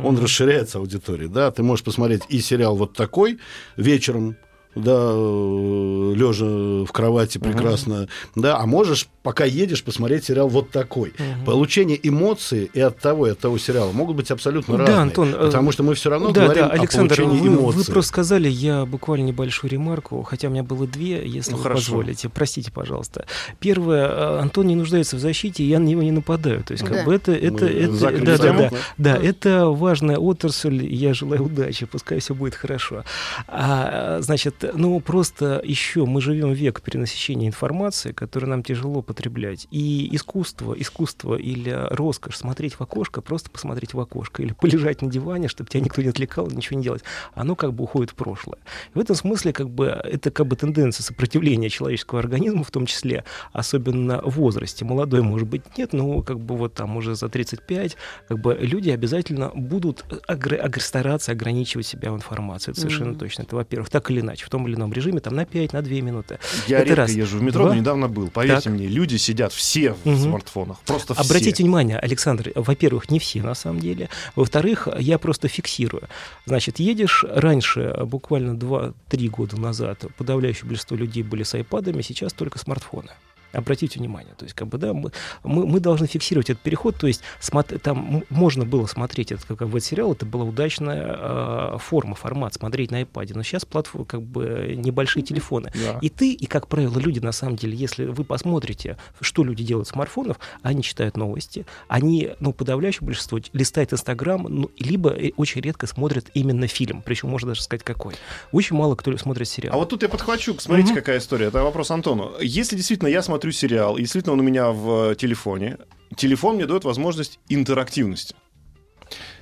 он 0.03 0.17
расширяется 0.19 0.77
аудиторией, 0.77 1.29
да, 1.29 1.51
ты 1.51 1.63
можешь 1.63 1.83
посмотреть 1.83 2.21
и 2.29 2.39
сериал 2.39 2.75
вот 2.75 2.93
такой 2.93 3.39
вечером, 3.77 4.37
да, 4.75 5.11
лежа 5.11 6.45
в 6.85 6.91
кровати 6.91 7.39
прекрасно, 7.39 8.07
да, 8.35 8.57
а 8.57 8.65
можешь, 8.65 9.07
пока 9.27 9.43
едешь, 9.43 9.83
посмотреть 9.83 10.23
сериал 10.23 10.47
вот 10.47 10.69
такой. 10.69 11.11
Получение 11.45 11.99
эмоций 12.01 12.71
и 12.73 12.79
от 12.79 12.97
того, 12.99 13.27
и 13.27 13.31
от 13.31 13.39
того 13.39 13.57
сериала 13.57 13.91
могут 13.91 14.15
быть 14.15 14.31
абсолютно 14.31 14.77
Да, 14.77 14.85
разные. 14.85 15.01
Антон, 15.01 15.35
э, 15.35 15.37
потому 15.47 15.73
что 15.73 15.83
мы 15.83 15.95
все 15.95 16.09
равно 16.09 16.31
да, 16.31 16.45
говорим 16.45 16.63
да, 16.63 16.69
Александр, 16.71 17.13
о 17.13 17.17
получении 17.25 17.41
вы, 17.49 17.49
вы 17.57 17.61
эмоций. 17.73 17.91
просто 17.91 18.07
сказали, 18.07 18.47
я 18.47 18.85
буквально 18.85 19.25
небольшую 19.25 19.69
ремарку, 19.69 20.23
хотя 20.23 20.47
у 20.47 20.51
меня 20.51 20.63
было 20.63 20.87
две, 20.87 21.27
если 21.27 21.51
Ну, 21.51 21.57
вы 21.57 21.63
хорошо. 21.63 21.81
позволите. 21.81 22.29
Простите, 22.29 22.71
пожалуйста. 22.71 23.25
Первое, 23.59 24.07
э, 24.07 24.39
Антон 24.39 24.67
не 24.67 24.75
нуждается 24.75 25.17
в 25.17 25.19
защите, 25.19 25.61
я 25.65 25.79
на 25.79 25.85
него 25.87 26.03
не 26.03 26.11
нападаю. 26.11 26.63
То 26.63 26.71
есть, 26.71 26.85
как 26.85 26.93
Да. 26.99 27.03
бы 27.03 27.13
это, 27.13 27.33
это, 27.33 27.65
Мы 27.65 27.69
это, 27.71 27.99
да, 27.99 28.11
да, 28.21 28.37
тему. 28.37 28.69
да, 28.69 28.77
да, 28.97 29.17
это 29.21 29.65
важная 29.67 30.17
отрасль, 30.19 30.85
я 30.85 31.13
желаю 31.13 31.43
удачи, 31.43 31.85
пускай 31.85 32.19
все 32.19 32.33
будет 32.33 32.55
хорошо. 32.55 33.03
А, 33.49 34.19
значит, 34.21 34.63
ну 34.73 34.97
просто 35.01 35.61
еще 35.65 36.05
мы 36.05 36.21
живем 36.21 36.51
в 36.53 36.55
век 36.55 36.81
перенасыщения 36.81 37.47
информации, 37.49 38.13
которую 38.13 38.51
нам 38.51 38.63
тяжело 38.63 39.01
потреблять. 39.17 39.67
И 39.71 40.07
искусство, 40.15 40.73
искусство 40.73 41.35
или 41.35 41.71
роскошь 41.89 42.37
смотреть 42.37 42.75
в 42.75 42.81
окошко, 42.81 43.21
просто 43.21 43.49
посмотреть 43.49 43.93
в 43.95 43.99
окошко, 43.99 44.43
или 44.43 44.53
полежать 44.53 45.01
на 45.01 45.09
диване, 45.09 45.47
чтобы 45.47 45.69
тебя 45.69 45.81
никто 45.81 46.01
не 46.03 46.09
отвлекал, 46.09 46.47
ничего 46.51 46.77
не 46.77 46.83
делать, 46.83 47.01
оно 47.33 47.55
как 47.55 47.73
бы 47.73 47.83
уходит 47.85 48.11
в 48.11 48.13
прошлое. 48.15 48.59
В 48.93 48.99
этом 48.99 49.15
смысле 49.15 49.53
как 49.53 49.69
бы 49.69 49.85
это 49.87 50.29
как 50.29 50.45
бы 50.47 50.55
тенденция 50.55 51.03
сопротивления 51.03 51.69
человеческого 51.69 52.19
организма, 52.19 52.63
в 52.63 52.69
том 52.69 52.85
числе, 52.85 53.23
особенно 53.53 54.21
в 54.21 54.35
возрасте. 54.35 54.85
Молодой, 54.85 55.21
может 55.23 55.47
быть, 55.47 55.63
нет, 55.77 55.93
но 55.93 56.21
как 56.21 56.39
бы 56.39 56.55
вот 56.55 56.75
там 56.75 56.95
уже 56.95 57.15
за 57.15 57.27
35, 57.27 57.97
как 58.27 58.39
бы 58.39 58.55
люди 58.61 58.91
обязательно 58.91 59.49
будут 59.55 60.05
огр- 60.29 60.63
огр- 60.63 60.79
стараться 60.79 61.31
ограничивать 61.31 61.87
себя 61.87 62.11
в 62.11 62.15
информации. 62.15 62.71
Это 62.71 62.81
совершенно 62.81 63.11
Мгм. 63.11 63.19
точно. 63.19 63.41
Это, 63.43 63.55
во-первых, 63.55 63.89
так 63.89 64.11
или 64.11 64.19
иначе, 64.21 64.45
в 64.45 64.49
том 64.49 64.67
или 64.67 64.75
ином 64.75 64.93
режиме, 64.93 65.19
там 65.21 65.35
на 65.35 65.45
5, 65.45 65.73
на 65.73 65.81
2 65.81 66.01
минуты. 66.01 66.37
Я 66.67 66.77
Это 66.79 66.89
редко 66.89 67.01
раз. 67.01 67.11
езжу 67.11 67.39
в 67.39 67.41
метро, 67.41 67.63
Два. 67.63 67.73
но 67.73 67.79
недавно 67.79 68.07
был. 68.07 68.27
Поверьте 68.29 68.65
Так. 68.69 68.73
мне, 68.73 68.87
люди 68.87 69.06
люди 69.07 69.17
сидят 69.17 69.53
все 69.53 69.93
в 69.93 70.05
Мгм. 70.05 70.17
смартфонах. 70.17 70.79
Просто 70.85 71.13
все. 71.13 71.23
Обратите 71.23 71.63
внимание, 71.63 71.97
Александр, 71.97 72.51
во-первых, 72.55 73.09
не 73.09 73.19
все 73.19 73.41
на 73.41 73.55
самом 73.55 73.79
деле. 73.79 74.09
Во-вторых, 74.35 74.87
я 74.99 75.17
просто 75.17 75.47
фиксирую. 75.47 76.03
Значит, 76.45 76.79
едешь 76.79 77.23
раньше, 77.27 77.95
буквально 78.05 78.55
2-3 78.55 79.29
года 79.29 79.57
назад, 79.57 80.05
подавляющее 80.17 80.65
большинство 80.65 80.97
людей 80.97 81.23
были 81.23 81.43
с 81.43 81.53
айпадами, 81.53 82.01
сейчас 82.01 82.33
только 82.33 82.59
смартфоны. 82.59 83.11
Обратите 83.53 83.99
внимание, 83.99 84.33
то 84.37 84.43
есть, 84.45 84.55
как 84.55 84.67
бы, 84.67 84.77
да, 84.77 84.93
мы, 84.93 85.11
мы, 85.43 85.65
мы 85.65 85.79
должны 85.79 86.07
фиксировать 86.07 86.49
этот 86.49 86.61
переход, 86.63 86.95
то 86.97 87.07
есть, 87.07 87.21
смот- 87.39 87.77
там 87.79 88.23
можно 88.29 88.65
было 88.65 88.85
смотреть 88.87 89.31
этот, 89.31 89.45
как 89.45 89.67
бы, 89.69 89.79
сериал, 89.79 90.13
это 90.13 90.25
была 90.25 90.43
удачная 90.43 91.15
э, 91.17 91.77
форма, 91.79 92.15
формат, 92.15 92.53
смотреть 92.53 92.91
на 92.91 93.01
iPad, 93.03 93.31
но 93.35 93.43
сейчас 93.43 93.65
платформа, 93.65 94.05
как 94.05 94.21
бы, 94.21 94.73
небольшие 94.77 95.23
телефоны. 95.23 95.71
Да. 95.73 95.97
И 96.01 96.09
ты, 96.09 96.33
и, 96.33 96.45
как 96.45 96.67
правило, 96.67 96.97
люди, 96.99 97.19
на 97.19 97.31
самом 97.31 97.55
деле, 97.55 97.75
если 97.75 98.05
вы 98.05 98.23
посмотрите, 98.23 98.97
что 99.21 99.43
люди 99.43 99.63
делают 99.63 99.87
с 99.87 99.91
смартфонов, 99.91 100.37
они 100.61 100.83
читают 100.83 101.15
новости, 101.17 101.65
они, 101.87 102.31
ну, 102.39 102.51
подавляющее 102.53 103.05
большинство 103.05 103.39
листает 103.53 103.93
Инстаграм, 103.93 104.43
ну, 104.49 104.69
либо 104.77 105.09
э, 105.11 105.31
очень 105.37 105.61
редко 105.61 105.87
смотрят 105.87 106.25
именно 106.33 106.67
фильм, 106.67 107.01
причем 107.01 107.29
можно 107.29 107.49
даже 107.49 107.61
сказать, 107.63 107.83
какой. 107.83 108.15
Очень 108.51 108.75
мало 108.75 108.95
кто 108.95 109.15
смотрит 109.17 109.47
сериал. 109.47 109.73
А 109.73 109.77
вот 109.77 109.89
тут 109.89 110.03
я 110.03 110.09
подхвачу. 110.09 110.55
Смотрите, 110.59 110.89
Мгм. 110.91 110.95
какая 110.99 111.17
история. 111.19 111.45
Это 111.47 111.63
вопрос 111.63 111.91
Антону. 111.91 112.33
Если 112.41 112.75
действительно 112.75 113.07
я 113.07 113.21
смотрю 113.21 113.36
сериал, 113.45 113.97
и 113.97 114.01
действительно 114.01 114.33
он 114.33 114.39
у 114.39 114.43
меня 114.43 114.71
в 114.71 115.11
э, 115.11 115.15
телефоне, 115.15 115.77
телефон 116.15 116.55
мне 116.55 116.65
дает 116.65 116.83
возможность 116.83 117.39
интерактивности. 117.49 118.35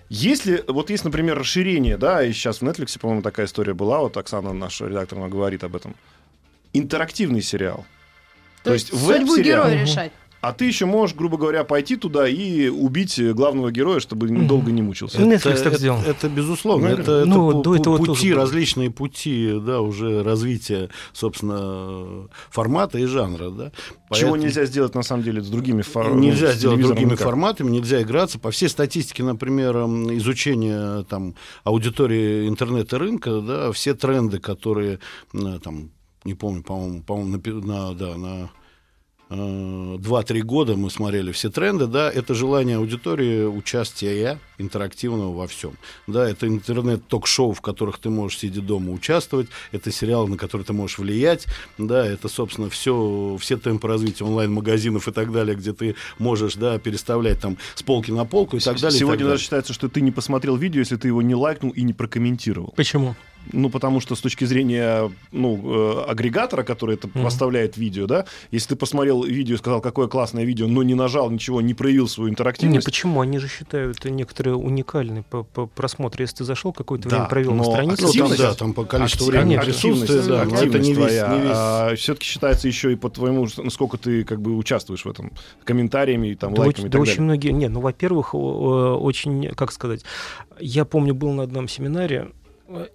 Если, 0.10 0.64
вот 0.68 0.90
есть, 0.90 1.04
например, 1.04 1.38
расширение, 1.40 1.98
да, 1.98 2.24
и 2.24 2.32
сейчас 2.32 2.62
в 2.62 2.64
Netflix, 2.64 3.00
по-моему, 3.00 3.24
такая 3.24 3.48
история 3.48 3.74
была, 3.74 4.00
вот 4.00 4.18
Оксана, 4.18 4.54
наш 4.54 4.80
редактор, 4.82 5.18
она 5.18 5.30
говорит 5.30 5.64
об 5.64 5.76
этом. 5.76 5.96
Интерактивный 6.74 7.42
сериал. 7.42 7.86
То, 8.64 8.74
есть 8.74 8.90
судьбу 8.90 9.08
веб-сериал. 9.08 9.68
героя 9.68 9.82
решать. 9.82 10.12
А 10.48 10.54
ты 10.54 10.66
еще 10.66 10.86
можешь, 10.86 11.16
грубо 11.16 11.38
говоря, 11.38 11.64
пойти 11.64 11.96
туда 11.96 12.28
и 12.28 12.68
убить 12.68 13.20
главного 13.34 13.72
героя, 13.72 14.00
чтобы 14.00 14.28
долго 14.28 14.72
не 14.72 14.84
мучился. 14.84 15.18
Netflix 15.20 15.38
это, 15.38 15.64
так 15.64 15.68
это- 15.74 15.78
сделал. 15.78 16.00
это 16.06 16.30
безусловно. 16.30 16.88
Ну, 16.90 16.94
это 16.94 17.02
это 17.02 17.26
ну, 17.26 17.50
пу- 17.52 17.64
до 17.64 17.74
пу- 17.74 17.80
этого 17.80 17.98
тоже 17.98 18.12
пути, 18.12 18.32
было. 18.34 18.42
различные 18.44 18.92
пути, 18.92 19.60
да, 19.66 19.82
уже 19.82 20.22
развития, 20.22 20.90
собственно, 21.14 22.28
формата 22.52 23.00
и 23.00 23.06
жанра, 23.06 23.50
да. 23.50 23.72
Чего 23.72 23.96
Поэтому- 24.10 24.36
нельзя 24.36 24.66
сделать, 24.66 24.94
на 24.94 25.02
самом 25.02 25.24
деле, 25.24 25.42
с 25.42 25.48
другими 25.50 25.82
фор- 25.82 26.14
Нельзя 26.16 26.48
ну, 26.48 26.54
с 26.54 26.56
сделать 26.58 26.82
другими 26.82 27.12
никак. 27.14 27.22
форматами, 27.26 27.72
нельзя 27.72 28.02
играться. 28.04 28.38
По 28.38 28.52
всей 28.52 28.70
статистике, 28.70 29.24
например, 29.24 29.76
изучения 29.76 31.04
там, 31.10 31.34
аудитории 31.64 32.48
интернета 32.48 33.00
рынка, 33.00 33.42
да, 33.42 33.72
все 33.72 33.96
тренды, 33.96 34.40
которые, 34.40 35.00
там, 35.64 35.90
не 36.24 36.36
помню, 36.36 36.62
по-моему, 36.64 37.02
по-моему 37.04 37.42
на, 37.66 37.94
да, 37.96 38.16
на 38.16 38.50
2-3 39.30 40.42
года 40.42 40.76
мы 40.76 40.90
смотрели 40.90 41.32
все 41.32 41.50
тренды, 41.50 41.88
да, 41.88 42.12
это 42.12 42.34
желание 42.34 42.78
аудитории 42.78 43.46
участия 43.46 44.40
интерактивного 44.58 45.36
во 45.36 45.48
всем. 45.48 45.74
Да, 46.08 46.30
это 46.30 46.48
интернет-ток-шоу, 46.48 47.54
в 47.54 47.62
которых 47.62 47.98
ты 47.98 48.10
можешь, 48.10 48.40
сидя 48.40 48.62
дома, 48.62 48.92
участвовать, 48.92 49.48
это 49.72 49.92
сериалы, 49.92 50.30
на 50.30 50.38
которые 50.38 50.66
ты 50.66 50.74
можешь 50.74 51.00
влиять, 51.00 51.48
да, 51.78 52.06
это, 52.06 52.30
собственно, 52.30 52.70
все, 52.70 53.38
все 53.40 53.58
темпы 53.58 53.88
развития 53.88 54.26
онлайн-магазинов 54.26 55.08
и 55.08 55.12
так 55.12 55.32
далее, 55.32 55.56
где 55.56 55.74
ты 55.74 55.96
можешь, 56.20 56.56
да, 56.56 56.78
переставлять 56.78 57.40
там 57.40 57.58
с 57.74 57.84
полки 57.84 58.12
на 58.12 58.26
полку 58.26 58.58
и 58.58 58.60
так 58.60 58.80
далее. 58.80 59.00
Сегодня 59.00 59.18
так 59.18 59.20
далее. 59.20 59.34
даже 59.34 59.44
считается, 59.44 59.74
что 59.74 59.90
ты 59.90 60.02
не 60.02 60.12
посмотрел 60.12 60.56
видео, 60.56 60.80
если 60.80 60.98
ты 60.98 61.08
его 61.08 61.22
не 61.22 61.36
лайкнул 61.36 61.72
и 61.72 61.82
не 61.82 61.94
прокомментировал. 61.94 62.74
Почему? 62.76 63.16
Ну, 63.54 63.70
потому 63.70 64.00
что 64.00 64.16
с 64.16 64.22
точки 64.22 64.46
зрения 64.46 65.12
ну, 65.32 66.02
э, 66.02 66.04
агрегатора, 66.10 66.64
который 66.64 66.96
это 66.96 67.08
Мгм. 67.08 67.24
поставляет 67.24 67.78
видео, 67.78 68.08
да, 68.08 68.26
если 68.52 68.70
ты 68.70 68.76
посмотрел 68.76 69.24
видео 69.24 69.56
и 69.56 69.58
сказал, 69.58 69.82
какое 69.82 70.08
классное 70.08 70.44
видео, 70.44 70.68
но 70.68 70.84
не 70.84 70.96
нажал 70.96 71.30
ничего, 71.30 71.62
не 71.62 71.74
проявил 71.74 72.08
свою 72.08 72.30
Не, 72.30 72.32
интерактивность, 72.34 72.86
почему? 72.86 73.22
Они 73.22 73.38
же 73.38 73.48
считают 73.48 74.04
некоторые 74.06 74.56
уникальные 74.56 75.24
по, 75.24 75.44
по 75.44 75.68
просмотру. 75.68 76.22
Если 76.24 76.38
ты 76.38 76.44
зашел 76.44 76.74
какое-то 76.74 77.08
Да, 77.10 77.16
время 77.18 77.30
провел 77.30 77.54
на 77.56 77.64
странице, 77.64 78.02
Ну, 78.02 78.08
там, 78.08 78.08
активность- 78.08 78.38
да, 78.42 78.54
там 78.56 78.74
по 78.74 78.84
количеству 78.86 79.26
Актив- 79.28 79.40
времени 79.40 79.56
активность, 79.56 79.82
присутствия, 80.08 80.22
да, 80.22 80.38
но 80.38 80.44
это 80.44 80.56
активность 80.56 80.88
не 80.90 80.94
весь, 80.94 80.98
твоя, 81.18 81.28
не 81.38 81.90
весь. 81.92 82.00
все-таки 82.00 82.26
считается 82.26 82.68
еще 82.68 82.92
и 82.94 82.96
по 82.96 83.10
твоему, 83.10 83.48
насколько 83.58 83.98
ты 83.98 84.24
как 84.24 84.42
бы 84.42 84.56
участвуешь 84.58 85.06
в 85.06 85.10
этом, 85.10 85.32
комментариями, 85.64 86.30
и, 86.30 86.36
там, 86.36 86.54
Да, 86.54 86.62
лайками 86.64 86.86
очень, 86.86 86.88
и 86.88 86.90
да 86.90 86.92
так 86.94 87.02
очень 87.02 87.12
далее. 87.12 87.24
многие. 87.26 87.50
Не, 87.52 87.68
ну, 87.70 87.80
во-первых, 87.80 88.34
очень, 88.34 89.50
как 89.56 89.72
сказать, 89.72 90.04
я 90.60 90.86
помню, 90.86 91.14
был 91.14 91.32
на 91.34 91.44
одном 91.44 91.68
семинаре, 91.68 92.30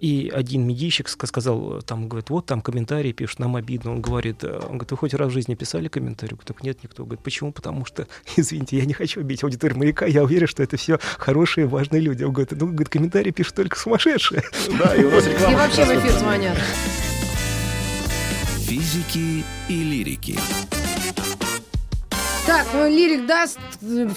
и 0.00 0.30
один 0.35 0.66
медийщик 0.66 1.06
ска- 1.09 1.26
сказал, 1.26 1.80
там, 1.83 2.09
говорит, 2.09 2.28
вот 2.30 2.46
там 2.46 2.61
комментарии 2.61 3.12
пишут, 3.12 3.38
нам 3.38 3.54
обидно. 3.56 3.92
Он 3.92 4.00
говорит, 4.00 4.42
э, 4.42 4.56
он 4.59 4.78
говорит, 4.78 4.90
вы 4.90 4.96
хоть 4.96 5.14
раз 5.14 5.28
в 5.30 5.33
жизни 5.33 5.54
писали 5.54 5.87
комментарий? 5.88 6.37
Так 6.44 6.62
нет, 6.64 6.83
никто. 6.83 7.04
Говорит, 7.04 7.22
почему? 7.22 7.52
Потому 7.52 7.85
что, 7.85 8.06
извините, 8.37 8.78
я 8.78 8.85
не 8.85 8.94
хочу 8.94 9.20
обидеть 9.20 9.44
аудиторию 9.44 9.78
маяка, 9.78 10.06
я 10.06 10.24
уверен, 10.24 10.46
что 10.48 10.62
это 10.62 10.76
все 10.76 10.98
хорошие, 11.18 11.66
важные 11.66 12.00
люди. 12.00 12.24
Он 12.24 12.33
говорит, 12.33 12.52
ну, 12.52 12.66
говорит, 12.66 12.88
комментарии 12.88 13.30
пишут 13.30 13.54
только 13.54 13.78
сумасшедшие. 13.78 14.42
Да, 14.78 14.94
и 14.96 15.04
у 15.04 15.11
нас 15.11 15.26
И 15.26 15.30
реклама. 15.30 15.59
вообще 15.59 15.85
в 15.85 15.88
эфир 15.90 16.12
звонят. 16.12 16.59
Физики 18.66 19.44
и 19.68 19.83
лирики. 19.83 20.38
Так, 22.50 22.66
ну 22.74 22.88
лирик 22.88 23.26
даст 23.26 23.60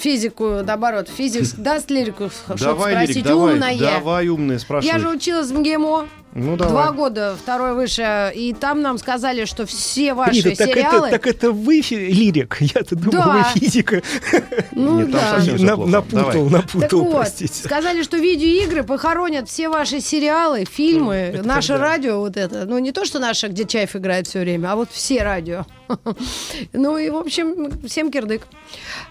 физику, 0.00 0.62
наоборот, 0.64 1.08
физик 1.08 1.54
даст 1.56 1.88
лирику, 1.88 2.30
чтобы 2.30 2.58
Давай, 2.58 2.94
спросить, 2.94 3.16
Лирик, 3.16 3.28
давай, 3.28 3.54
умная. 3.54 3.78
давай, 3.78 4.28
умная, 4.28 4.58
спрашивай. 4.58 4.92
Я 4.92 4.98
же 4.98 5.08
училась 5.08 5.52
в 5.52 5.58
МГИМО 5.60 6.08
Ну, 6.36 6.56
два 6.56 6.66
давай. 6.68 6.92
года, 6.94 7.36
второй 7.40 7.74
выше, 7.74 8.32
и 8.34 8.52
там 8.52 8.82
нам 8.82 8.98
сказали, 8.98 9.44
что 9.44 9.66
все 9.66 10.14
ваши 10.14 10.40
Рита, 10.40 10.56
так, 10.56 10.68
сериалы... 10.68 11.06
это, 11.08 11.10
так 11.18 11.26
это 11.28 11.52
вы 11.52 11.80
лирик? 11.90 12.56
Я-то 12.60 12.96
думал, 12.96 13.12
Да. 13.24 13.48
вы 13.54 13.60
физика. 13.60 14.02
Ну 14.72 15.00
Нет, 15.02 15.12
да. 15.12 15.38
На- 15.58 15.76
напутал, 15.86 16.32
Давай. 16.32 16.50
напутал, 16.50 16.80
Так 16.80 16.92
вот, 16.92 17.12
простите. 17.16 17.62
сказали, 17.64 18.02
что 18.02 18.16
видеоигры 18.16 18.82
похоронят 18.82 19.48
все 19.48 19.68
ваши 19.68 20.00
сериалы, 20.00 20.64
фильмы, 20.64 21.14
Это 21.34 21.46
наше 21.46 21.74
когда? 21.74 21.84
радио 21.84 22.18
вот 22.18 22.36
это. 22.36 22.64
Ну, 22.64 22.78
не 22.78 22.90
то, 22.90 23.04
что 23.04 23.20
наше, 23.20 23.46
где 23.48 23.64
Чаев 23.64 23.94
играет 23.94 24.26
все 24.26 24.40
время, 24.40 24.72
а 24.72 24.76
вот 24.76 24.88
все 24.90 25.22
радио. 25.22 25.64
Ну 26.72 26.98
и, 26.98 27.10
в 27.10 27.16
общем, 27.16 27.70
всем 27.86 28.10
кирдык. 28.10 28.42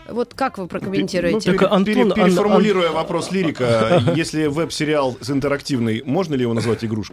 Вот 0.09 0.33
как 0.33 0.57
вы 0.57 0.67
прокомментируете? 0.67 1.51
Ну, 1.51 1.57
пере- 1.57 1.59
Так, 1.59 1.71
Антон, 1.71 1.86
пере- 1.86 2.01
Ан- 2.01 2.12
переформулируя 2.13 2.91
вопрос 2.91 3.31
лирика, 3.31 4.01
если 4.15 4.47
веб-сериал 4.47 5.15
с 5.21 5.29
интерактивный, 5.29 6.01
можно 6.05 6.33
ли 6.36 6.41
его 6.41 6.53
назвать 6.53 6.83
игрушкой? 6.83 7.12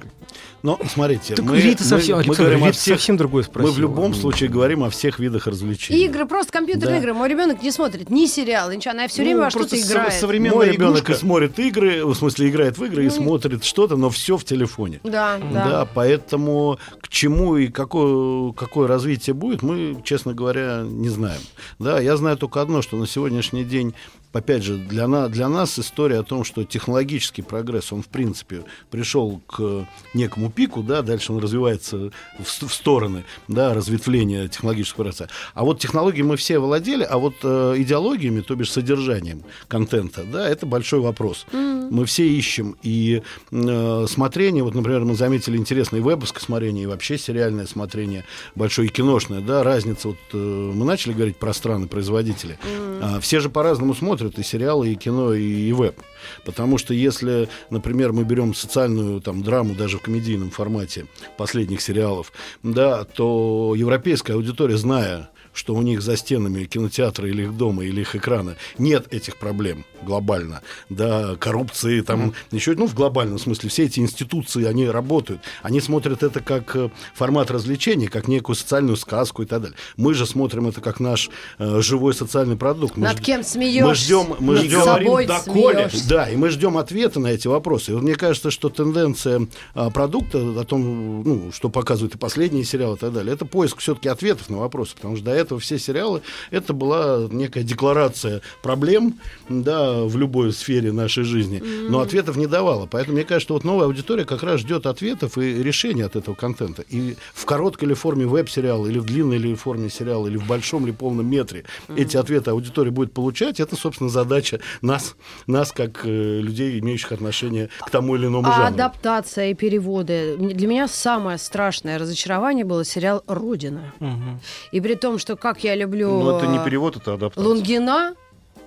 Но 0.63 0.79
смотрите, 0.93 1.35
Так 1.37 1.45
мы, 1.47 1.59
Рита 1.59 1.83
мы- 1.83 1.89
совсем, 1.89 2.19
мы 2.19 2.35
говорим 2.35 2.59
Рита 2.67 2.73
всех, 2.73 2.97
совсем 2.99 3.17
другое 3.17 3.43
мы 3.45 3.47
спросила. 3.49 3.73
в 3.75 3.79
любом 3.79 4.15
случае 4.15 4.51
говорим 4.51 4.85
о 4.85 4.91
всех 4.91 5.19
видах 5.19 5.47
развлечений. 5.47 6.05
Игры, 6.05 6.27
просто 6.27 6.53
компьютерные 6.53 6.97
Да. 6.97 6.99
игры. 6.99 7.15
Мой 7.15 7.29
ребенок 7.31 7.63
не 7.63 7.71
смотрит 7.71 8.11
ни 8.11 8.27
сериалы, 8.27 8.77
ничего. 8.77 8.93
Она 8.93 9.09
все 9.09 9.23
время 9.23 9.39
Ну, 9.39 9.43
во 9.45 9.51
что-то 9.51 9.81
играет. 9.81 10.13
современная 10.13 10.57
Мой 10.57 10.71
ребенок 10.71 10.99
игрушка. 11.05 11.13
и 11.13 11.17
смотрит 11.17 11.59
игры, 11.59 12.05
в 12.05 12.15
смысле 12.15 12.51
играет 12.51 12.77
в 12.77 12.85
игры 12.85 13.03
и 13.05 13.09
Ну, 13.09 13.11
смотрит 13.15 13.65
что-то, 13.65 13.97
но 13.97 14.11
все 14.11 14.37
в 14.37 14.45
телефоне. 14.45 15.01
Да, 15.03 15.39
Да. 15.53 15.65
да. 15.69 15.89
поэтому 15.95 16.79
к 17.01 17.09
чему 17.09 17.57
и 17.57 17.69
какое, 17.69 18.53
какое 18.53 18.87
развитие 18.87 19.33
будет, 19.33 19.63
мы, 19.63 19.97
честно 20.05 20.35
говоря, 20.35 20.83
не 20.85 21.09
знаем. 21.09 21.41
Да, 21.79 21.99
я 22.01 22.17
знаю 22.19 22.37
только 22.37 22.61
одно, 22.61 22.83
что 22.83 22.97
на 22.99 23.07
сегодняшний 23.07 23.65
день, 23.65 23.95
опять 24.33 24.63
же, 24.63 24.77
для, 24.77 25.07
на, 25.07 25.29
для 25.29 25.49
нас 25.49 25.79
история 25.79 26.21
о 26.21 26.23
том, 26.23 26.45
что 26.45 26.65
технологический 26.65 27.43
прогресс, 27.43 27.93
он, 27.93 28.03
в 28.03 28.09
принципе, 28.09 28.65
пришел 28.91 29.41
к 29.47 29.87
некому 30.15 30.51
пику, 30.51 30.83
да, 30.83 31.03
дальше 31.03 31.33
он 31.33 31.39
развивается 31.39 32.11
в, 32.39 32.45
в 32.45 32.73
стороны, 32.73 33.25
да, 33.49 33.75
разветвления 33.75 34.49
технологического 34.49 35.05
процесса. 35.05 35.31
А 35.55 35.65
вот 35.65 35.81
технологии 35.81 36.23
мы 36.23 36.37
все 36.37 36.59
владели, 36.59 37.03
а 37.03 37.19
вот 37.19 37.35
э, 37.43 37.75
идеологиями, 37.79 38.41
то 38.41 38.55
бишь 38.55 38.71
содержанием 38.71 39.43
контента, 39.69 40.25
да, 40.25 40.49
это 40.49 40.67
большой 40.67 41.01
вопрос. 41.01 41.47
Мы 41.53 42.05
все 42.05 42.29
ищем. 42.29 42.77
И 42.83 43.23
э, 43.51 44.07
смотрение, 44.09 44.63
вот, 44.63 44.75
например, 44.75 45.05
мы 45.05 45.15
заметили 45.15 45.57
интересное 45.57 46.01
вебовское 46.01 46.43
смотрение 46.43 46.85
и 46.85 46.87
вообще 46.87 47.19
сериальное 47.19 47.67
смотрение, 47.67 48.25
большое 48.55 48.89
и 48.89 48.93
киношное, 48.93 49.41
да, 49.41 49.65
разница. 49.65 50.09
Вот 50.09 50.19
э, 50.33 50.37
мы 50.37 50.85
начали 50.85 51.13
говорить 51.13 51.37
про 51.37 51.53
страны-производители. 51.53 52.59
А, 53.03 53.19
все 53.21 53.41
же 53.41 53.51
по-разному 53.51 53.95
смотрят 53.95 54.20
и 54.27 54.43
сериалы, 54.43 54.93
и 54.93 54.95
кино, 54.95 55.35
и, 55.35 55.43
и 55.43 55.73
веб. 55.73 56.01
Потому 56.45 56.79
что 56.79 56.95
если, 56.95 57.49
например, 57.71 58.13
мы 58.13 58.25
берем 58.25 58.55
социальную 58.55 59.21
там, 59.21 59.43
драму 59.43 59.75
даже 59.75 59.99
в 59.99 60.03
комедийном 60.03 60.51
формате 60.51 61.07
последних 61.37 61.81
сериалов, 61.81 62.33
да, 62.63 63.05
то 63.05 63.75
европейская 63.77 64.35
аудитория, 64.35 64.77
зная 64.77 65.31
что 65.53 65.75
у 65.75 65.83
них 65.83 66.03
за 66.03 66.17
стенами 66.17 66.65
кинотеатра 66.65 67.29
или 67.29 67.43
их 67.43 67.57
дома, 67.57 67.85
или 67.85 68.01
их 68.03 68.15
экрана 68.17 68.57
нет 68.79 69.13
этих 69.13 69.37
проблем 69.39 69.85
глобально, 70.03 70.63
да, 70.89 71.37
коррупции, 71.37 72.01
там, 72.01 72.33
еще, 72.51 72.75
ну, 72.75 72.87
в 72.87 72.95
глобальном 72.95 73.39
смысле, 73.39 73.69
все 73.69 73.85
эти 73.85 74.01
институции, 74.01 74.65
они 74.65 74.89
работают, 74.89 75.43
они 75.63 75.81
смотрят 75.81 76.23
это 76.23 76.41
как 76.41 76.75
э, 76.75 76.91
формат 77.15 77.51
развлечения, 77.51 78.09
как 78.09 78.27
некую 78.29 78.57
социальную 78.57 78.97
сказку 78.97 79.43
и 79.43 79.47
так 79.47 79.61
далее. 79.63 79.77
Мы 79.97 80.15
же 80.15 80.25
смотрим 80.27 80.67
это 80.69 80.81
как 80.81 81.01
наш 81.01 81.29
э, 81.59 81.81
живой 81.83 82.15
социальный 82.15 82.57
продукт. 82.57 82.97
Мы 82.97 83.09
Над 83.09 83.19
ж- 83.19 83.21
кем 83.23 83.43
смеешься? 83.45 83.87
Мы 83.89 83.95
ждем, 83.95 84.37
мы 84.41 84.55
Над 84.55 84.65
ждем, 84.65 84.83
собой 84.85 85.27
доколе. 85.27 85.91
да, 86.09 86.31
и 86.31 86.37
мы 86.37 86.49
ждем 86.49 86.79
ответа 86.79 87.21
на 87.21 87.27
эти 87.29 87.47
вопросы. 87.49 87.91
И 87.91 87.95
вот 87.95 88.03
мне 88.03 88.15
кажется, 88.15 88.51
что 88.51 88.69
тенденция 88.71 89.47
а, 89.75 89.91
продукта, 89.91 90.39
о 90.39 90.65
том, 90.65 91.23
ну, 91.23 91.53
что 91.53 91.69
показывают 91.69 92.15
и 92.15 92.19
последние 92.19 92.65
сериалы 92.65 92.97
и 92.97 92.99
так 92.99 93.13
далее, 93.13 93.35
это 93.35 93.45
поиск 93.45 93.79
все-таки 93.81 94.09
ответов 94.09 94.49
на 94.49 94.59
вопросы, 94.59 94.95
потому 94.97 95.17
что 95.17 95.27
до 95.27 95.33
этого 95.41 95.61
все 95.61 95.79
сериалы, 95.79 96.23
это 96.51 96.73
была 96.73 97.29
некая 97.31 97.63
декларация 97.63 98.41
проблем, 98.63 99.19
да, 99.49 100.03
в 100.05 100.17
любой 100.17 100.53
сфере 100.53 100.93
нашей 100.93 101.25
жизни, 101.25 101.63
но 101.89 102.01
ответов 102.01 102.37
не 102.37 102.47
давала. 102.47 102.87
Поэтому 102.87 103.17
мне 103.17 103.25
кажется, 103.25 103.45
что 103.45 103.55
вот 103.55 103.65
новая 103.65 103.87
аудитория 103.87 104.25
как 104.25 104.43
раз 104.43 104.61
ждет 104.61 104.87
ответов 104.87 105.39
и 105.39 105.63
решений 105.63 106.03
от 106.03 106.17
этого 106.17 106.35
контента. 106.35 106.85
И 106.89 107.17
в 107.35 107.45
короткой 107.45 107.89
или 107.89 107.95
форме 107.95 108.27
веб-сериала, 108.27 108.87
или 108.87 108.99
в 108.99 109.05
длинной 109.05 109.37
или 109.37 109.55
форме 109.55 109.91
сериала, 109.91 110.27
или 110.27 110.37
в 110.37 110.47
большом 110.47 110.85
или 110.85 110.93
полном 110.93 111.27
метре 111.27 111.65
эти 111.97 112.17
ответы 112.17 112.51
аудитория 112.51 112.91
будет 112.91 113.13
получать, 113.13 113.61
это, 113.61 113.77
собственно, 113.77 114.11
задача 114.11 114.61
нас, 114.83 115.17
нас 115.47 115.73
как 115.73 116.01
э, 116.05 116.41
людей, 116.41 116.79
имеющих 116.81 117.13
отношение 117.13 117.69
к 117.81 117.91
тому 117.91 118.17
или 118.17 118.27
иному 118.27 118.49
А 118.49 118.53
жанру. 118.53 118.75
адаптация 118.75 119.51
и 119.51 119.55
переводы. 119.55 120.37
Для 120.39 120.67
меня 120.67 120.89
самое 120.89 121.39
страшное 121.39 121.99
разочарование 121.99 122.65
было 122.65 122.85
сериал 122.85 123.23
«Родина». 123.27 123.93
Мгм. 124.01 124.41
И 124.73 124.81
при 124.81 124.95
том, 124.95 125.19
что 125.19 125.30
как 125.37 125.65
я 125.65 125.75
люблю 125.75 126.11
Ну, 126.11 126.37
это 126.37 126.47
не 126.47 126.59
э, 126.59 126.65
перевод, 126.65 126.97
это 126.97 127.15
адаптация. 127.15 127.49
Лунгина, 127.49 128.15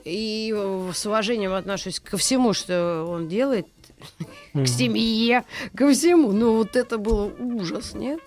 и 0.03 0.53
с 0.93 1.05
уважением 1.05 1.53
отношусь 1.53 1.99
ко 1.99 2.17
всему, 2.17 2.53
что 2.53 3.05
он 3.07 3.27
делает, 3.27 3.67
к 4.53 4.67
семье, 4.67 5.43
ко 5.75 5.91
всему. 5.91 6.31
Ну, 6.31 6.57
вот 6.57 6.75
это 6.75 6.97
был 6.97 7.31
ужас, 7.39 7.93
нет? 7.93 8.19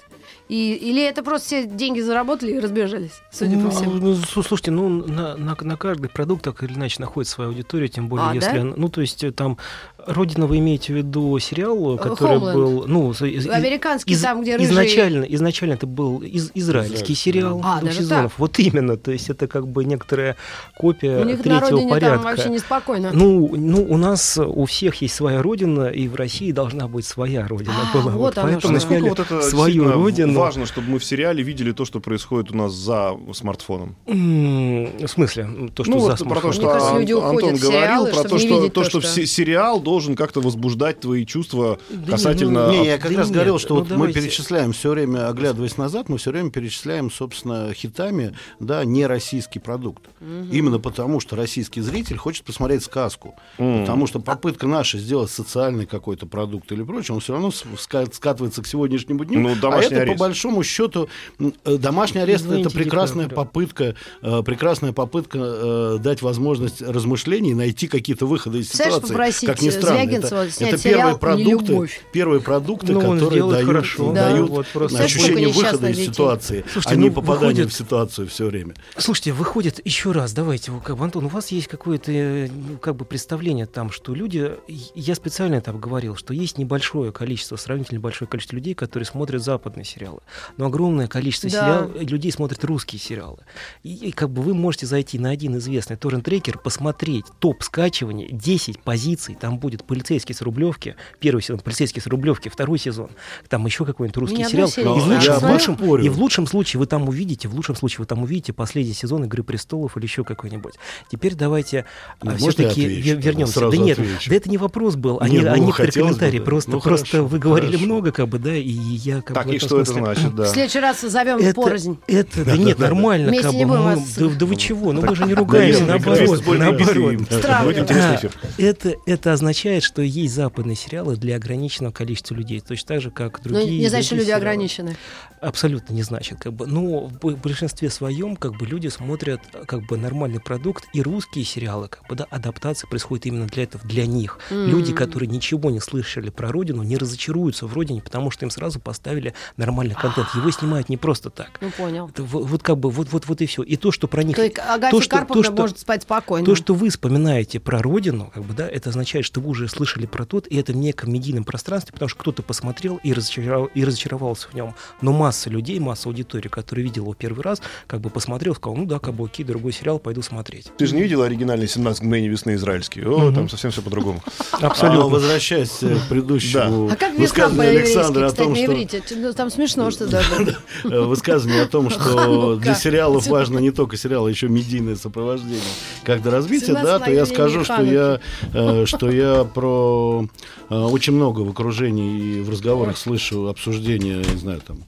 И, 0.49 0.75
или 0.75 1.03
это 1.03 1.25
просто 1.25 1.47
все 1.47 1.67
деньги 1.67 1.99
заработали 2.01 2.53
и 2.53 2.61
разбежались, 2.61 3.21
судя 3.33 3.57
по 3.57 3.63
Ну, 3.63 3.71
всему. 3.71 3.93
ну, 3.95 4.13
слу- 4.13 4.47
слушайте, 4.47 4.71
ну 4.71 4.89
на, 4.89 5.37
на, 5.37 5.57
на 5.61 5.77
каждый 5.77 6.09
продукт 6.09 6.45
так 6.45 6.63
или 6.63 6.73
иначе 6.75 6.97
находит 7.01 7.29
свою 7.29 7.51
аудиторию, 7.51 7.89
тем 7.89 8.09
более 8.09 8.29
А, 8.31 8.35
если, 8.35 8.53
да? 8.55 8.61
она- 8.61 8.75
ну 8.77 8.89
то 8.89 9.01
есть 9.01 9.25
э, 9.25 9.33
там 9.33 9.59
Родина 10.07 10.47
вы 10.47 10.59
имеете 10.59 10.93
в 10.93 10.97
виду 10.99 11.37
сериал, 11.41 11.97
который 11.99 12.37
Homeland. 12.39 12.55
был, 12.55 12.85
ну 12.87 13.11
из- 13.11 13.49
Американский 13.49 14.13
из- 14.15 14.23
там, 14.23 14.43
где 14.43 14.53
рыжие... 14.57 14.71
изначально, 14.71 15.25
изначально 15.25 15.73
это 15.75 15.89
был 15.89 16.19
из, 16.21 16.53
израильский 16.55 17.17
сериал 17.17 17.59
да. 17.61 17.69
А, 17.69 17.79
двух 17.81 17.91
даже 17.91 18.03
сезонов. 18.03 18.33
Вот 18.39 18.57
именно, 18.61 18.97
то 18.97 19.11
есть 19.11 19.29
это 19.29 19.49
как 19.49 19.67
бы 19.67 19.85
некоторая 19.85 20.37
копия 20.77 21.23
У 21.23 21.25
них 21.25 21.39
на 21.39 21.43
третьего 21.43 21.71
родине 21.71 21.91
порядка. 21.91 22.17
там 22.19 22.25
вообще 22.25 22.49
неспокойно. 22.51 23.11
Ну, 23.13 23.53
ну, 23.57 23.85
у 23.89 23.97
нас 23.97 24.39
у 24.39 24.65
всех 24.67 24.95
есть 25.03 25.15
своя 25.17 25.43
родина, 25.43 25.89
и 25.89 26.07
в 26.07 26.15
России 26.15 26.53
должна 26.53 26.87
быть 26.87 27.05
своя 27.05 27.49
родина. 27.49 27.75
А, 27.93 27.97
была. 27.99 28.13
вот 28.13 28.39
оно 28.39 28.49
поэтому 28.53 28.79
что. 28.79 28.87
Сняли 28.89 29.09
вот 29.09 29.19
это 29.19 29.43
свою 29.43 29.73
действительно 29.87 29.97
родину. 30.37 30.45
важно, 30.45 30.67
чтобы 30.67 30.91
мы 30.91 30.99
в 30.99 31.05
сериале 31.05 31.43
видели 31.43 31.73
то, 31.73 31.85
что 31.85 32.01
происходит 32.01 32.51
у 32.53 32.57
нас 32.57 32.73
за 32.73 33.17
смартфоном. 33.33 33.97
В 34.07 35.09
смысле? 35.09 35.71
То, 35.75 35.85
что 35.85 35.93
ну 35.93 36.01
за 36.01 36.07
вот 36.11 36.19
про 36.29 36.41
то, 36.41 36.53
смартфоном. 36.53 36.53
что 36.53 36.63
Мне 36.63 36.71
кажется, 36.73 36.93
Ан- 36.93 37.01
люди 37.01 37.13
уходят 37.13 37.43
Антон 37.51 37.57
в 37.57 37.61
говорил, 37.63 37.81
сериалы, 37.83 38.07
про 38.11 38.15
чтобы 38.15 38.29
то, 38.29 38.35
не 38.37 38.47
что, 38.47 38.57
видеть 38.59 38.73
то, 38.73 38.83
то, 38.83 38.91
что 38.91 39.01
что- 39.01 39.11
се- 39.11 39.27
сериал 39.27 39.81
должен 39.81 40.17
как-то 40.17 40.41
возбуждать 40.41 41.01
твои 41.01 41.25
чувства 41.27 41.79
Да 41.91 42.13
касательно... 42.13 42.71
не, 42.71 42.77
ну, 42.77 42.83
Не, 42.83 42.87
я 42.87 42.99
как 42.99 43.11
Да 43.13 43.19
раз 43.19 43.27
нет, 43.29 43.35
говорил, 43.35 43.59
что 43.59 43.75
ну 43.75 43.81
вот 43.81 43.91
мы 43.91 43.97
давайте. 43.97 44.21
перечисляем 44.21 44.73
все 44.73 44.91
время, 44.91 45.29
оглядываясь 45.29 45.77
назад, 45.77 46.09
мы 46.09 46.19
все 46.19 46.31
время 46.31 46.51
перечисляем, 46.51 47.11
собственно, 47.11 47.73
хитами, 47.75 48.35
да, 48.61 48.85
не 48.85 49.07
российский 49.07 49.59
продукт. 49.59 50.05
Именно 50.21 50.79
потому, 50.79 51.21
что 51.21 51.37
российский 51.37 51.81
зритель 51.81 52.17
хочет 52.17 52.45
посмотреть 52.45 52.83
сказку. 52.85 53.35
М. 53.59 53.81
Потому 53.81 54.07
что 54.07 54.21
попытка 54.21 54.67
наша 54.67 54.99
сделать 54.99 55.31
социальный 55.31 55.87
какой-то 55.87 56.27
продукт 56.27 56.71
или 56.73 56.83
прочее, 56.83 57.15
он 57.15 57.21
все 57.21 57.33
равно 57.33 57.51
скатывается 57.51 58.63
к 58.63 58.67
сегодняшнему 58.67 59.25
дню. 59.25 59.41
Ну, 59.41 59.53
а 59.53 59.55
домашний 59.57 59.93
это, 59.95 60.03
арест. 60.03 60.19
по 60.19 60.25
большому 60.27 60.63
счету, 60.63 61.09
э, 61.39 61.77
домашний 61.79 62.21
арест 62.21 62.45
Извините, 62.45 62.69
это 62.69 62.79
прекрасная 62.79 63.29
попытка, 63.29 63.95
э, 64.23 64.43
прекрасная 64.45 64.93
попытка 64.93 65.39
э, 65.41 65.99
дать 66.01 66.23
возможность 66.23 66.83
размышлений, 66.83 67.55
найти 67.55 67.89
какие-то 67.89 68.27
выходы 68.27 68.59
из 68.61 68.71
ситуации. 68.71 69.01
попросить 69.09 69.49
как 69.49 69.63
ни 69.63 69.71
странно, 69.71 70.01
Звягинцева 70.05 70.43
это, 70.47 70.65
это 70.65 70.83
первые 70.83 71.19
продукты, 71.19 71.89
первые 72.13 72.41
продукты, 72.41 72.93
Ну, 72.93 72.99
он 73.01 73.19
которые 73.19 73.49
дают, 73.51 73.67
хорошо, 73.67 74.13
да, 74.13 74.31
дают 74.31 74.51
вот 74.51 74.67
просто. 74.69 75.03
ощущение 75.03 75.49
Сколько 75.53 75.67
выхода 75.73 75.91
из 75.91 75.97
детей. 75.97 76.13
ситуации, 76.13 76.65
Слушайте, 76.73 76.95
а 76.95 76.97
не 76.99 77.09
ну, 77.09 77.15
попадания 77.15 77.49
выходит- 77.49 77.73
в 77.73 77.77
ситуацию 77.77 78.29
все 78.29 78.47
время. 78.47 78.75
Слушайте, 78.97 79.33
выходит 79.33 79.81
еще 79.85 80.13
раз, 80.13 80.33
давайте, 80.33 80.73
как 80.85 80.97
бы, 80.97 81.05
Антон, 81.05 81.25
у 81.27 81.29
вас 81.29 81.51
есть 81.51 81.69
какое-то 81.69 82.13
э, 82.13 82.49
ну, 82.49 82.79
как 82.79 82.97
бы 82.97 83.05
представление 83.05 83.67
там, 83.67 83.91
что 83.91 84.15
люди, 84.15 84.53
я 84.95 85.15
специально 85.15 85.57
это 85.57 85.71
обговорил, 85.71 86.17
что 86.17 86.35
есть 86.35 86.59
небольшое 86.59 87.13
количество, 87.13 87.57
сравнительно 87.57 88.01
большое 88.01 88.29
количество 88.29 88.57
людей, 88.57 88.75
которые 88.75 89.07
смотрят 89.07 89.43
западные 89.43 89.85
сериалы, 89.85 90.16
но 90.57 90.67
огромное 90.67 91.07
количество 91.09 91.51
Да. 91.51 91.57
сериал, 91.89 91.91
людей 92.07 92.33
смотрят 92.33 92.63
русские 92.65 93.01
сериалы. 93.01 93.39
И, 93.83 93.95
и 94.09 94.13
как 94.13 94.31
бы 94.31 94.43
вы 94.43 94.55
можете 94.55 94.87
зайти 94.87 95.19
на 95.19 95.31
один 95.31 95.57
известный 95.59 95.97
торрент-трекер, 95.97 96.59
посмотреть 96.59 97.25
топ 97.39 97.63
скачивания, 97.63 98.29
10 98.31 98.81
позиций, 98.81 99.37
там 99.39 99.59
будет 99.59 99.85
полицейский 99.85 100.35
с 100.35 100.41
Рублевки, 100.43 100.97
первый 101.21 101.41
сезон, 101.43 101.61
полицейский 101.61 102.01
с 102.03 102.07
Рублевки, 102.07 102.49
второй 102.49 102.79
сезон, 102.79 103.11
там 103.49 103.65
еще 103.67 103.85
какой-нибудь 103.85 104.17
русский 104.17 104.43
одной 104.43 104.69
сериал. 104.69 104.97
И 104.97 105.01
в 105.01 105.07
лучшем, 105.09 105.39
в 105.39 105.43
лучшем- 105.51 106.01
и 106.05 106.09
в 106.09 106.19
лучшем 106.19 106.47
случае 106.47 106.79
вы 106.81 106.87
там 106.87 107.09
увидите, 107.09 107.49
в 107.49 107.55
лучшем 107.55 107.75
случае 107.77 108.01
вы 108.01 108.07
там 108.07 108.23
увидите 108.23 108.53
последний 108.53 108.93
сезон 108.95 109.25
Игры 109.25 109.43
престолов 109.43 109.97
или 109.97 110.05
еще 110.05 110.25
какой-нибудь. 110.25 110.75
Теперь 111.11 111.35
давайте 111.35 111.87
Ну, 112.23 112.31
можно 112.33 112.51
все-таки 112.51 112.87
вернемся. 112.87 113.55
Сразу 113.61 113.77
Да 113.77 113.83
нет, 113.83 113.99
отвечу. 113.99 114.31
да 114.31 114.37
это 114.37 114.51
не 114.51 114.59
вопрос 114.59 114.97
был, 114.97 115.19
а, 115.21 115.29
Не, 115.29 115.39
не, 115.39 115.45
а 115.45 115.57
ну, 115.57 115.65
некоторые 115.67 115.73
хотелось 115.93 116.13
бы, 116.15 116.19
комментарии. 116.19 116.39
да. 116.39 116.45
Просто, 116.45 116.71
Ну, 116.73 116.81
просто 116.81 117.07
хорошо, 117.07 117.27
вы 117.27 117.39
говорили 117.39 117.71
хорошо. 117.73 117.85
много, 117.87 118.13
как 118.13 118.29
бы, 118.29 118.39
да, 118.39 118.55
и 118.55 118.69
я 118.71 119.23
как 119.23 119.35
Так, 119.35 119.47
бы 119.47 119.55
и 119.57 119.59
что 119.59 119.81
это 119.81 119.87
смысле- 119.93 120.03
значит, 120.15 120.35
да? 120.35 120.45
В 120.45 120.49
следующий 120.49 120.81
раз 120.81 121.01
зовем 121.01 121.39
Это, 121.39 121.55
порознь. 121.61 121.99
это, 122.07 122.45
да 122.45 122.57
нет, 122.57 122.79
нормально, 122.79 123.29
Вместе 123.29 123.47
как 123.49 123.55
не 123.55 123.65
будем 123.65 123.81
мы- 123.81 123.97
вас- 123.97 124.15
да, 124.17 124.29
да 124.29 124.47
вы 124.47 124.57
чего, 124.57 124.93
ну 124.93 125.03
мы 125.03 125.15
же 125.17 125.25
не 125.25 125.35
Да 125.35 125.41
ругаемся, 125.41 125.81
нет, 125.81 125.89
наоборот, 125.89 126.47
наоборот. 126.59 127.21
Странно. 127.31 128.31
Это, 128.59 128.95
это 129.07 129.33
означает, 129.33 129.83
что 129.83 130.03
есть 130.03 130.35
западные 130.35 130.77
сериалы 130.77 131.17
для 131.17 131.37
ограниченного 131.37 131.93
количества 131.93 132.35
людей, 132.35 132.61
точно 132.61 132.89
так 132.89 133.01
же, 133.03 133.11
как 133.11 133.45
Ну, 133.45 133.53
другие. 133.55 133.81
не 133.81 133.89
значит, 133.89 134.07
что 134.07 134.15
люди 134.17 134.27
сериалы. 134.27 134.43
ограничены. 134.43 134.97
Абсолютно 135.41 135.93
не 135.93 136.03
значит, 136.03 136.39
как 136.41 136.55
бы. 136.55 136.67
Но 136.67 137.07
в 137.09 137.19
бо- 137.19 137.37
большинстве 137.37 137.91
своем, 137.91 138.37
как 138.37 138.57
бы, 138.57 138.67
люди 138.67 138.89
смотрят 138.89 139.41
как 139.67 139.87
бы 139.87 139.99
нормальный 139.99 140.41
продукт, 140.41 140.85
и 140.95 141.03
русские 141.03 141.45
сериалы, 141.45 141.89
как 141.89 142.07
бы, 142.09 142.15
да, 142.17 142.27
адаптация 142.31 142.89
происходит 142.89 143.27
именно 143.27 143.47
для 143.47 143.65
этого, 143.65 143.85
для 143.87 144.07
них. 144.07 144.39
Люди, 144.51 144.93
которые 144.95 145.29
ничего 145.29 145.71
не 145.71 145.81
слышали 145.81 146.31
про 146.31 146.51
родину, 146.51 146.83
не 146.83 146.97
разочаруются 146.97 147.67
в 147.67 147.75
родине, 147.75 148.01
потому 148.01 148.31
что 148.31 148.45
им 148.47 148.51
сразу 148.51 148.81
поставили 148.81 149.35
нормальный 149.59 149.95
контент. 149.97 150.29
Его 150.35 150.51
снимают 150.51 150.89
не 150.89 150.97
просто 150.97 151.31
так. 151.31 151.51
Ну, 151.61 151.71
понял. 151.71 152.09
Это 152.09 152.23
вот, 152.23 152.47
вот 152.49 152.63
как 152.63 152.79
бы 152.79 152.91
вот 152.91 153.09
вот 153.11 153.27
вот 153.27 153.41
и 153.41 153.47
все. 153.47 153.63
И 153.63 153.77
то, 153.77 153.91
что 153.93 154.07
про 154.09 154.23
них 154.23 154.37
То 154.37 154.43
есть 154.45 154.59
Агафья 154.59 154.91
то, 154.91 155.01
что- 155.01 155.25
то, 155.27 155.43
что- 155.43 155.53
может 155.53 155.79
спать 155.79 156.03
спокойно. 156.03 156.45
то, 156.47 156.55
что 156.55 156.75
вы 156.75 156.89
вспоминаете 156.91 157.61
про 157.61 157.81
родину, 157.83 158.31
как 158.35 158.45
бы, 158.45 158.55
да, 158.55 158.69
это 158.69 158.91
означает, 158.91 159.25
что 159.25 159.41
вы 159.41 159.51
уже 159.51 159.69
слышали 159.69 160.07
про 160.07 160.25
тот, 160.25 160.47
и 160.47 160.57
это 160.57 160.73
в 160.73 160.77
неком 160.77 161.13
медийном 161.13 161.45
пространстве, 161.45 161.93
потому 161.93 162.09
что 162.09 162.19
кто-то 162.21 162.43
посмотрел 162.43 163.01
и, 163.03 163.13
разочаровал, 163.13 163.67
и 163.67 163.85
разочаровался 163.85 164.49
в 164.49 164.55
нем. 164.55 164.75
Но 165.01 165.13
масса 165.13 165.51
людей, 165.51 165.79
масса 165.81 166.09
аудитории, 166.09 166.49
которая 166.49 166.85
видела 166.85 167.05
его 167.05 167.15
первый 167.15 167.43
раз, 167.43 167.61
как 167.87 168.01
бы 168.01 168.11
посмотрел, 168.11 168.55
сказал, 168.55 168.77
ну 168.77 168.85
да, 168.87 168.99
как 168.99 169.15
бы 169.15 169.25
окей, 169.27 169.45
другой 169.45 169.73
сериал, 169.73 169.99
пойду 169.99 170.23
смотреть. 170.23 170.71
Ты 170.77 170.87
же 170.87 170.95
не 170.95 171.03
видел 171.03 171.23
оригинальный 171.23 171.69
17 171.69 172.03
мгновений 172.03 172.29
весны 172.29 172.55
израильский? 172.55 173.03
О, 173.05 173.19
Мгм. 173.19 173.35
там 173.35 173.49
совсем 173.49 173.71
все 173.71 173.83
по-другому. 173.83 174.23
А 174.61 174.69
возвращаясь 175.07 175.83
э, 175.83 175.97
к 175.97 176.09
предыдущему 176.09 176.89
А 176.91 176.97
как 176.97 177.19
весна 177.19 177.49
по-еврейски, 177.49 177.97
Александра 177.97 178.27
о 178.27 178.29
кстати, 178.29 178.45
том, 178.45 178.53
на 178.55 178.65
иврите? 178.65 179.03
Ну, 179.17 179.33
Там 179.33 179.51
смешно, 179.51 179.86
что 179.91 180.07
даже. 180.07 180.57
э, 180.85 181.01
высказывание 181.01 181.63
о 181.63 181.67
том, 181.67 181.91
что 181.91 182.01
Ханука. 182.01 182.63
для 182.63 182.75
сериалов 182.75 183.27
важно 183.27 183.59
не 183.59 183.71
только 183.71 183.97
сериал, 183.97 184.27
а 184.27 184.31
еще 184.31 184.49
медийное 184.49 184.97
сопровождение, 184.97 185.61
как 186.05 186.23
до 186.23 186.31
развития, 186.31 186.67
Цена 186.67 186.83
да, 186.83 186.99
то 186.99 187.11
я 187.11 187.27
скажу, 187.27 187.65
что 187.65 187.83
я, 187.83 188.21
э, 188.53 188.87
что 188.87 189.11
я 189.11 189.45
про 189.45 190.27
э, 190.69 190.75
очень 190.75 191.13
много 191.13 191.41
в 191.41 191.51
окружении 191.51 192.37
и 192.37 192.41
в 192.41 192.51
разговорах 192.51 192.97
слышу 192.97 193.49
обсуждения, 193.49 194.17
не 194.17 194.39
знаю, 194.39 194.61
там 194.67 194.79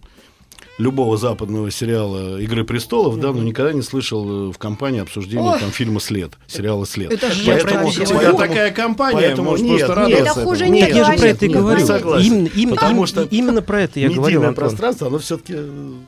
любого 0.79 1.17
западного 1.17 1.71
сериала 1.71 2.41
«Игры 2.41 2.65
престолов», 2.65 3.19
да, 3.21 3.33
но 3.33 3.43
никогда 3.43 3.73
не 3.73 3.83
слышал 3.83 4.49
э, 4.49 4.53
в 4.53 4.59
компании 4.59 5.01
обсуждения 5.01 5.43
Ой. 5.53 5.59
там 5.59 5.71
фильма 5.71 6.01
«След», 6.01 6.33
сериала 6.47 6.87
«След». 6.87 7.13
Это 7.13 7.31
же 7.33 7.45
Поэтому- 7.47 7.91
тебя 7.93 8.07
поэтому- 8.07 8.39
такая 8.39 8.71
компания, 8.71 9.17
поэтому 9.21 9.51
можешь 9.51 9.67
нет, 9.67 9.87
просто 9.87 9.95
нет. 10.07 10.11
радоваться. 10.19 10.41
Это 10.41 10.49
хуже 10.49 10.65
этому. 10.65 10.75
не 10.75 10.81
Нет, 10.83 10.95
я 10.95 11.05
же 11.05 11.13
про 11.19 11.27
это 11.27 11.47
и 11.47 11.49
говорю. 11.49 11.87
согласен. 11.87 12.27
Именно, 12.33 12.49
именно, 12.55 12.75
Потому 12.77 12.93
именно- 12.93 13.07
что 13.07 13.23
именно 13.23 13.63
про 13.63 13.83
это 13.83 14.01
я 14.01 14.07
говорю, 14.09 14.23
Медийное 14.23 14.49
Антон. 14.49 14.65
пространство, 14.69 15.07
оно 15.09 15.19
все-таки... 15.19 15.57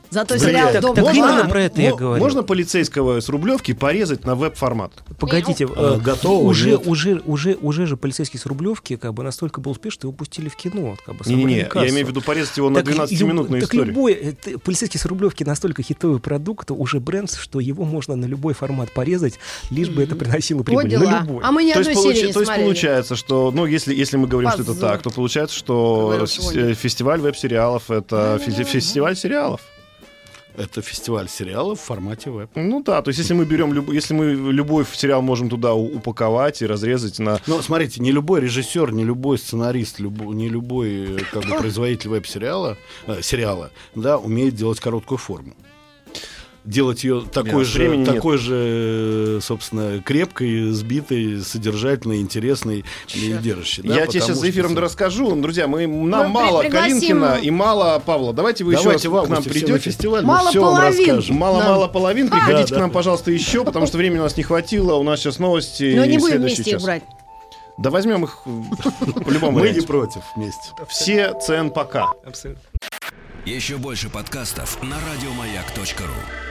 Зато 0.09 0.35
Влияет. 0.35 0.41
сериал 0.55 0.71
Так- 0.73 0.81
«Дом 0.81 0.95
так 0.95 1.03
два». 1.03 1.13
именно 1.13 1.45
про 1.49 1.63
это 1.63 1.81
я 1.81 1.93
говорю. 1.95 2.21
Можно 2.23 2.43
полицейского 2.43 3.19
с 3.19 3.29
Рублевки 3.29 3.73
порезать 3.73 4.25
на 4.25 4.35
веб-формат? 4.35 4.91
Погодите, 5.19 5.67
А, 5.75 5.95
э, 5.97 5.99
готово, 5.99 6.43
уже, 6.47 6.77
уже, 6.77 7.21
уже, 7.25 7.57
уже 7.61 7.85
же 7.87 7.97
полицейский 7.97 8.39
с 8.39 8.45
Рублевки 8.45 8.95
как 8.95 9.13
бы 9.13 9.23
настолько 9.23 9.59
был 9.61 9.71
успешен, 9.71 9.91
что 9.91 10.07
его 10.07 10.13
пустили 10.15 10.47
в 10.49 10.55
кино. 10.55 10.95
Как 11.05 11.15
бы, 11.17 11.23
собрали 11.25 11.41
Не-не-не, 11.43 11.69
я 11.73 11.89
имею 11.89 12.05
в 12.05 12.09
виду 12.09 12.21
порезать 12.21 12.55
его 12.57 12.69
на 12.69 12.81
Так 12.81 12.93
12-минутную 12.95 13.61
люб- 13.61 13.63
историю. 13.65 13.85
Так 13.87 13.95
любой, 13.95 14.13
э, 14.13 14.57
полицейский 14.63 14.99
с 14.99 15.05
Рублевки 15.05 15.43
настолько 15.43 15.83
хитовый 15.83 16.19
продукт, 16.19 16.71
уже 16.71 16.99
бренд, 16.99 17.31
что 17.31 17.59
его 17.59 17.83
можно 17.85 18.15
на 18.15 18.25
любой 18.25 18.53
формат 18.53 18.91
порезать, 18.91 19.39
лишь 19.69 19.89
бы 19.89 20.03
это 20.03 20.15
приносило 20.15 20.59
Вот 20.59 20.65
прибыль. 20.65 20.83
На 20.85 20.89
дела. 20.89 21.19
любой. 21.21 21.43
А 21.43 21.51
мы 21.51 21.63
ни 21.63 21.73
То 21.73 21.79
есть, 21.79 21.89
одной 21.91 22.03
серии 22.03 22.23
получи- 22.23 22.27
не 22.27 22.33
то 22.33 22.39
есть 22.41 22.55
получается, 22.55 23.15
что, 23.15 23.51
ну, 23.51 23.65
если, 23.65 23.93
если 23.93 24.17
мы 24.17 24.27
говорим, 24.27 24.51
что 24.51 24.61
это 24.61 24.73
Позор. 24.73 24.89
так, 24.89 25.01
то 25.01 25.09
получается, 25.09 25.55
что 25.57 26.25
э, 26.53 26.73
фестиваль 26.73 27.19
веб-сериалов 27.19 27.89
это 27.91 28.39
фестиваль 28.39 29.15
сериалов. 29.15 29.61
Это 30.57 30.81
фестиваль 30.81 31.29
сериалов 31.29 31.79
в 31.79 31.83
формате 31.83 32.29
веб. 32.29 32.49
Ну 32.55 32.83
да, 32.83 33.01
то 33.01 33.09
есть 33.09 33.19
если 33.19 33.33
мы 33.33 33.45
берем 33.45 33.73
любой, 33.73 33.95
если 33.95 34.13
мы 34.13 34.25
любой 34.51 34.85
сериал 34.93 35.21
можем 35.21 35.49
туда 35.49 35.73
упаковать 35.73 36.61
и 36.61 36.65
разрезать 36.67 37.19
на 37.19 37.39
Но 37.47 37.61
смотрите, 37.61 38.01
не 38.01 38.11
любой 38.11 38.41
режиссер, 38.41 38.91
не 38.91 39.03
любой 39.03 39.37
сценарист, 39.37 39.99
любо- 39.99 40.33
не 40.33 40.49
любой 40.49 41.15
э, 41.15 41.19
как 41.31 41.45
бы, 41.45 41.57
производитель 41.57 42.09
веб-сериала, 42.09 42.77
э, 43.07 43.21
сериала, 43.21 43.71
да, 43.95 44.17
умеет 44.17 44.55
делать 44.55 44.79
короткую 44.79 45.17
форму. 45.17 45.53
Делать 46.63 47.03
ее 47.03 47.21
такой, 47.31 47.63
Да, 47.63 47.69
же, 47.71 47.97
нет. 47.97 48.07
такой 48.15 48.37
же, 48.37 49.39
собственно, 49.41 49.99
крепкой, 50.01 50.69
сбитой, 50.71 51.41
содержательной, 51.41 52.21
интересной 52.21 52.85
и 53.13 53.33
держащей. 53.33 53.83
да, 53.83 53.95
Я 53.95 54.07
тебе 54.07 54.19
сейчас 54.21 54.37
за 54.37 54.43
что- 54.45 54.49
эфиром 54.51 54.77
расскажу. 54.77 55.35
Друзья, 55.41 55.67
мы, 55.67 55.87
нам 55.87 56.27
Мы 56.27 56.27
мало 56.29 56.61
при- 56.61 56.67
пригласим- 56.69 56.99
Калинкина 56.99 57.39
и 57.41 57.49
мало 57.49 57.99
Павла. 58.05 58.33
Давайте 58.33 58.63
вы 58.63 58.73
Давайте 58.73 59.07
еще 59.07 59.25
к 59.25 59.29
нам 59.29 59.43
придете. 59.43 59.77
фестиваль, 59.79 60.21
мы 60.21 60.27
Мало 60.27 60.49
все 60.51 60.61
вам 60.61 60.75
половин. 60.75 61.05
расскажем. 61.07 61.35
Мало-мало 61.35 61.87
половин. 61.87 62.29
Приходите 62.29 62.69
Да, 62.69 62.75
к 62.75 62.79
нам, 62.79 62.89
да. 62.89 62.93
пожалуйста, 62.93 63.31
еще, 63.31 63.63
потому 63.63 63.87
что 63.87 63.97
времени 63.97 64.19
у 64.19 64.23
нас 64.23 64.37
не 64.37 64.43
хватило. 64.43 64.93
У 64.95 65.03
нас 65.03 65.19
сейчас 65.19 65.39
новости. 65.39 65.93
Но 65.95 66.03
и 66.05 66.09
не 66.09 66.17
будем 66.17 66.33
следующий 66.33 66.55
вместе 66.57 66.71
их 66.71 66.77
час. 66.77 66.83
брать. 66.83 67.03
Да 67.79 67.89
возьмем 67.89 68.23
их 68.25 68.37
в 68.45 69.31
любом 69.31 69.55
Мы 69.55 69.69
не 69.71 69.81
против 69.81 70.21
вместе. 70.35 70.61
Все 70.89 71.33
ЦН 71.41 71.69
пока. 71.69 72.11
Абсолютно. 72.23 72.61
Еще 73.45 73.77
больше 73.77 74.09
подкастов 74.09 74.77
на 74.83 74.97
радиомаяк.ру. 75.11 76.50